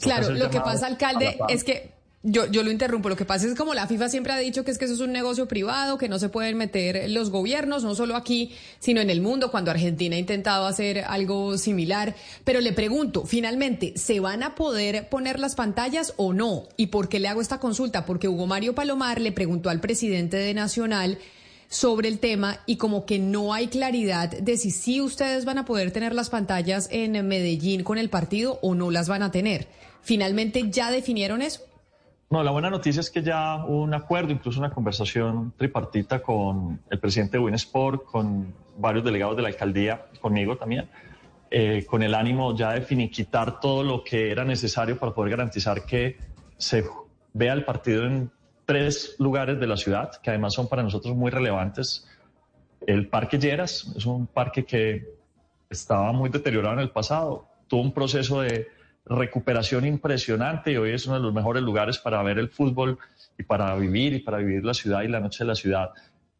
[0.00, 3.08] claro, lo que pasa, alcalde, es que yo, yo lo interrumpo.
[3.08, 5.00] Lo que pasa es como la FIFA siempre ha dicho que es que eso es
[5.00, 9.10] un negocio privado, que no se pueden meter los gobiernos, no solo aquí, sino en
[9.10, 12.14] el mundo, cuando Argentina ha intentado hacer algo similar.
[12.44, 16.68] Pero le pregunto, finalmente, ¿se van a poder poner las pantallas o no?
[16.76, 18.04] ¿Y por qué le hago esta consulta?
[18.04, 21.18] Porque Hugo Mario Palomar le preguntó al presidente de Nacional
[21.68, 25.66] sobre el tema y como que no hay claridad de si sí ustedes van a
[25.66, 29.68] poder tener las pantallas en Medellín con el partido o no las van a tener.
[30.00, 31.67] ¿Finalmente ya definieron eso?
[32.30, 36.78] No, la buena noticia es que ya hubo un acuerdo, incluso una conversación tripartita con
[36.90, 40.90] el presidente de Winsport, con varios delegados de la alcaldía, conmigo también,
[41.50, 45.86] eh, con el ánimo ya de finiquitar todo lo que era necesario para poder garantizar
[45.86, 46.18] que
[46.58, 46.84] se
[47.32, 48.30] vea el partido en
[48.66, 52.06] tres lugares de la ciudad, que además son para nosotros muy relevantes.
[52.86, 55.14] El Parque Lleras es un parque que
[55.70, 58.68] estaba muy deteriorado en el pasado, tuvo un proceso de
[59.08, 60.72] recuperación impresionante.
[60.72, 62.98] Y hoy es uno de los mejores lugares para ver el fútbol
[63.38, 65.90] y para vivir y para vivir la ciudad y la noche de la ciudad.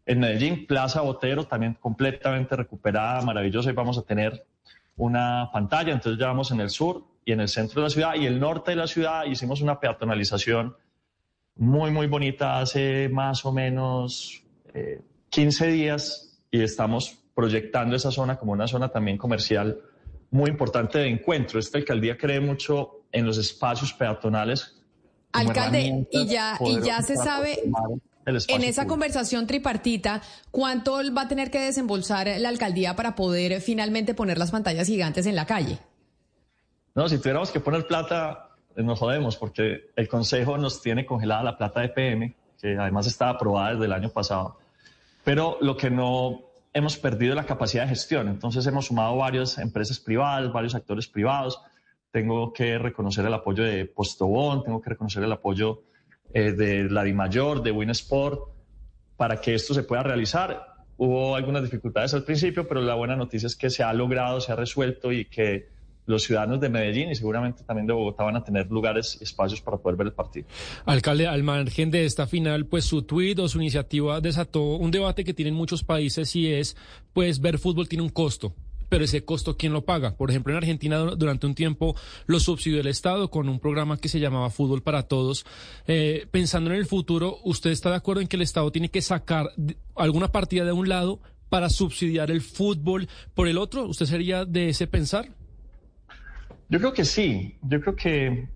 [0.07, 3.71] En Medellín, Plaza Botero también completamente recuperada, maravillosa.
[3.71, 4.45] Y vamos a tener
[4.97, 8.15] una pantalla, entonces ya vamos en el sur y en el centro de la ciudad
[8.17, 9.25] y el norte de la ciudad.
[9.27, 10.77] Hicimos una peatonalización
[11.57, 14.43] muy, muy bonita hace más o menos
[15.31, 19.79] 15 eh, días y estamos proyectando esa zona como una zona también comercial
[20.31, 21.59] muy importante de encuentro.
[21.59, 24.75] Esta alcaldía cree mucho en los espacios peatonales.
[25.33, 27.61] Alcalde, y ya, y ya se sabe
[28.49, 34.15] en esa conversación tripartita, ¿cuánto va a tener que desembolsar la alcaldía para poder finalmente
[34.15, 35.79] poner las pantallas gigantes en la calle?
[36.95, 41.43] No, si tuviéramos que poner plata, eh, nos jodemos, porque el Consejo nos tiene congelada
[41.43, 44.59] la plata de PM, que además está aprobada desde el año pasado.
[45.25, 46.48] Pero lo que no
[46.79, 48.29] hemos perdido la capacidad de gestión.
[48.29, 51.61] Entonces hemos sumado varias empresas privadas, varios actores privados.
[52.11, 55.83] Tengo que reconocer el apoyo de Postobón, tengo que reconocer el apoyo
[56.33, 58.41] eh, de la Mayor, de Winsport,
[59.17, 60.79] para que esto se pueda realizar.
[60.97, 64.53] Hubo algunas dificultades al principio, pero la buena noticia es que se ha logrado, se
[64.53, 65.69] ha resuelto y que
[66.09, 69.77] los ciudadanos de Medellín y seguramente también de Bogotá van a tener lugares espacios para
[69.77, 70.47] poder ver el partido.
[70.87, 75.23] Alcalde, al margen de esta final, pues su tuit o su iniciativa desató un debate
[75.23, 76.77] que tienen muchos países y es,
[77.13, 78.55] pues ver fútbol tiene un costo
[78.89, 80.17] pero ese costo, ¿quién lo paga?
[80.17, 81.95] Por ejemplo, en Argentina durante un tiempo
[82.27, 85.45] lo subsidió el Estado con un programa que se llamaba Fútbol para Todos.
[85.87, 89.03] Eh, pensando en el futuro, ¿usted está de acuerdo en que el Estado tiene que
[89.03, 89.51] sacar
[89.95, 93.85] alguna partida de un lado para subsidiar el fútbol por el otro?
[93.85, 95.29] ¿Usted sería de ese pensar?
[96.69, 97.59] Yo creo que sí.
[97.63, 98.49] Yo creo que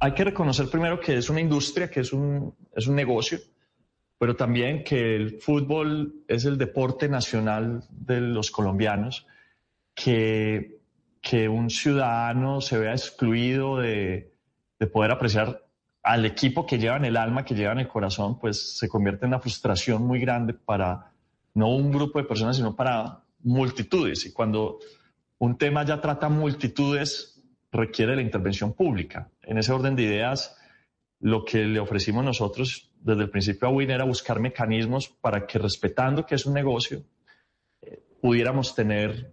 [0.00, 3.38] hay que reconocer primero que es una industria, que es un, es un negocio,
[4.18, 9.26] pero también que el fútbol es el deporte nacional de los colombianos,
[9.94, 10.78] que,
[11.20, 14.32] que un ciudadano se vea excluido de,
[14.78, 15.64] de poder apreciar
[16.02, 19.24] al equipo que lleva en el alma, que lleva en el corazón, pues se convierte
[19.24, 21.12] en una frustración muy grande para
[21.54, 24.24] no un grupo de personas, sino para multitudes.
[24.26, 24.78] Y cuando
[25.38, 27.37] un tema ya trata multitudes,
[27.70, 29.30] requiere la intervención pública.
[29.42, 30.56] En ese orden de ideas,
[31.20, 35.58] lo que le ofrecimos nosotros desde el principio a WIN era buscar mecanismos para que
[35.58, 37.02] respetando que es un negocio,
[37.82, 39.32] eh, pudiéramos tener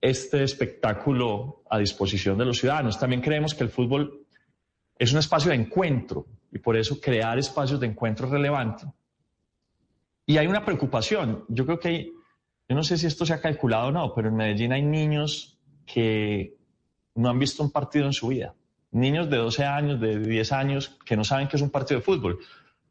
[0.00, 2.98] este espectáculo a disposición de los ciudadanos.
[2.98, 4.26] También creemos que el fútbol
[4.98, 8.86] es un espacio de encuentro y por eso crear espacios de encuentro es relevante.
[10.26, 11.44] Y hay una preocupación.
[11.48, 12.12] Yo creo que,
[12.68, 15.58] yo no sé si esto se ha calculado o no, pero en Medellín hay niños
[15.84, 16.59] que
[17.20, 18.54] no han visto un partido en su vida.
[18.92, 22.04] Niños de 12 años, de 10 años, que no saben qué es un partido de
[22.04, 22.38] fútbol,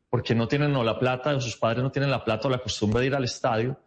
[0.10, 3.02] porque no tienen la plata, o sus padres no tienen la plata o la costumbre
[3.02, 3.78] de ir al estadio,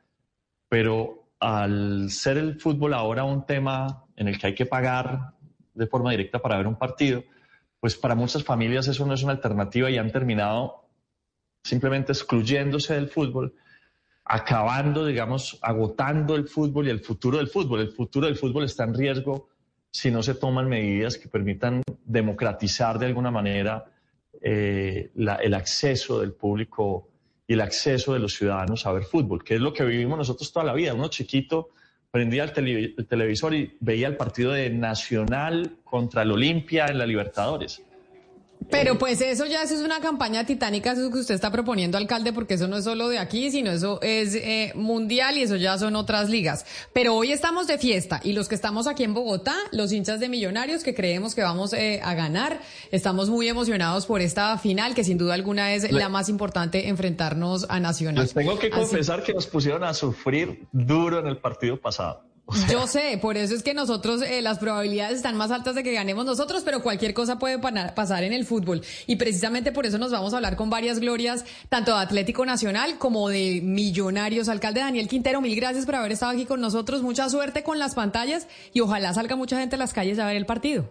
[0.69, 5.33] pero al ser el fútbol ahora un tema en el que hay que pagar
[5.75, 7.25] de forma directa para ver un partido,
[7.81, 10.89] pues para muchas familias eso no es una alternativa y han terminado
[11.65, 13.55] simplemente excluyéndose del fútbol,
[14.25, 17.81] acabando, digamos, agotando el fútbol y el futuro del fútbol.
[17.81, 19.52] El futuro del fútbol está en riesgo
[19.93, 23.85] si no se toman medidas que permitan democratizar de alguna manera
[24.41, 27.09] eh, el acceso del público
[27.47, 30.51] y el acceso de los ciudadanos a ver fútbol, que es lo que vivimos nosotros
[30.51, 30.95] toda la vida.
[30.95, 31.69] Uno chiquito
[32.11, 37.07] prendía el, el televisor y veía el partido de Nacional contra el Olimpia en la
[37.07, 37.83] Libertadores.
[38.71, 42.33] Pero pues eso ya eso es una campaña titánica, eso que usted está proponiendo, alcalde,
[42.33, 45.79] porque eso no es solo de aquí, sino eso es eh, mundial y eso ya
[45.79, 46.65] son otras ligas.
[46.93, 50.29] Pero hoy estamos de fiesta y los que estamos aquí en Bogotá, los hinchas de
[50.29, 52.61] Millonarios que creemos que vamos eh, a ganar,
[52.91, 56.89] estamos muy emocionados por esta final, que sin duda alguna es Le- la más importante,
[56.89, 58.25] enfrentarnos a Nacional.
[58.25, 62.23] Les tengo que Así- confesar que nos pusieron a sufrir duro en el partido pasado.
[62.71, 65.93] Yo sé, por eso es que nosotros eh, las probabilidades están más altas de que
[65.93, 68.83] ganemos nosotros, pero cualquier cosa puede pasar en el fútbol.
[69.07, 72.99] Y precisamente por eso nos vamos a hablar con varias glorias, tanto de Atlético Nacional
[72.99, 74.49] como de Millonarios.
[74.49, 77.03] Alcalde Daniel Quintero, mil gracias por haber estado aquí con nosotros.
[77.03, 80.37] Mucha suerte con las pantallas y ojalá salga mucha gente a las calles a ver
[80.37, 80.91] el partido.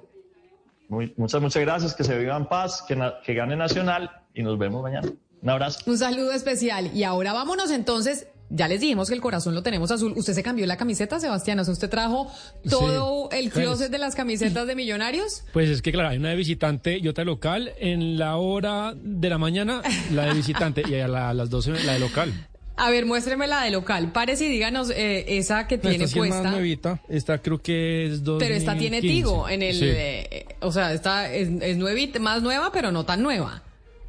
[0.90, 4.44] Muy- muchas, muchas gracias, que se viva en paz, que, na- que gane Nacional y
[4.44, 5.08] nos vemos mañana.
[5.42, 5.80] Un abrazo.
[5.88, 6.92] Un saludo especial.
[6.94, 8.28] Y ahora vámonos entonces.
[8.54, 10.14] Ya les dijimos que el corazón lo tenemos azul.
[10.18, 11.60] ¿Usted se cambió la camiseta, Sebastián?
[11.60, 12.30] O sea, ¿usted trajo
[12.70, 13.38] todo Sí.
[13.38, 15.44] el closet de las camisetas de Millonarios?
[15.54, 17.72] Pues es que, claro, hay una de visitante y otra de local.
[17.80, 21.72] En la hora de la mañana, la de visitante y a, la- a las 12,
[21.86, 22.34] la de local.
[22.78, 24.12] A ver, muéstreme la de local.
[24.12, 26.42] Párese y díganos eh, esa que No, tiene esta puesta.
[26.44, 27.00] más nuevita.
[27.10, 28.40] Esta creo que es 2015.
[28.46, 29.76] pero esta tiene Tigo en el.
[29.76, 29.86] Sí.
[29.88, 33.62] eh, o sea, esta es, es nuevita, más nueva, pero no tan nueva.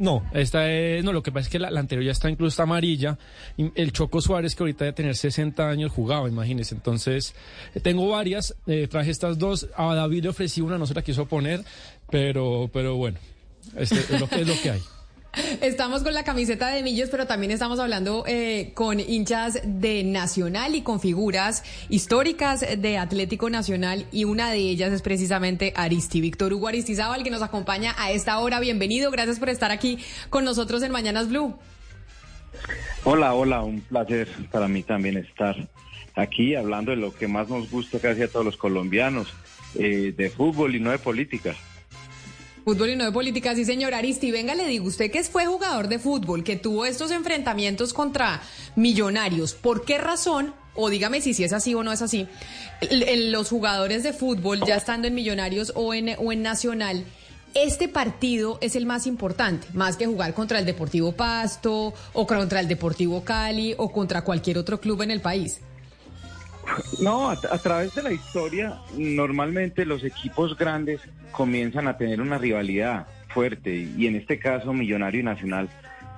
[0.03, 2.49] No, esta es, no, lo que pasa es que la, la anterior ya está incluso
[2.49, 3.17] está amarilla.
[3.57, 6.75] El Choco Suárez, que ahorita debe tener 60 años, jugaba, imagínese.
[6.75, 7.37] Entonces,
[7.73, 9.69] eh, tengo varias, eh, traje estas dos.
[9.77, 11.65] A David le ofrecí una, no se la quiso poner,
[12.11, 13.21] pero, pero bueno,
[13.77, 14.83] este es, lo, es lo que hay.
[15.63, 20.75] Estamos con la camiseta de Millos, pero también estamos hablando eh, con hinchas de Nacional
[20.75, 26.53] y con figuras históricas de Atlético Nacional y una de ellas es precisamente Aristi, Víctor
[26.53, 28.61] Hugo Aristizábal, que nos acompaña a esta hora.
[28.61, 29.99] Bienvenido, gracias por estar aquí
[30.29, 31.57] con nosotros en Mañanas Blue.
[33.05, 35.57] Hola, hola, un placer para mí también estar
[36.15, 39.33] aquí hablando de lo que más nos gusta casi a todos los colombianos,
[39.77, 41.55] eh, de fútbol y no de política.
[42.65, 44.31] Fútbol y no de política, sí señor Aristi.
[44.31, 48.41] Venga, le digo, usted que fue jugador de fútbol, que tuvo estos enfrentamientos contra
[48.77, 52.29] millonarios, ¿por qué razón, o dígame si, si es así o no es así,
[53.31, 57.05] los jugadores de fútbol, ya estando en millonarios o en, o en nacional,
[57.55, 62.61] este partido es el más importante, más que jugar contra el Deportivo Pasto, o contra
[62.61, 65.61] el Deportivo Cali, o contra cualquier otro club en el país?
[67.01, 71.01] No, a, través de la historia, normalmente los equipos grandes
[71.33, 75.69] comienzan a tener una rivalidad fuerte y en este caso Millonario y Nacional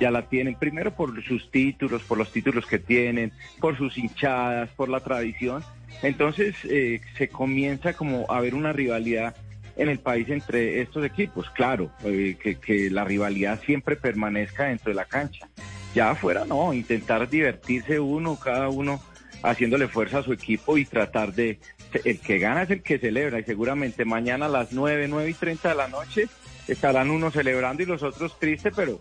[0.00, 4.68] ya la tienen, primero por sus títulos, por los títulos que tienen, por sus hinchadas,
[4.70, 5.62] por la tradición.
[6.02, 9.36] Entonces eh, se comienza como a ver una rivalidad
[9.76, 11.48] en el país entre estos equipos.
[11.50, 15.48] Claro, eh, que, que la rivalidad siempre permanezca dentro de la cancha.
[15.94, 19.00] Ya afuera no, intentar divertirse uno, cada uno
[19.44, 21.58] haciéndole fuerza a su equipo y tratar de...
[22.04, 25.34] El que gana es el que celebra y seguramente mañana a las 9, 9 y
[25.34, 26.28] 30 de la noche
[26.66, 28.98] estarán unos celebrando y los otros tristes, pero,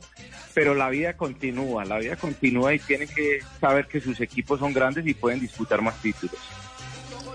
[0.53, 4.74] pero la vida continúa, la vida continúa y tienen que saber que sus equipos son
[4.74, 6.38] grandes y pueden disputar más títulos.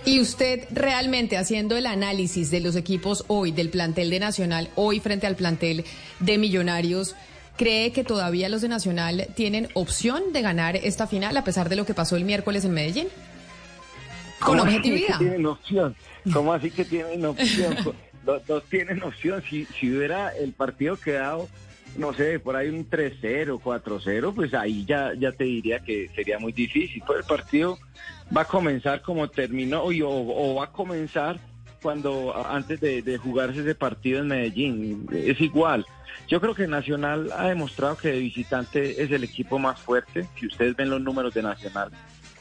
[0.04, 5.00] Y usted realmente haciendo el análisis de los equipos hoy, del plantel de Nacional, hoy
[5.00, 5.84] frente al plantel
[6.20, 7.16] de Millonarios,
[7.58, 11.76] ¿cree que todavía los de Nacional tienen opción de ganar esta final a pesar de
[11.76, 13.08] lo que pasó el miércoles en Medellín?
[14.40, 15.18] Con ¿Cómo así objetividad.
[15.18, 15.96] que tienen opción?
[16.32, 17.76] ¿Cómo así que tienen opción?
[18.26, 19.42] Los dos tienen opción.
[19.48, 21.48] Si, si hubiera el partido quedado,
[21.96, 26.38] no sé, por ahí un 3-0, 4-0, pues ahí ya, ya te diría que sería
[26.38, 27.02] muy difícil.
[27.06, 27.78] Pues el partido
[28.34, 31.40] va a comenzar como terminó o, o va a comenzar
[31.88, 35.06] cuando antes de, de jugarse ese partido en Medellín.
[35.10, 35.86] Es igual.
[36.28, 40.26] Yo creo que Nacional ha demostrado que de visitante es el equipo más fuerte.
[40.38, 41.88] Si ustedes ven los números de Nacional,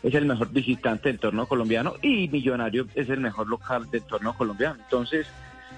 [0.04, 4.34] es el mejor visitante del torneo colombiano y Millonario es el mejor local del torneo
[4.34, 4.80] colombiano.
[4.84, 5.28] Entonces,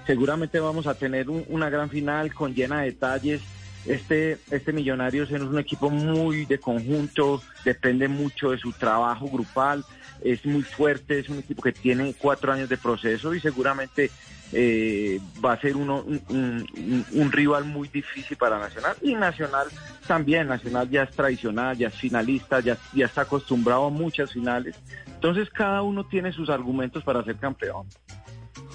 [0.04, 3.40] seguramente vamos a tener un- una gran final con llena de detalles.
[3.86, 9.84] Este, este Millonarios es un equipo muy de conjunto, depende mucho de su trabajo grupal,
[10.22, 14.10] es muy fuerte, es un equipo que tiene cuatro años de proceso y seguramente
[14.52, 16.66] eh, va a ser uno, un,
[17.12, 19.68] un- rival muy difícil para Nacional y Nacional
[20.06, 24.74] también, Nacional ya es tradicional, ya es finalista, ya, ya está acostumbrado a muchas finales,
[25.06, 27.86] entonces cada uno tiene sus argumentos para ser campeón.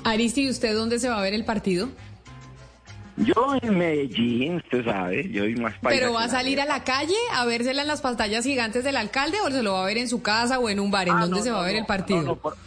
[0.05, 1.89] Aristi, ¿y usted dónde se va a ver el partido?
[3.17, 7.15] Yo en Medellín, usted sabe, yo soy más ¿Pero va a salir a la calle
[7.33, 10.09] a vérsela en las pantallas gigantes del alcalde o se lo va a ver en
[10.09, 11.07] su casa o en un bar?
[11.07, 12.21] ¿En Ah, dónde no, se va no, a ver el partido?
[12.21, 12.57] No no, por,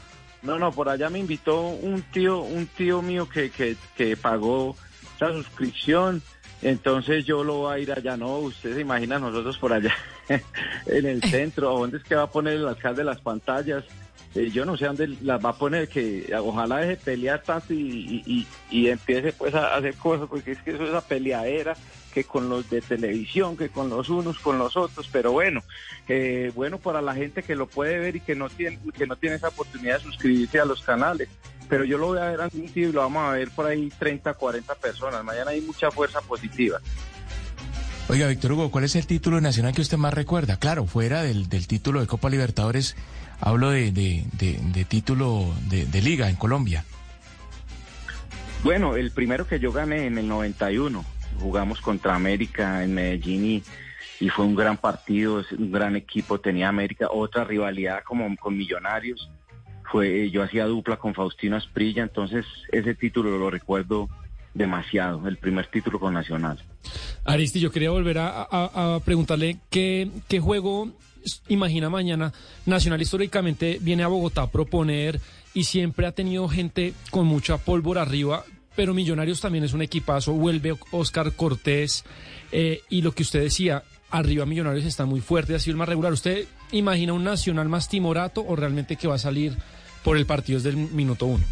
[0.42, 4.74] no, no, por allá me invitó un tío, un tío mío que, que, que pagó
[5.20, 6.22] la suscripción.
[6.62, 9.94] Entonces yo lo voy a ir allá, no, usted se imagina nosotros por allá
[10.86, 13.84] en el centro, ¿a ¿dónde es que va a poner el alcalde las pantallas?
[14.34, 17.72] Eh, yo no sé dónde las va a poner, que ojalá deje de pelear tanto
[17.72, 21.76] y, y, y- empiece pues a hacer cosas, porque es que eso es esa peleadera
[22.12, 25.62] que con los de televisión, que con los unos, con los otros, pero bueno,
[26.08, 29.16] eh, bueno para la gente que lo puede ver y que no tiene, que no
[29.16, 31.28] tiene esa oportunidad de suscribirse a los canales.
[31.68, 34.32] Pero yo lo voy a ver a y lo vamos a ver por ahí 30,
[34.34, 35.22] 40 personas.
[35.22, 36.80] Mañana hay mucha fuerza positiva.
[38.08, 40.58] Oiga, Víctor Hugo, ¿cuál es el título nacional que usted más recuerda?
[40.58, 42.96] Claro, fuera del, del título de Copa Libertadores,
[43.40, 46.84] hablo de, de, de- de título de, liga en Colombia.
[48.64, 51.04] Bueno, el primero que yo gané en el 91,
[51.38, 53.62] jugamos contra América en Medellín y,
[54.20, 59.30] y fue un gran partido, un gran equipo, tenía América, otra rivalidad como con Millonarios,
[59.92, 64.08] fue yo hacía dupla con Faustino Asprilla, entonces ese título lo recuerdo
[64.58, 66.58] demasiado, el primer título con Nacional.
[67.24, 70.92] Aristi, yo quería volver a, preguntarle qué, qué juego
[71.48, 72.32] imagina mañana.
[72.66, 75.20] Nacional históricamente viene a Bogotá a proponer
[75.54, 78.44] y siempre ha tenido gente con mucha pólvora arriba,
[78.76, 80.32] pero Millonarios también es un equipazo.
[80.32, 82.04] Vuelve Oscar Cortés
[82.52, 85.88] eh, y lo que usted decía, arriba Millonarios está muy fuerte, ha sido el más
[85.88, 86.12] regular.
[86.12, 89.56] ¿Usted imagina un Nacional más timorato o realmente que va a salir
[90.02, 91.44] por el partido desde el minuto uno?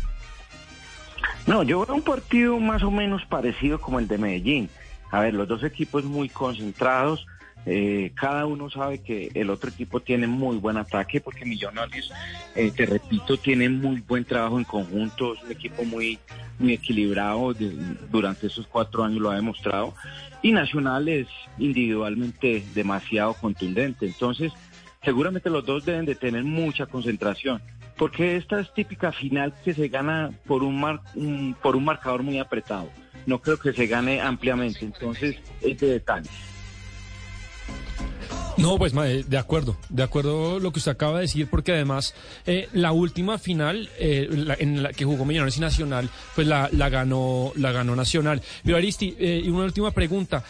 [1.46, 4.68] No, yo veo un partido más o menos parecido como el de Medellín.
[5.12, 7.26] A ver, los dos equipos muy concentrados.
[7.68, 12.12] eh, cada uno sabe que el otro equipo tiene muy buen ataque porque Millonarios,
[12.54, 15.34] eh, te repito, tiene muy buen trabajo en conjunto.
[15.34, 16.18] Es un equipo muy,
[16.58, 17.54] muy equilibrado.
[18.10, 19.94] durante esos cuatro años lo ha demostrado.
[20.42, 21.28] Y Nacional es
[21.58, 24.06] individualmente demasiado contundente.
[24.06, 24.52] Entonces,
[25.04, 27.62] seguramente los dos deben de tener mucha concentración,
[27.98, 32.22] porque esta es típica final que se gana por un, mar- un- por un marcador
[32.22, 32.88] muy apretado.
[33.26, 36.30] No creo que se gane ampliamente, entonces es de detalle.
[38.58, 38.94] No, pues
[39.28, 42.14] de acuerdo, de acuerdo lo que usted acaba de decir, porque además
[42.46, 46.70] eh, la última final eh, la- en la que jugó Millonarios y Nacional, pues la,
[46.72, 48.40] la ganó, la ganó Nacional.
[48.64, 50.42] Pero Aristi, eh, y una última pregunta.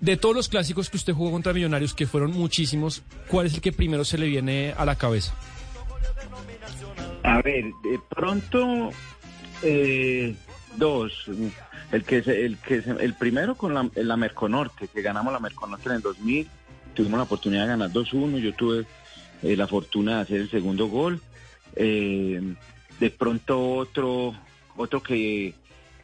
[0.00, 3.60] De todos los clásicos que usted jugó contra Millonarios, que fueron muchísimos, ¿cuál es el
[3.60, 5.34] que primero se le viene a la cabeza?
[7.22, 8.90] A ver, de pronto
[9.62, 10.34] eh,
[10.76, 11.26] dos.
[11.92, 15.88] El que se- el que se- el primero con la, Merconorte, que ganamos la Merconorte
[15.88, 16.48] en el 2000,
[16.94, 18.86] tuvimos la oportunidad de ganar 2-1, yo tuve
[19.42, 21.20] eh, la fortuna de hacer el segundo gol.
[21.76, 22.40] Eh,
[22.98, 24.34] de pronto otro
[24.76, 25.54] otro que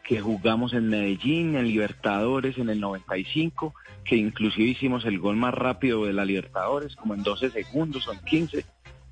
[0.03, 3.75] que jugamos en Medellín, en Libertadores en el 95,
[4.05, 8.13] que inclusive hicimos el gol más rápido de la Libertadores, como en 12 segundos o
[8.13, 8.65] en 15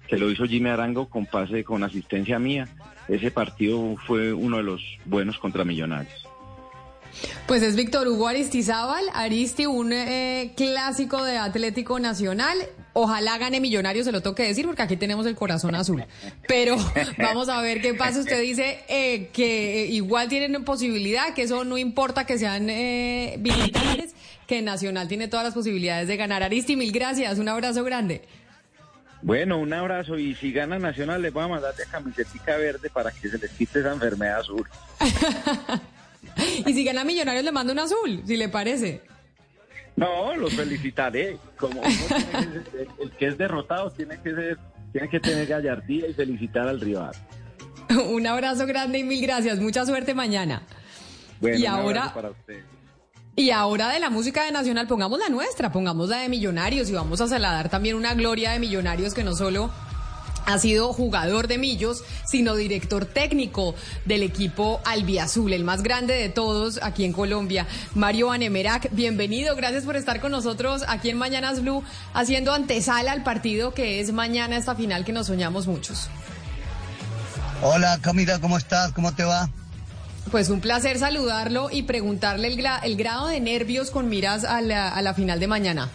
[0.08, 2.68] que lo hizo Jimmy Arango con pase con asistencia mía.
[3.08, 6.28] Ese partido fue uno de los buenos contra Millonarios.
[7.46, 12.58] Pues es Víctor Hugo Aristizábal, Aristi, un eh, clásico de Atlético Nacional.
[12.92, 16.04] Ojalá gane Millonarios, se lo tengo que decir, porque aquí tenemos el corazón azul.
[16.48, 16.76] Pero
[17.18, 18.20] vamos a ver qué pasa.
[18.20, 23.40] Usted dice eh, que igual tienen posibilidad, que eso no importa que sean eh,
[24.46, 26.42] que Nacional tiene todas las posibilidades de ganar.
[26.42, 28.22] Aristi, mil gracias, un abrazo grande.
[29.24, 33.10] Bueno, un abrazo y si gana Nacional les voy a mandar de camisetica verde para
[33.10, 34.66] que se les quite esa enfermedad azul.
[36.66, 39.02] Y si gana Millonarios, le mando un azul, si le parece.
[39.94, 41.36] No, los felicitaré.
[41.56, 44.58] Como uno tiene que ser- el, que es derrotado tiene que ser,
[44.90, 47.12] tiene que tener gallardía y felicitar al rival.
[48.10, 49.60] Un abrazo grande y mil gracias.
[49.60, 50.62] Mucha suerte mañana.
[51.40, 52.64] Bueno, Y un ahora- abrazo para ustedes.
[53.36, 56.92] Y ahora de la música de Nacional, pongamos la nuestra, pongamos la de Millonarios y
[56.92, 59.72] vamos a saludar también una gloria de Millonarios que no solo
[60.46, 63.74] ha sido jugador de Millos, sino director técnico
[64.04, 67.66] del equipo Albiazul, el más grande de todos aquí en Colombia.
[67.96, 71.82] Mario Anemerac, bienvenido, gracias por estar con nosotros aquí en Mañanas Blue,
[72.12, 76.08] haciendo antesala al partido que es mañana esta final que nos soñamos muchos.
[77.62, 78.92] Hola Camila, ¿cómo estás?
[78.92, 79.48] ¿Cómo te va?
[80.30, 84.60] Pues un placer saludarlo y preguntarle el, gra- el grado de nervios con miras a
[84.62, 85.88] la, a la final de mañana.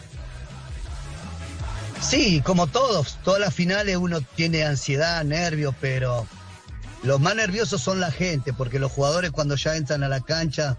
[2.02, 6.26] Sí, como todos, todas las finales uno tiene ansiedad, nervios, pero
[7.04, 10.78] Los más nerviosos son la gente, porque los jugadores cuando ya entran a la cancha,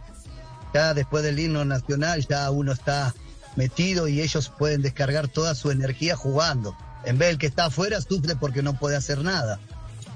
[0.72, 3.14] ya después del himno nacional, ya uno está
[3.56, 6.76] metido y ellos pueden descargar toda su energía jugando.
[7.04, 9.58] En vez del que está afuera sufre porque no puede hacer nada.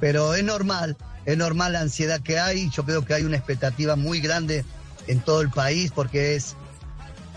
[0.00, 2.70] Pero es normal, es normal la ansiedad que hay.
[2.70, 4.64] Yo creo que hay una expectativa muy grande
[5.06, 6.56] en todo el país porque es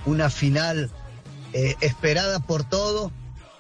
[0.06, 0.90] una final
[1.54, 3.12] eh, esperada por todo.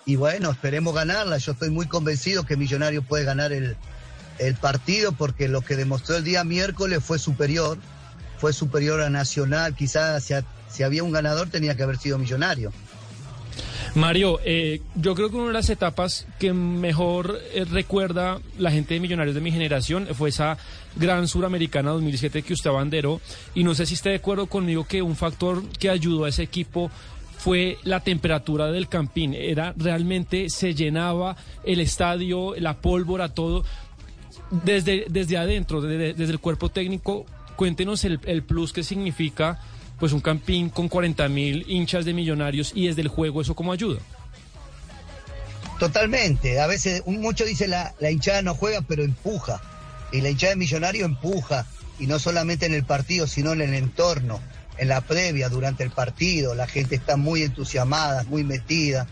[0.06, 1.38] Y bueno, esperemos ganarla.
[1.38, 3.76] Yo estoy muy convencido que Millonario puede ganar el,
[4.40, 7.78] el partido porque lo que demostró el día miércoles fue superior.
[8.38, 9.76] Fue superior a Nacional.
[9.76, 10.34] Quizás si,
[10.70, 12.72] si había un ganador tenía que haber sido Millonario.
[13.96, 18.94] Mario, eh, yo creo que una de las etapas que mejor eh, recuerda la gente
[18.94, 20.58] de Millonarios de mi generación fue esa
[20.96, 23.22] gran suramericana 2007 que usted abanderó.
[23.56, 26.44] Y no sé si esté de acuerdo conmigo que un factor que ayudó a ese
[26.44, 26.92] equipo
[27.38, 29.34] fue la temperatura del campín.
[29.34, 33.64] Era realmente, se llenaba el estadio, la pólvora, todo.
[34.50, 39.60] Desde, desde adentro, desde, desde el cuerpo técnico, cuéntenos el, el plus que significa
[40.00, 43.72] pues un campín con 40 mil hinchas de millonarios y desde el juego eso cómo
[43.72, 44.00] ayuda.
[45.80, 46.60] Totalmente.
[46.60, 49.62] A veces mucho dice la, la hinchada no juega, pero empuja.
[50.12, 51.66] Y la hinchada de millonario empuja.
[52.00, 54.40] Y no solamente en el partido, sino en el entorno,
[54.78, 56.56] en la previa, durante el partido.
[56.56, 59.08] La gente está muy entusiasmada, muy metida.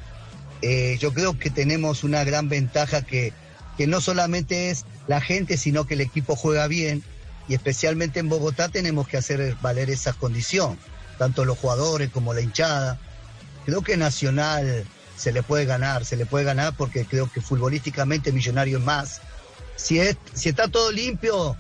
[0.62, 3.34] Eh, yo creo que tenemos una gran ventaja que,
[3.78, 7.04] que no solamente es la gente, sino que el equipo juega bien
[7.48, 10.78] y especialmente en Bogotá tenemos que hacer valer esa condición,
[11.18, 13.00] tanto los jugadores como la hinchada.
[13.66, 14.86] Creo que Nacional
[15.16, 19.22] se le puede ganar, se le puede ganar porque creo que futbolísticamente Millonario es más.
[19.76, 21.56] Si, es, si está todo limpio,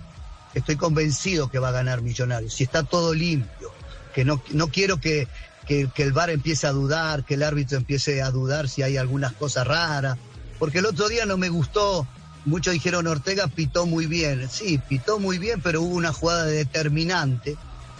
[0.53, 2.49] estoy convencido que va a ganar Millonario.
[2.49, 3.71] Si está todo limpio,
[4.13, 5.27] que no, no quiero que,
[5.67, 8.97] que, que el VAR empiece a dudar, que el árbitro empiece a dudar si hay
[8.97, 10.17] algunas cosas raras,
[10.57, 12.07] porque el otro día no me gustó
[12.45, 14.47] Muchos dijeron Ortega pitó muy bien.
[14.49, 17.57] Sí, pitó muy bien, pero hubo una jugada determinante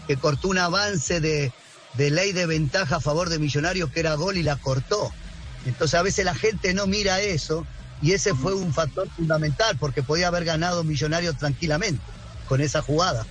[0.08, 1.52] que cortó un avance de,
[1.96, 5.12] de ley de ventaja a favor de Millonarios que era gol y la cortó.
[5.66, 7.66] Entonces a veces la gente no mira eso
[8.02, 12.02] y ese fue un factor fundamental porque podía haber ganado Millonarios tranquilamente
[12.48, 13.26] con esa jugada.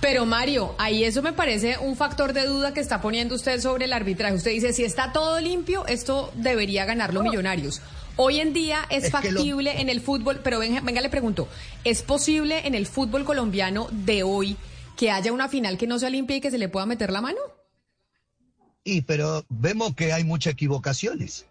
[0.00, 3.86] Pero Mario, ahí eso me parece un factor de duda que está poniendo usted sobre
[3.86, 4.34] el arbitraje.
[4.34, 7.80] Usted dice, si está todo limpio, esto debería ganarlo Millonarios.
[8.20, 11.08] Hoy en día es, Es que lo- factible en el fútbol, pero venga, venga, le
[11.08, 11.48] pregunto,
[11.84, 14.56] ¿es posible en el fútbol colombiano de hoy
[14.96, 17.20] que haya una final que no sea limpia y que se le pueda meter la
[17.20, 17.38] mano?
[18.82, 21.46] Y pero vemos que hay muchas equivocaciones.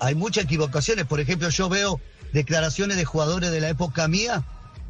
[0.00, 1.04] Hay muchas equivocaciones.
[1.06, 2.00] Por ejemplo, yo veo
[2.32, 4.44] declaraciones de jugadores de la época mía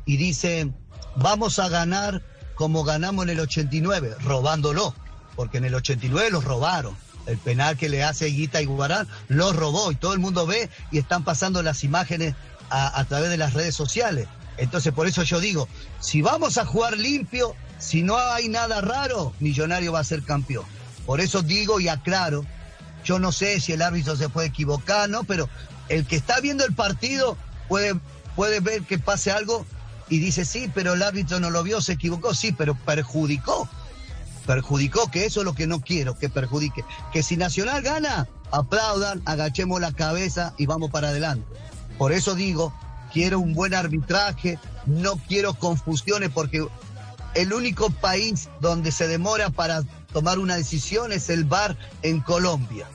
[0.07, 0.77] y dicen,
[1.17, 2.23] vamos a ganar
[2.55, 4.95] como ganamos en el 89, robándolo,
[5.35, 6.97] porque en el 89 los robaron.
[7.29, 10.71] El penal que le hace Guita y Guarán lo robó y todo el mundo ve
[10.91, 12.35] y están pasando las imágenes
[12.71, 14.27] a, a través de las redes sociales.
[14.57, 15.69] Entonces, por eso yo digo,
[16.01, 20.65] si vamos a jugar limpio, si no hay nada raro, Millonario va a ser campeón.
[21.07, 22.45] Por eso digo y aclaro,
[23.05, 25.25] yo no sé si el árbitro se puede equivocar, ¿no?
[25.25, 25.49] Pero
[25.89, 27.37] el que está viendo el partido
[27.69, 27.95] puede,
[28.37, 29.65] puede ver que pase algo
[30.09, 33.69] y dice, sí, pero el árbitro no lo vio, se equivocó, sí, pero perjudicó.
[34.49, 36.83] Perjudicó, que eso es lo que no quiero, que perjudique.
[37.13, 41.47] Que si Nacional gana, aplaudan, agachemos la cabeza y vamos para adelante.
[41.99, 42.73] Por eso digo,
[43.13, 46.67] quiero un buen arbitraje, no quiero confusiones, porque
[47.35, 49.83] el único país donde se demora para
[50.15, 52.87] tomar una decisión es el VAR en Colombia.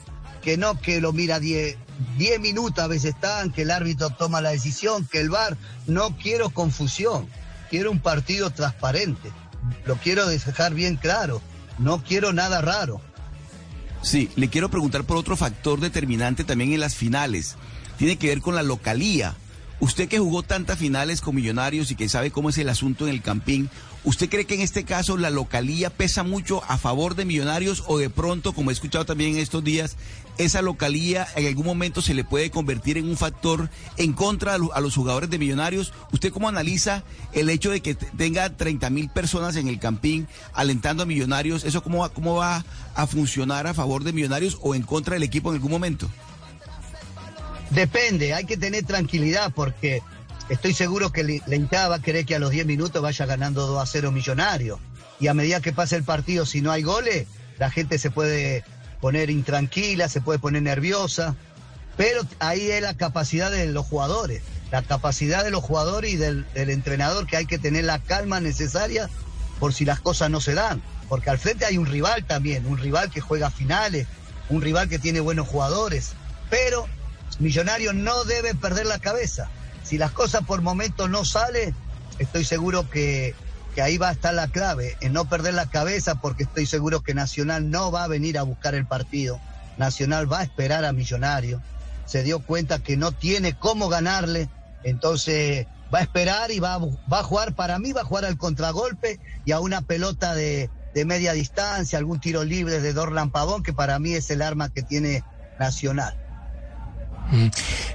[0.42, 1.76] Que no que lo mira 10
[2.18, 5.56] 10 minutos a veces están, que el árbitro toma la decisión, que el VAR.
[5.86, 7.28] No quiero confusión,
[7.70, 9.30] quiero un partido transparente.
[9.86, 11.40] Lo quiero dejar bien claro,
[11.78, 13.00] no quiero nada raro.
[14.02, 17.56] Sí, le quiero preguntar por otro factor determinante también en las finales.
[17.96, 19.34] Tiene que ver con la localía.
[19.80, 23.12] Usted que jugó tantas finales con Millonarios y que sabe cómo es el asunto en
[23.14, 23.68] el Campín,
[24.04, 27.98] ¿usted cree que en este caso la localía pesa mucho a favor de Millonarios o
[27.98, 29.96] de pronto, como he escuchado también en estos días,
[30.38, 33.68] esa localía en algún momento se le puede convertir en un factor
[33.98, 35.92] en contra a, lo- a los jugadores de Millonarios?
[36.12, 37.02] ¿Usted cómo analiza
[37.32, 41.64] el hecho de que tenga 30 mil personas en el Campín alentando a Millonarios?
[41.64, 42.64] ¿Eso cómo va, cómo va
[42.94, 46.08] a funcionar a favor de Millonarios o en contra del equipo en algún momento?
[47.70, 50.02] Depende, hay que tener tranquilidad porque
[50.48, 53.66] estoy seguro que la hinchada va a querer que a los 10 minutos vaya ganando
[53.66, 54.78] 2 a 0 millonario.
[55.20, 57.26] Y a medida que pase el partido, si no hay goles,
[57.58, 58.64] la gente se puede
[59.00, 61.36] poner intranquila, se puede poner nerviosa.
[61.96, 64.42] Pero ahí es la capacidad de los jugadores,
[64.72, 68.40] la capacidad de los jugadores y del, del entrenador que hay que tener la calma
[68.40, 69.08] necesaria
[69.60, 70.82] por si las cosas no se dan.
[71.08, 74.08] Porque al frente hay un rival también, un rival que juega finales,
[74.48, 76.12] un rival que tiene buenos jugadores.
[76.50, 76.88] Pero
[77.40, 79.48] Millonario no debe perder la cabeza.
[79.82, 81.74] Si las cosas por momentos no salen,
[82.18, 83.34] estoy seguro que,
[83.74, 87.00] que ahí va a estar la clave, en no perder la cabeza, porque estoy seguro
[87.00, 89.40] que Nacional no va a venir a buscar el partido.
[89.76, 91.60] Nacional va a esperar a Millonario.
[92.06, 94.48] Se dio cuenta que no tiene cómo ganarle,
[94.84, 98.24] entonces va a esperar y va a, va a jugar, para mí va a jugar
[98.24, 103.30] al contragolpe y a una pelota de, de media distancia, algún tiro libre de Dorlan
[103.30, 105.24] Pavón, que para mí es el arma que tiene
[105.58, 106.23] Nacional.
[107.30, 107.46] Mm.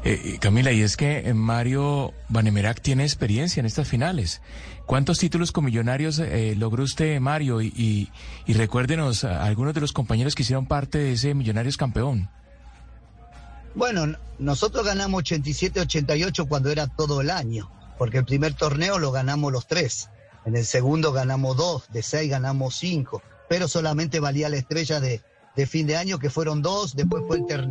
[0.04, 4.42] Eh, Camila, y es que eh, Mario Banemerac tiene experiencia en estas finales.
[4.86, 7.62] ¿Cuántos títulos con Millonarios eh, logró usted, Mario?
[7.62, 8.10] Y,
[8.48, 12.30] recuérdenos a algunos de los compañeros que hicieron parte de ese Millonarios campeón.
[13.76, 19.52] Bueno, nosotros ganamos 87-88 cuando era todo el año, porque el primer torneo lo ganamos
[19.52, 20.10] los tres.
[20.46, 25.22] En el segundo ganamos dos, de seis ganamos cinco, pero solamente valía la estrella de,
[25.56, 26.96] de fin de año, que fueron dos.
[26.96, 27.70] Después fue el, ter-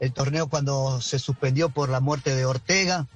[0.00, 3.06] el torneo cuando se suspendió por la muerte de Ortega,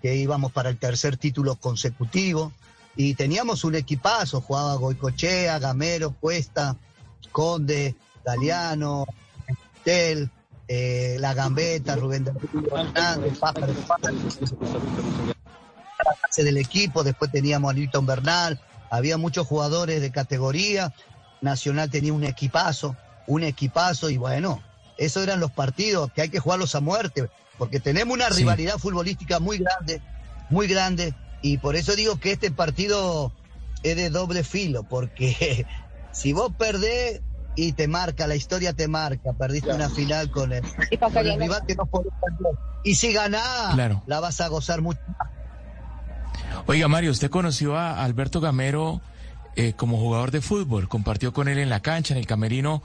[0.00, 2.52] que íbamos para el tercer título consecutivo.
[2.96, 6.76] Y teníamos un equipazo, jugaba Goicochea, Gamero, Cuesta,
[7.30, 7.94] Conde,
[8.24, 9.06] Galeano,
[9.84, 10.30] Tel,
[10.68, 12.26] eh, La Gambeta, Rubén
[12.70, 13.74] Hernández, Pájaro,
[16.36, 18.58] del equipo, después teníamos a Nilton Bernal,
[18.90, 20.94] había muchos jugadores de categoría,
[21.42, 22.96] Nacional tenía un equipazo,
[23.26, 24.62] un equipazo, y bueno,
[24.98, 27.28] esos eran los partidos que hay que jugarlos a muerte,
[27.58, 28.36] porque tenemos una Sí.
[28.42, 30.00] rivalidad futbolística muy grande,
[30.48, 33.32] muy grande, y por eso digo que este partido
[33.82, 35.66] es de doble filo, porque
[36.12, 37.20] si vos perdés
[37.54, 41.62] y te marca, la historia te marca, perdiste una final con el, con el rival
[41.66, 42.58] que no podés perder.
[42.84, 44.02] Y si ganás, Claro.
[44.06, 45.00] la vas a gozar mucho.
[46.66, 49.00] Oiga, Mario, usted conoció a Alberto Gamero
[49.56, 52.82] eh, como jugador de fútbol, compartió con él en la cancha, en el camerino.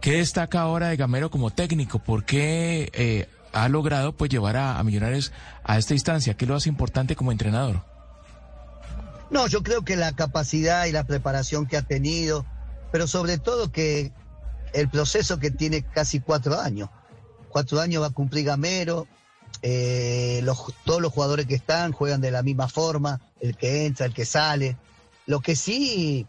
[0.00, 1.98] ¿Qué destaca ahora de Gamero como técnico?
[1.98, 5.30] ¿Por qué eh, ha logrado pues llevar a, Millonarios
[5.62, 6.34] a esta instancia?
[6.34, 7.84] ¿Qué lo hace importante como entrenador?
[9.30, 12.46] No, yo creo que la capacidad y la preparación que ha tenido,
[12.90, 14.10] pero sobre todo que
[14.72, 16.88] el proceso que tiene casi cuatro años.
[17.50, 19.06] Cuatro años va a cumplir Gamero,
[19.60, 24.06] eh, los, todos los jugadores que están juegan de la misma forma, el que entra,
[24.06, 24.78] el que sale.
[25.26, 26.26] Lo que sí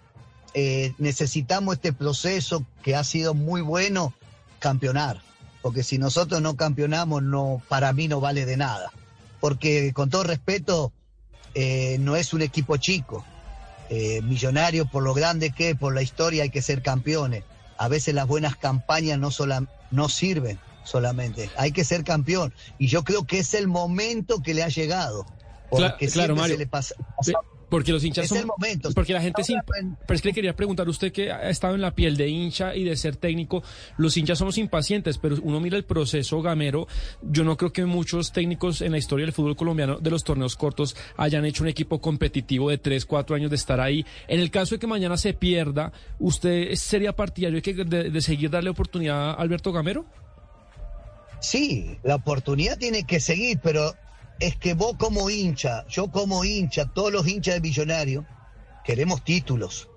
[0.53, 4.13] eh, necesitamos este proceso que ha sido muy bueno,
[4.59, 5.21] campeonar.
[5.61, 8.91] Porque si nosotros no campeonamos, no, para mí no vale de nada.
[9.39, 10.91] Porque con todo respeto,
[11.53, 13.23] eh, no es un equipo chico.
[13.89, 17.43] Eh, millonario por lo grande que es, por la historia hay que ser campeones.
[17.77, 22.53] A veces las buenas campañas no, sola, no sirven solamente, hay que ser campeón.
[22.79, 25.25] Y yo creo que es el momento que le ha llegado.
[25.69, 26.55] Porque Cla- claro, siempre Mario.
[26.55, 26.95] se le pasa.
[27.71, 28.37] Porque los hinchas Es son.
[28.39, 28.91] el momento.
[28.93, 29.43] Porque la gente.
[29.43, 32.27] Sin- pero es que le quería preguntar, usted que ha estado en la piel de
[32.27, 33.63] hincha y de ser técnico,
[33.97, 36.87] los hinchas somos impacientes, pero uno mira el proceso gamero.
[37.23, 40.55] Yo no creo que muchos técnicos en la historia del fútbol colombiano de los torneos
[40.55, 44.05] cortos hayan hecho un equipo competitivo de 3, 4 años de estar ahí.
[44.27, 48.69] En el caso de que mañana se pierda, ¿usted sería partidario de- de seguir darle
[48.69, 50.05] oportunidad a Alberto Gamero?
[51.39, 53.95] Sí, la oportunidad tiene que seguir, pero
[54.41, 58.25] es que vos como hincha, yo como hincha, todos los hinchas de Millonario,
[58.83, 59.87] queremos títulos,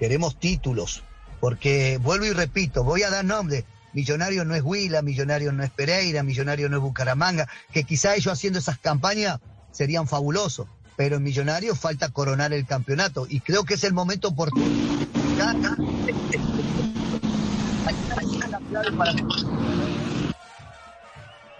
[0.00, 1.04] queremos títulos,
[1.38, 5.70] porque vuelvo y repito, voy a dar nombre, Millonario no es Huila, Millonario no es
[5.70, 9.38] Pereira, Millonario no es Bucaramanga, que quizá ellos haciendo esas campañas
[9.70, 10.66] serían fabulosos,
[10.96, 14.66] pero en Millonario falta coronar el campeonato y creo que es el momento oportuno.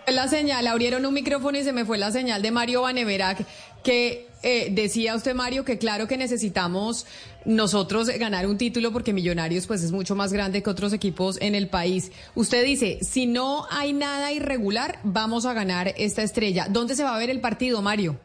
[0.07, 3.47] La señal, abrieron un micrófono y se me fue la señal de Mario Baneverac,
[3.83, 7.07] que eh, decía usted, Mario, que claro que necesitamos
[7.47, 11.55] nosotros ganar un título porque Millonarios pues es mucho más grande que otros equipos en
[11.55, 12.13] el país.
[12.35, 16.67] Usted dice, si no hay nada irregular, vamos a ganar esta estrella.
[16.69, 18.21] ¿Dónde se va a ver el partido, Mario?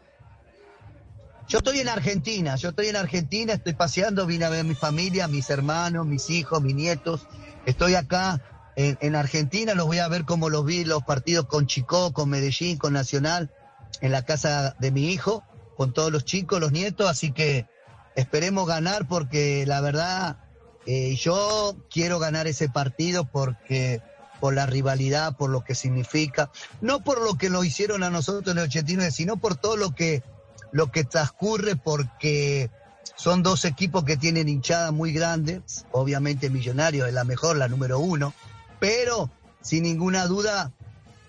[1.47, 4.75] Yo estoy en Argentina, yo estoy en Argentina, estoy paseando, vine a ver a mi
[4.75, 7.25] familia, mis hermanos, mis hijos, mis nietos.
[7.65, 8.41] Estoy acá
[8.75, 12.29] en, en Argentina, los voy a ver como los vi los partidos con Chicó, con
[12.29, 13.51] Medellín, con Nacional,
[14.01, 15.43] en la casa de mi hijo,
[15.77, 17.67] con todos los chicos, los nietos, así que
[18.15, 20.37] esperemos ganar porque la verdad
[20.85, 24.01] eh, yo quiero ganar ese partido porque
[24.39, 26.51] por la rivalidad, por lo que significa,
[26.81, 29.93] no por lo que lo hicieron a nosotros en el 89, sino por todo lo
[29.95, 30.23] que
[30.71, 32.69] lo que transcurre porque
[33.15, 37.99] son dos equipos que tienen hinchadas muy grandes, obviamente Millonarios es la mejor, la número
[37.99, 38.33] uno,
[38.79, 39.29] pero
[39.61, 40.71] sin ninguna duda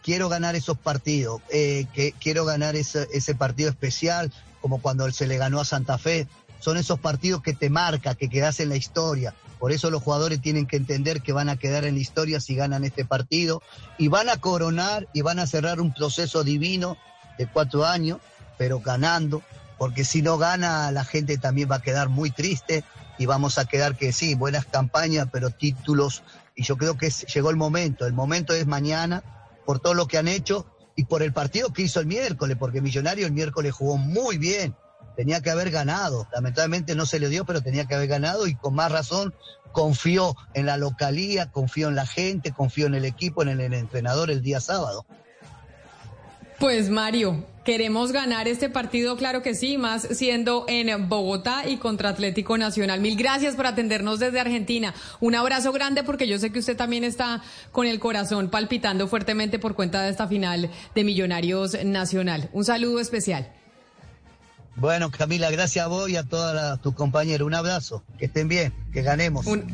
[0.02, 5.26] quiero ganar esos partidos, eh, que quiero ganar ese, ese partido especial, como cuando se
[5.26, 6.26] le ganó a Santa Fe,
[6.58, 9.34] son esos partidos que te marca, que quedas en la historia.
[9.58, 12.54] Por eso los jugadores tienen que entender que van a quedar en la historia si
[12.54, 13.62] ganan este partido
[13.98, 16.96] y van a coronar y van a cerrar un proceso divino
[17.36, 18.18] de cuatro años
[18.60, 19.42] pero ganando,
[19.78, 22.84] porque si no gana la gente también va a quedar muy triste
[23.16, 26.22] y vamos a quedar que sí, buenas campañas, pero títulos,
[26.60, 29.22] y yo creo que llegó el momento, el momento es mañana,
[29.64, 32.82] por todo lo que han hecho y por el partido que hizo el miércoles, porque
[32.82, 34.76] Millonario el miércoles jugó muy bien,
[35.16, 38.54] tenía que haber ganado, lamentablemente no se le dio, pero tenía que haber ganado y
[38.56, 39.32] con más razón
[39.72, 44.30] confió en la localía, confió en la gente, confió en el equipo, en el entrenador
[44.30, 45.06] el día sábado.
[46.58, 52.10] Pues Mario, queremos ganar este partido, claro que sí, más siendo en Bogotá y contra
[52.10, 53.00] Atlético Nacional.
[53.00, 54.94] Mil gracias por atendernos desde Argentina.
[55.20, 57.42] Un abrazo grande porque yo sé que usted también está
[57.72, 62.48] con el corazón palpitando fuertemente por cuenta de esta final de Millonarios Nacional.
[62.52, 63.52] Un saludo especial.
[64.76, 67.46] Bueno, Camila, gracias a vos y a todos tus compañeros.
[67.46, 69.46] Un abrazo, que estén bien, que ganemos.
[69.46, 69.64] Un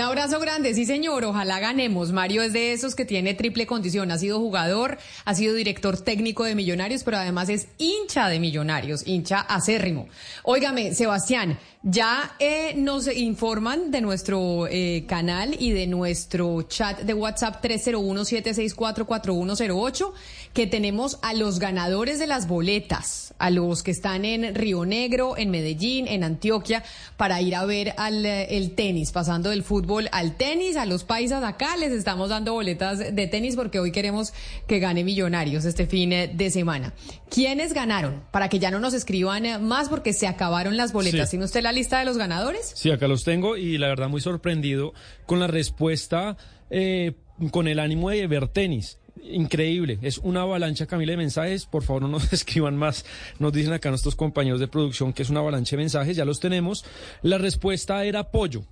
[0.00, 2.12] abrazo grande, sí señor, ojalá ganemos.
[2.12, 6.44] Mario es de esos que tiene triple condición, ha sido jugador, ha sido director técnico
[6.44, 10.06] de Millonarios, pero además es hincha de Millonarios, hincha acérrimo.
[10.44, 17.12] Óigame, Sebastián, ya eh, nos informan de nuestro eh, canal y de nuestro chat de
[17.12, 20.12] WhatsApp 301-764-4108
[20.52, 25.36] que tenemos a los ganadores de las boletas, a los que están en Río Negro,
[25.36, 26.84] en Medellín, en Antioquia,
[27.16, 31.04] para ir a ver al, eh, el tenis, pasando del fútbol al tenis, a los
[31.04, 34.32] paisas acá les estamos dando boletas de tenis porque hoy queremos
[34.66, 36.92] que gane Millonarios este fin eh, de semana.
[37.30, 38.22] ¿Quiénes ganaron?
[38.30, 41.28] Para que ya no nos escriban eh, más porque se acabaron las boletas.
[41.28, 41.32] Sí.
[41.32, 42.72] ¿Tiene usted la lista de los ganadores?
[42.74, 44.92] Sí, acá los tengo y la verdad muy sorprendido
[45.26, 46.36] con la respuesta,
[46.70, 47.12] eh,
[47.50, 48.98] con el ánimo de ver tenis.
[49.22, 51.66] Increíble, es una avalancha, Camila, de mensajes.
[51.66, 53.04] Por favor, no nos escriban más.
[53.38, 56.40] Nos dicen acá nuestros compañeros de producción que es una avalancha de mensajes, ya los
[56.40, 56.84] tenemos.
[57.22, 58.62] La respuesta era pollo.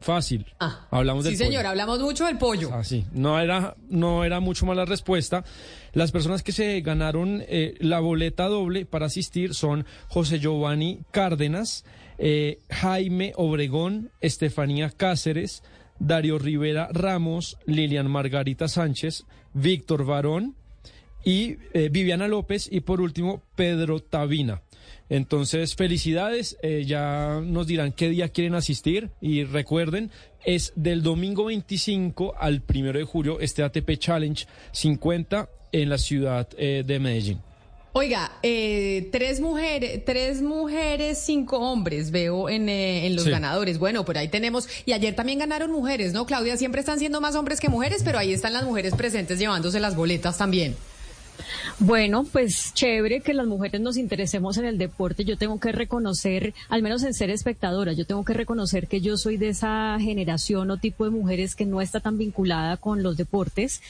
[0.00, 0.44] Fácil.
[0.90, 1.68] Hablamos Sí, del señor, pollo.
[1.70, 2.68] hablamos mucho del pollo.
[2.74, 3.06] Ah, sí.
[3.12, 5.44] No era, no era mucho más la respuesta.
[5.94, 11.86] Las personas que se ganaron eh, la boleta doble para asistir son José Giovanni Cárdenas,
[12.18, 15.62] eh, Jaime Obregón, Estefanía Cáceres,
[15.98, 20.54] Darío Rivera Ramos, Lilian Margarita Sánchez, Víctor Varón
[21.24, 24.62] y eh, Viviana López y por último Pedro Tabina.
[25.08, 30.10] Entonces, felicidades, eh, ya nos dirán qué día quieren asistir y recuerden,
[30.44, 36.48] es del domingo 25 al primero de julio este ATP Challenge 50 en la ciudad
[36.56, 37.40] eh, de Medellín.
[37.96, 43.30] Oiga, eh, tres mujeres, tres mujeres, cinco hombres veo en, eh, en los Sí.
[43.30, 43.78] ganadores.
[43.78, 46.26] Bueno, por ahí tenemos y ayer también ganaron mujeres, ¿no?
[46.26, 49.78] Claudia, siempre están siendo más hombres que mujeres, pero ahí están las mujeres presentes llevándose
[49.78, 50.74] las boletas también.
[51.78, 55.24] Bueno, pues chévere que las mujeres nos interesemos en el deporte.
[55.24, 59.16] Yo tengo que reconocer, al menos en ser espectadora, yo tengo que reconocer que yo
[59.16, 63.16] soy de esa generación o tipo de mujeres que no está tan vinculada con los
[63.16, 63.82] deportes.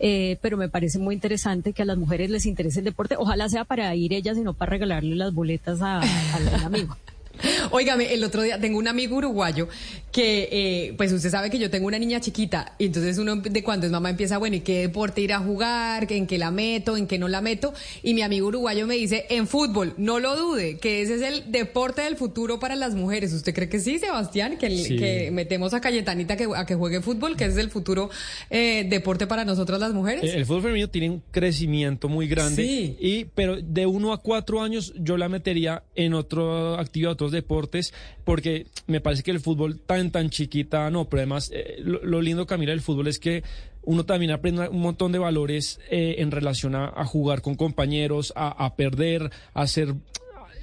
[0.00, 3.14] Eh, pero me parece muy interesante que a las mujeres les interese el deporte.
[3.18, 6.96] Ojalá sea para ir ellas y no para regalarle las boletas a- al amigo.
[7.70, 9.68] Óigame, el otro día tengo un amigo uruguayo
[10.12, 13.62] que, eh, pues usted sabe que yo tengo una niña chiquita, y entonces uno de
[13.62, 16.10] cuando es mamá empieza, bueno, ¿y qué deporte ir a jugar?
[16.12, 16.96] ¿En qué la meto?
[16.96, 17.72] ¿En qué no la meto?
[18.02, 21.52] Y mi amigo uruguayo me dice, en fútbol, no lo dude, que ese es el
[21.52, 23.32] deporte del futuro para las mujeres.
[23.32, 24.56] ¿Usted cree que sí, Sebastián?
[24.58, 24.96] Que, Sí.
[24.96, 28.10] que metemos a Cayetanita que, a que juegue fútbol, que ese es el futuro
[28.50, 30.24] eh, deporte para nosotras las mujeres.
[30.34, 32.96] El fútbol femenino tiene un crecimiento muy grande, Sí.
[33.00, 37.94] y, pero de uno a cuatro años yo la metería en otra actividad, otros deportes,
[38.24, 42.20] porque me parece que el fútbol tan, tan chiquita, no, pero además eh, lo, lo
[42.20, 43.42] lindo, Camila, del fútbol es que
[43.82, 48.32] uno también aprende un montón de valores eh, en relación a, a jugar con compañeros,
[48.36, 49.94] a, a perder, a hacer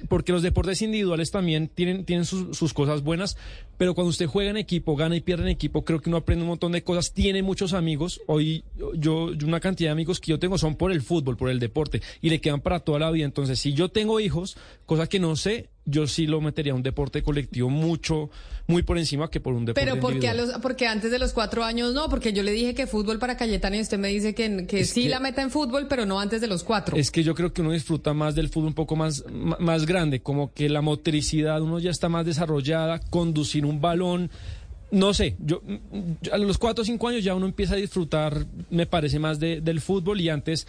[0.08, 3.36] porque los deportes individuales también tienen, tienen sus, sus cosas buenas,
[3.76, 6.42] pero cuando usted juega en equipo, gana y pierde en equipo, creo que uno aprende
[6.42, 8.64] un montón de cosas, tiene muchos amigos, hoy
[8.94, 11.58] yo, yo una cantidad de amigos que yo tengo son por el fútbol, por el
[11.58, 15.18] deporte, y le quedan para toda la vida, entonces si yo tengo hijos, cosa que
[15.18, 18.30] no sé, yo sí lo metería a un deporte colectivo mucho,
[18.66, 21.32] muy por encima que por un deporte Pero porque a los, porque antes de los
[21.32, 24.34] cuatro años no, porque yo le dije que fútbol para Cayetana y usted me dice
[24.34, 26.96] que, que Es sí que- la meta en fútbol, pero no antes de los cuatro.
[26.96, 30.20] Es que yo creo que uno disfruta más del fútbol un poco más, más grande,
[30.20, 34.30] como que la motricidad uno ya está más desarrollada, conducir un balón,
[34.90, 35.60] no sé, yo
[36.32, 39.60] a los cuatro o cinco años ya uno empieza a disfrutar, me parece más de-
[39.60, 40.66] del fútbol y antes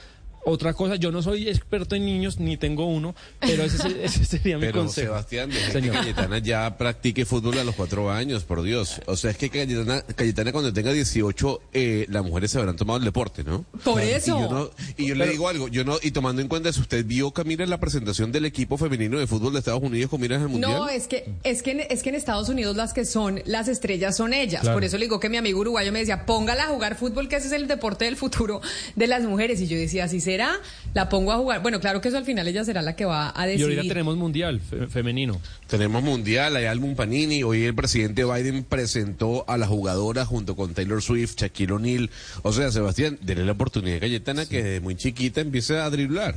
[0.49, 4.25] otra cosa, yo no soy experto en niños ni tengo uno, pero ese, se- ese
[4.25, 5.07] sería mi Pero consejo.
[5.13, 5.89] Sebastián, que.
[5.91, 9.01] Cayetana ya practique fútbol a los cuatro años, por Dios.
[9.05, 12.99] O sea, es que Cayetana, Cayetana cuando tenga 18, eh, las mujeres se habrán tomado
[12.99, 13.65] el deporte, ¿no?
[13.83, 14.39] Por Y eso.
[14.39, 16.79] yo, no- y yo le Pero- digo algo, yo no, y tomando en cuenta si
[16.81, 20.41] usted vio, Camila, la presentación del equipo femenino de fútbol de Estados Unidos con miras
[20.41, 20.71] al Mundial.
[20.73, 23.67] No, es que, es que en- es que en Estados Unidos las que son las
[23.67, 24.61] estrellas son ellas.
[24.61, 24.75] Claro.
[24.77, 27.35] Por eso le digo que mi amigo uruguayo me decía, póngala a jugar fútbol, que
[27.37, 28.61] ese es el deporte del futuro
[28.95, 29.61] de las mujeres.
[29.61, 30.38] Y yo decía, así será.
[30.93, 31.61] La pongo a jugar.
[31.61, 33.77] Bueno, claro que eso al final ella será la que va a Y decidir.
[33.77, 35.39] ahorita tenemos mundial fe- femenino.
[35.67, 37.43] Tenemos mundial, hay álbum Panini.
[37.43, 42.09] Hoy el presidente Biden presentó a la jugadora junto con Taylor Swift, Shaquille O'Neal.
[42.43, 46.35] O sea, Sebastián, denle la oportunidad a Cayetana que desde muy chiquita empiece a driblar.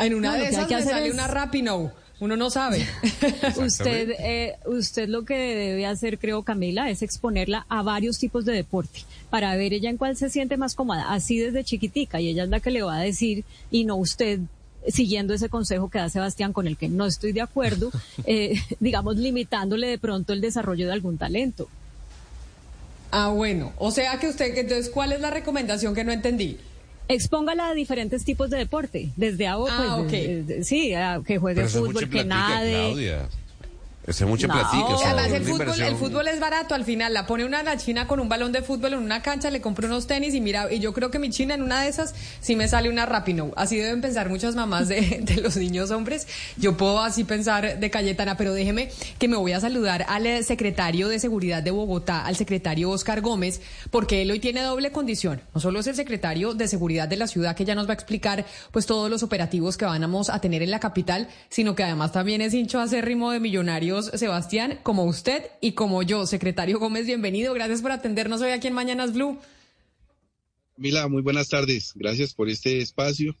[0.00, 1.90] En una No, de que hay esas que me hacer sale es- una Rapinoe.
[2.24, 2.86] Uno no sabe.
[3.62, 8.54] Usted, eh, usted lo que debe hacer, creo, Camila, es exponerla a varios tipos de
[8.54, 12.44] deporte para ver ella en cuál se siente más cómoda, así desde chiquitica, y ella
[12.44, 14.40] es la que le va a decir, y no usted
[14.88, 17.90] siguiendo ese consejo que da Sebastián con el que no estoy de acuerdo,
[18.24, 21.68] eh, digamos, limitándole de pronto el desarrollo de algún talento.
[23.10, 23.74] Ah, bueno.
[23.76, 26.56] O sea que usted, entonces, ¿cuál es la recomendación que no entendí?
[27.08, 30.10] Expóngala a diferentes tipos de deporte, desde ahora, Ah, pues, ok.
[30.10, 32.72] de- de- sí, a que juegue Pero fútbol, que nade.
[32.72, 33.28] Claudia.
[34.06, 34.54] Eso es mucha No.
[34.54, 34.84] platica.
[34.84, 37.14] o sea, Además, el fútbol, el fútbol es barato al final.
[37.14, 39.86] La pone una la china con un balón de fútbol en una cancha, le compra
[39.86, 42.54] unos tenis y mira, y yo creo que mi china en una de esas sí
[42.56, 43.52] me sale una Rapinoe.
[43.56, 46.26] Así deben pensar muchas mamás de, de los niños hombres.
[46.56, 50.42] Yo puedo así pensar de Cayetana, pero déjeme que me voy a saludar al eh,
[50.42, 53.60] secretario de Seguridad de Bogotá, al secretario Oscar Gómez,
[53.90, 55.40] porque él hoy tiene doble condición.
[55.54, 57.94] No solo es el secretario de Seguridad de la ciudad, que ya nos va a
[57.94, 62.12] explicar pues todos los operativos que vamos a tener en la capital, sino que además
[62.12, 66.26] también es hincho acérrimo de Millonarios, Sebastián, como usted y como yo.
[66.26, 67.54] Secretario Gómez, bienvenido.
[67.54, 69.38] Gracias por atendernos hoy aquí en Mañanas Blue.
[70.76, 71.92] Mila, muy buenas tardes.
[71.94, 73.36] Gracias por este espacio,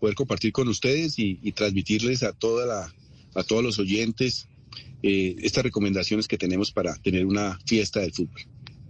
[0.00, 2.94] poder compartir con ustedes y, y transmitirles a toda la,
[3.34, 4.48] a todos los oyentes
[5.02, 8.40] eh, estas recomendaciones que tenemos para tener una fiesta del fútbol.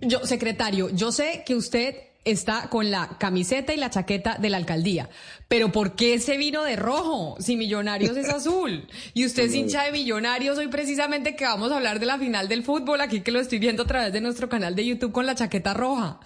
[0.00, 4.56] Yo, secretario, yo sé que usted está con la camiseta y la chaqueta de la
[4.56, 5.10] alcaldía,
[5.48, 8.86] pero ¿por qué se vino de rojo si Millonarios es azul?
[9.12, 12.48] Y usted es hincha de Millonarios, hoy precisamente que vamos a hablar de la final
[12.48, 15.26] del fútbol, aquí que lo estoy viendo a través de nuestro canal de YouTube con
[15.26, 16.20] la chaqueta roja.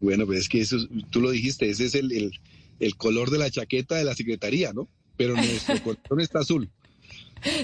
[0.00, 2.32] Bueno, pues es que eso, es- tú lo dijiste, ese es el, el,
[2.80, 4.88] el color de la chaqueta de la secretaría, ¿no?
[5.16, 6.68] Pero nuestro corazón está azul.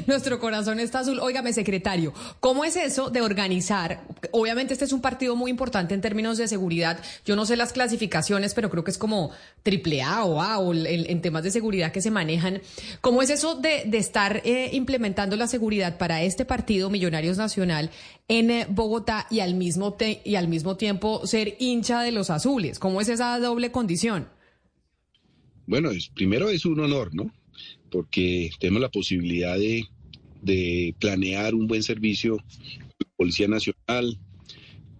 [0.06, 1.20] Nuestro corazón está azul.
[1.20, 4.02] Óigame, secretario, ¿cómo es eso de organizar?
[4.32, 7.00] Obviamente este es un partido muy importante en términos de seguridad.
[7.24, 9.30] Yo no sé las clasificaciones, pero creo que es como
[9.62, 12.60] triple A o A o el- en temas de seguridad que se manejan.
[13.00, 17.90] ¿Cómo es eso de, estar eh, implementando la seguridad para este partido Millonarios Nacional
[18.28, 22.78] en eh, Bogotá y al mismo y al mismo tiempo ser hincha de los azules?
[22.78, 24.28] ¿Cómo es esa doble condición?
[25.66, 27.30] Bueno, primero es un honor, ¿no?
[27.90, 29.85] Porque tenemos la posibilidad de,
[30.43, 34.19] de planear un buen servicio con Policía Nacional,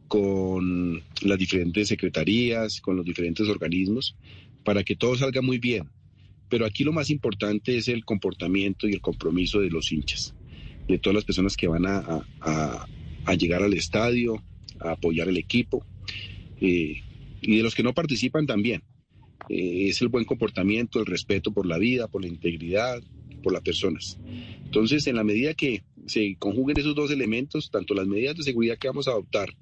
[0.09, 4.17] con las diferentes secretarías, con los diferentes organismos,
[4.65, 5.91] para que todo salga muy bien.
[6.49, 10.35] Pero aquí lo más importante es el comportamiento y el compromiso de los hinchas,
[10.89, 14.43] de todas las personas que van a- a llegar al estadio,
[14.81, 15.85] a apoyar el equipo,
[16.61, 17.03] eh,
[17.43, 18.83] y de los que no participan también
[19.49, 23.03] eh, es el buen comportamiento, el respeto por la vida, por la integridad,
[23.43, 24.19] por las personas.
[24.65, 28.79] Entonces, en la medida que se conjuguen esos dos elementos, tanto las medidas de seguridad
[28.79, 29.55] que vamos a adoptar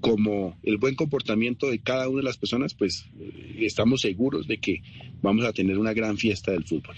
[0.00, 4.58] como el buen comportamiento de cada una de las personas, pues eh, estamos seguros de
[4.58, 4.82] que
[5.22, 6.96] vamos a tener una gran fiesta del fútbol.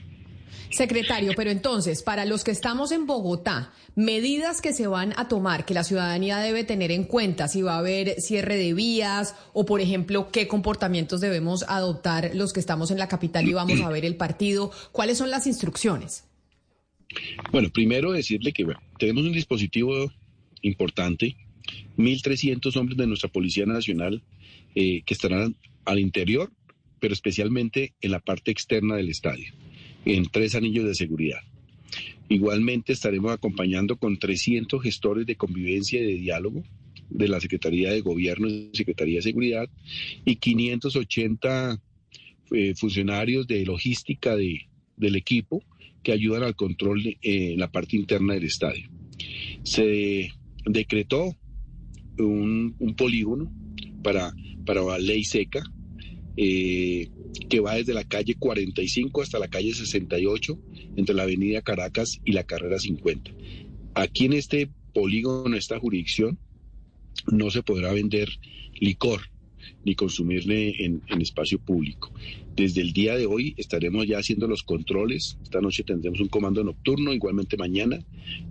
[0.71, 5.65] Secretario, pero entonces, para los que estamos en Bogotá, medidas que se van a tomar,
[5.65, 9.67] que la ciudadanía debe tener en cuenta, si va a haber cierre de vías o,
[9.67, 13.89] por ejemplo, qué comportamientos debemos adoptar los que estamos en la capital y vamos a
[13.89, 16.25] ver el partido, ¿cuáles son las instrucciones?
[17.51, 18.67] Bueno, primero decirle que
[18.99, 20.13] tenemos un dispositivo
[20.63, 21.37] importante,
[21.97, 24.23] 1.300 hombres de nuestra Policía Nacional
[24.75, 26.51] eh, que estarán al interior,
[27.01, 29.53] pero especialmente en la parte externa del estadio,
[30.05, 31.41] en tres anillos de seguridad.
[32.29, 36.63] Igualmente estaremos acompañando con 300 gestores de convivencia y de diálogo
[37.09, 39.69] de la Secretaría de Gobierno y Secretaría de Seguridad
[40.25, 41.83] y 580
[42.53, 45.63] eh, funcionarios de logística de, del equipo
[46.05, 48.89] que ayudan al control de, eh, en la parte interna del estadio.
[49.65, 50.33] Se
[50.65, 51.37] decretó
[52.19, 53.53] un, un polígono
[54.03, 54.33] para,
[54.65, 55.65] para la ley seca
[56.37, 57.09] eh,
[57.49, 60.59] que va desde la calle 45 hasta la calle 68
[60.97, 63.33] entre la avenida Caracas y la carrera 50.
[63.95, 66.39] Aquí en este polígono, esta jurisdicción,
[67.31, 68.29] no se podrá vender
[68.81, 69.23] licor
[69.85, 72.13] ni consumirle en, en, espacio público.
[72.55, 75.39] Desde el día de hoy estaremos ya haciendo los controles.
[75.43, 77.99] Esta noche tendremos un comando nocturno, igualmente mañana,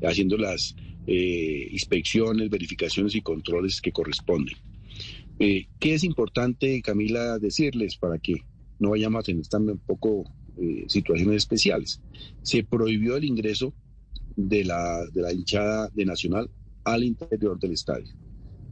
[0.03, 0.75] haciendo las
[1.07, 4.55] eh, inspecciones, verificaciones y controles que corresponden.
[5.39, 8.43] Eh, ¿Qué es importante, Camila, decirles para que
[8.77, 10.23] no vayamos a tener tampoco
[10.57, 12.01] eh, situaciones especiales?
[12.41, 13.73] Se prohibió el ingreso
[14.35, 16.49] de la, hinchada de Nacional
[16.83, 18.13] al interior del estadio.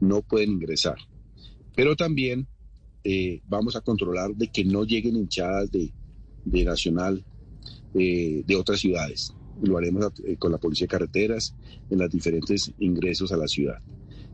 [0.00, 0.96] No pueden ingresar
[1.78, 2.48] pero también
[3.04, 5.92] eh, vamos a controlar de que no lleguen hinchadas de,
[6.64, 7.24] Nacional
[7.94, 9.32] eh, de otras ciudades.
[9.62, 11.54] Lo haremos con la Policía de Carreteras
[11.88, 13.78] en los diferentes ingresos a la ciudad.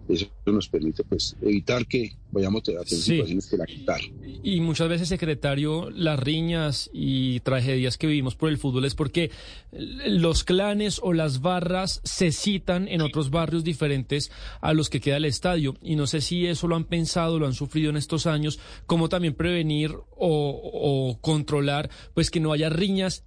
[0.08, 4.00] Eso nos permite pues evitar que vayamos a tener situaciones que lamentar.
[4.42, 9.30] Y muchas veces, secretario, las riñas y tragedias que vivimos por el fútbol es porque
[9.72, 15.16] los clanes o las barras se citan en otros barrios diferentes a los que queda
[15.16, 15.76] el estadio.
[15.80, 19.08] Y no sé si eso lo han pensado, lo han sufrido en estos años, cómo
[19.08, 23.24] también prevenir o, o controlar pues que no haya riñas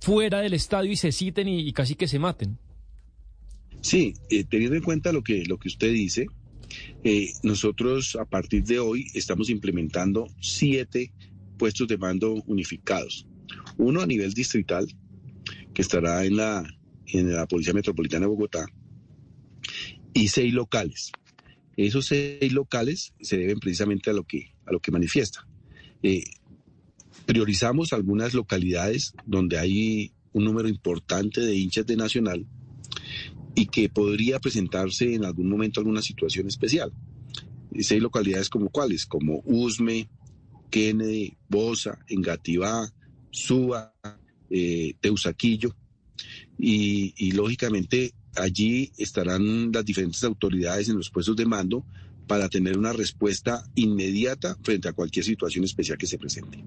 [0.00, 2.58] fuera del estadio y se citen y, casi que se maten.
[3.86, 6.26] Sí, eh, teniendo en cuenta lo que, lo que usted dice,
[7.04, 11.12] eh, nosotros a partir de hoy estamos implementando siete
[11.56, 13.28] puestos de mando unificados.
[13.78, 14.88] Uno a nivel distrital,
[15.72, 16.68] que estará en la,
[17.06, 18.66] en la Policía Metropolitana de Bogotá,
[20.12, 21.12] y seis locales.
[21.76, 25.46] Esos seis locales se deben precisamente a lo que, a lo que manifiesta.
[26.02, 26.24] Eh,
[27.24, 32.46] Priorizamos algunas localidades donde hay un número importante de hinchas de Nacional
[33.56, 36.92] y que podría presentarse en algún momento alguna situación especial.
[37.80, 40.08] Seis localidades como cuáles, como Usme,
[40.70, 42.92] Kennedy, Bosa, Engativá,
[43.30, 43.94] Suba,
[44.50, 45.74] eh, Teusaquillo.
[46.58, 51.84] Y, y lógicamente allí estarán las diferentes autoridades en los puestos de mando
[52.26, 56.62] para tener una respuesta inmediata frente a cualquier situación especial que se presente.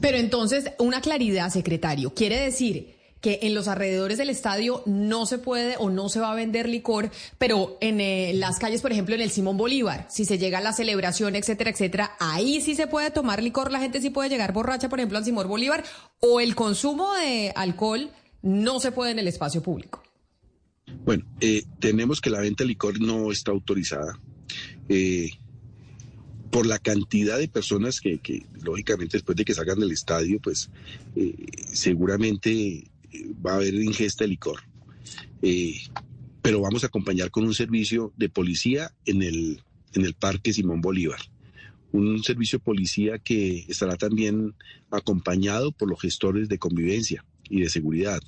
[0.00, 5.38] Pero entonces, una claridad, secretario, quiere decir que en los alrededores del estadio no se
[5.38, 9.14] puede o no se va a vender licor, pero en eh, las calles, por ejemplo,
[9.14, 12.88] en el Simón Bolívar, si se llega a la celebración, etcétera, etcétera, ahí sí se
[12.88, 15.84] puede tomar licor, la gente sí puede llegar borracha, por ejemplo, al Simón Bolívar,
[16.18, 18.10] o el consumo de alcohol
[18.42, 20.02] no se puede en el espacio público.
[21.04, 24.18] Bueno, eh, tenemos que la venta de licor no está autorizada.
[24.88, 25.30] Eh,
[26.50, 28.20] por la cantidad de personas que,
[28.60, 30.68] lógicamente después de que salgan del estadio, pues
[31.16, 31.34] eh,
[31.72, 32.90] seguramente
[33.44, 34.60] va a haber ingesta de licor.
[35.42, 35.80] Eh,
[36.40, 39.62] pero vamos a acompañar con un servicio de policía en el,
[39.94, 41.20] en el Parque Simón Bolívar.
[41.92, 44.54] Un servicio de policía que estará también
[44.90, 48.20] acompañado por los gestores de convivencia y de seguridad.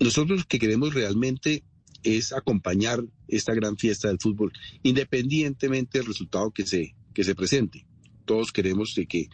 [0.00, 1.62] nosotros lo que queremos realmente
[2.06, 4.52] es acompañar esta gran fiesta del fútbol,
[4.82, 7.84] independientemente del resultado que se, que se presente.
[8.24, 9.28] Todos queremos que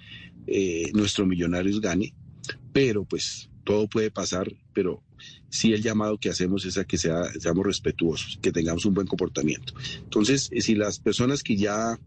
[0.46, 2.14] eh, nuestro Millonarios gane,
[2.72, 5.02] pero pues todo puede pasar, pero
[5.48, 9.06] sí el llamado que hacemos es a que sea, seamos respetuosos, que tengamos un buen
[9.06, 9.74] comportamiento.
[9.98, 11.98] Entonces, eh, si las personas que ya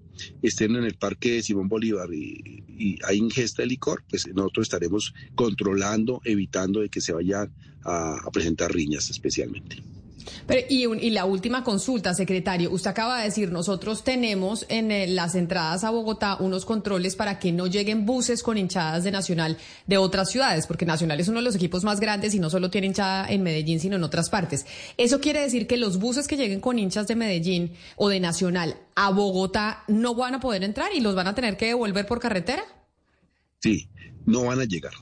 [0.42, 2.64] estén en el parque de Simón Bolívar y,
[3.04, 7.54] hay ingesta de licor, pues nosotros estaremos controlando, evitando de que se vayan
[7.86, 9.82] a presentar riñas especialmente
[10.70, 12.72] y, la última consulta, secretario.
[12.72, 17.40] Usted acaba de decir, nosotros tenemos en eh, las entradas a Bogotá unos controles para
[17.40, 19.58] que no lleguen buses con hinchadas de Nacional
[19.88, 22.70] de otras ciudades, porque Nacional es uno de los equipos más grandes y no solo
[22.70, 24.66] tiene hinchada en Medellín, sino en otras partes.
[24.98, 28.78] ¿Eso quiere decir que los buses que lleguen con hinchas de Medellín o de Nacional
[28.96, 32.20] a Bogotá no van a poder entrar y los van a tener que devolver por
[32.20, 32.64] carretera?
[33.60, 33.90] Sí,
[34.26, 34.94] no van a llegar.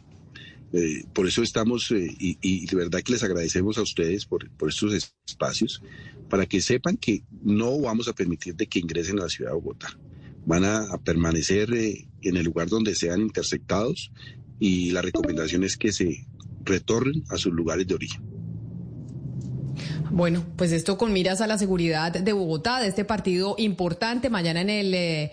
[0.73, 5.13] Eh, por eso estamos, eh, y, de verdad que les agradecemos a ustedes por, estos
[5.27, 5.83] espacios,
[6.29, 9.95] para que sepan que no vamos a permitir que ingresen a la ciudad de Bogotá.
[10.47, 14.11] Van a, permanecer eh, en el lugar donde sean intersectados
[14.59, 16.25] y la recomendación es que se
[16.63, 18.23] retornen a sus lugares de origen.
[20.09, 24.61] Bueno, pues esto con miras a la seguridad de Bogotá, de este partido importante mañana
[24.61, 25.31] en el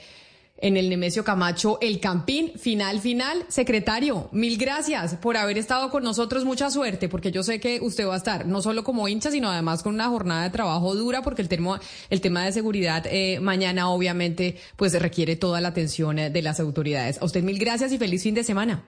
[0.61, 3.45] en el Nemesio Camacho, el Campín, final, final.
[3.49, 6.45] Secretario, mil gracias por haber estado con nosotros.
[6.45, 9.49] Mucha suerte, porque yo sé que usted va a estar no solo como hincha, sino
[9.49, 11.81] además con una jornada de trabajo dura, porque el tema,
[12.45, 17.20] de seguridad eh, mañana, obviamente, pues requiere toda la atención eh, de las autoridades.
[17.20, 18.85] A usted mil gracias y feliz fin de semana.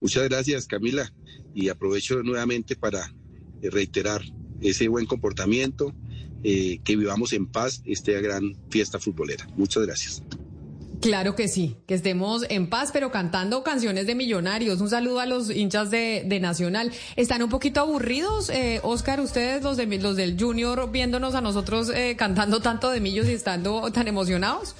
[0.00, 1.12] Muchas gracias, Camila.
[1.54, 3.12] Y aprovecho nuevamente para
[3.62, 4.22] eh, reiterar
[4.60, 5.94] ese buen comportamiento,
[6.42, 9.46] que vivamos en paz esta gran fiesta futbolera.
[9.56, 10.22] Muchas gracias.
[11.00, 14.82] Claro que sí, que estemos en paz, pero cantando canciones de millonarios.
[14.82, 16.92] Un saludo a los hinchas de, Nacional.
[17.16, 21.90] ¿Están un poquito aburridos, eh, Oscar, ustedes, los, de, los del Junior, viéndonos a nosotros
[21.90, 24.74] eh, cantando tanto de millos y estando tan emocionados?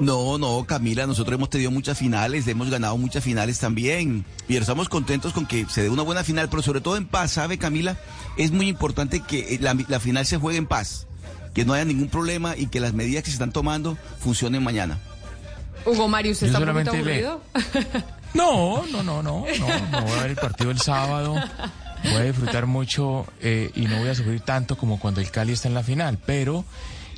[0.00, 4.24] No, no, Camila, nosotros hemos tenido muchas finales, hemos ganado muchas finales también.
[4.48, 7.32] Y estamos contentos con que se dé una buena final, pero sobre todo en paz,
[7.32, 7.96] ¿sabe, Camila?
[8.36, 11.08] Es muy importante que la final se juegue en paz
[11.58, 14.96] que no haya ningún problema y que las medidas que se están tomando funcionen mañana.
[15.84, 17.40] Hugo Mario, ¿usted está muy aburrido?
[18.34, 19.44] No, no, no, no,
[19.90, 21.34] no, voy a ver el partido el sábado,
[22.04, 25.52] voy a disfrutar mucho eh, y no voy a sufrir tanto como cuando el Cali
[25.52, 26.64] está en la final, pero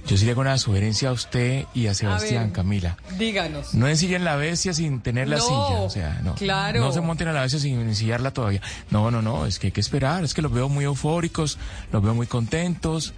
[0.07, 2.53] Yo sí le hago una sugerencia a usted y a Sebastián, ver.
[2.53, 2.97] Camila.
[3.19, 3.75] Díganos.
[3.75, 5.81] No ensillen la bestia sin tener la No, silla.
[5.83, 6.35] O sea, no.
[6.37, 6.81] claro.
[6.81, 8.63] No se monten a la bestia sin ensillarla todavía.
[8.91, 9.45] No, no, no.
[9.47, 10.25] Es que hay que esperar.
[10.25, 11.59] Es que los veo muy eufóricos,
[11.93, 13.13] los veo muy contentos,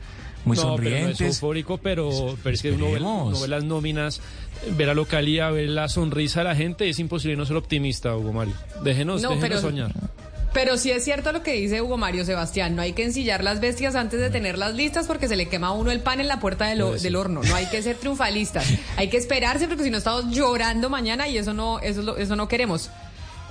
[0.44, 1.20] muy no, Pero no sonrientes.
[1.20, 4.20] es eufórico, pero, pero es que uno ve, uno ve las nóminas,
[4.77, 8.32] ve la localidad, ve la sonrisa de la gente, es imposible no ser optimista, Hugo
[8.32, 8.55] Mario.
[8.82, 9.93] Déjenos, No, déjenos pero- soñar.
[10.55, 13.59] Pero sí es cierto lo que dice Hugo Mario Sebastián, no hay que ensillar las
[13.60, 16.40] bestias antes de tenerlas listas porque se le quema a uno el pan en la
[16.40, 17.05] puerta del, sí.
[17.05, 18.66] del horno, no hay que ser triunfalistas,
[18.98, 22.48] hay que esperarse porque si no estamos llorando mañana y eso no, eso, eso no
[22.48, 22.90] queremos.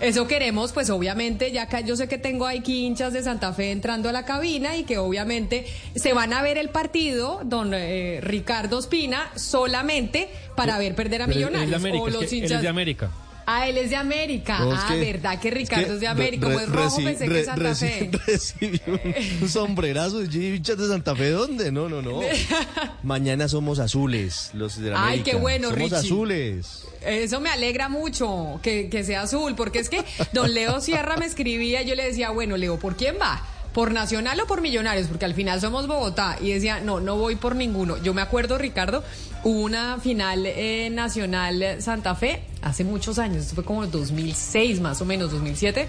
[0.02, 3.72] Eso queremos, pues obviamente, ya acá yo sé que tengo aquí hinchas de Santa Fe
[3.72, 8.20] entrando a la cabina y que obviamente se van a ver el partido, don eh,
[8.22, 11.70] Ricardo Espina, solamente para ver perder a es Millonarios.
[11.70, 12.52] de América, o es los que él hinchas.
[12.58, 13.12] es de América.
[13.54, 14.60] Ah, él es de América.
[14.60, 16.48] No, ah, que- verdad que Ricardo es, de América.
[16.48, 18.10] re- Como es rojo, reci- pensé que es Santa Fe.
[18.12, 21.30] reci- Recibió un, un sombrerazo de hinchas de Santa Fe.
[21.32, 21.72] ¿Dónde?
[21.72, 22.22] No, no, no.
[23.04, 25.32] Mañana somos azules, los de la Ay, América.
[25.32, 25.96] qué bueno, Somos Richie.
[25.98, 26.84] azules.
[27.06, 30.04] Eso me alegra mucho que, que sea azul, porque es que
[30.34, 33.42] don Leo Sierra me escribía y yo le decía, bueno, Leo, ¿por quién va?
[33.74, 35.08] ¿Por Nacional o por Millonarios?
[35.08, 36.38] Porque al final somos Bogotá.
[36.42, 37.98] Y decía, no, no voy por ninguno.
[37.98, 39.04] Yo me acuerdo, Ricardo,
[39.44, 45.02] hubo una final eh, nacional Santa Fe hace muchos años, esto fue como 2006 más
[45.02, 45.88] o menos, 2007.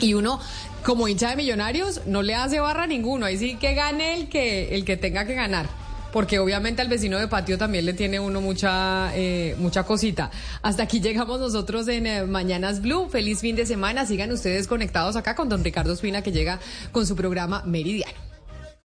[0.00, 0.40] Y uno,
[0.84, 3.26] como hincha de Millonarios, no le hace barra a ninguno.
[3.26, 5.68] Ahí sí que gane el que, el que tenga que ganar.
[6.16, 10.30] Porque obviamente al vecino de patio también le tiene uno mucha, eh, mucha cosita.
[10.62, 13.10] Hasta aquí llegamos nosotros en eh, Mañanas Blue.
[13.10, 14.06] Feliz fin de semana.
[14.06, 16.58] Sigan ustedes conectados acá con don Ricardo Espina que llega
[16.90, 18.14] con su programa Meridiano.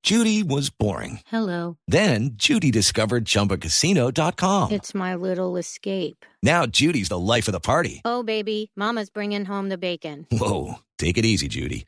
[0.03, 1.19] Judy was boring.
[1.31, 1.77] Hello.
[1.87, 4.71] Then Judy discovered ChumbaCasino.com.
[4.71, 6.23] It's my little escape.
[6.43, 8.01] Now Judy's the life of the party.
[8.05, 10.27] Oh, baby, Mama's bringing home the bacon.
[10.29, 11.87] Whoa, take it easy, Judy.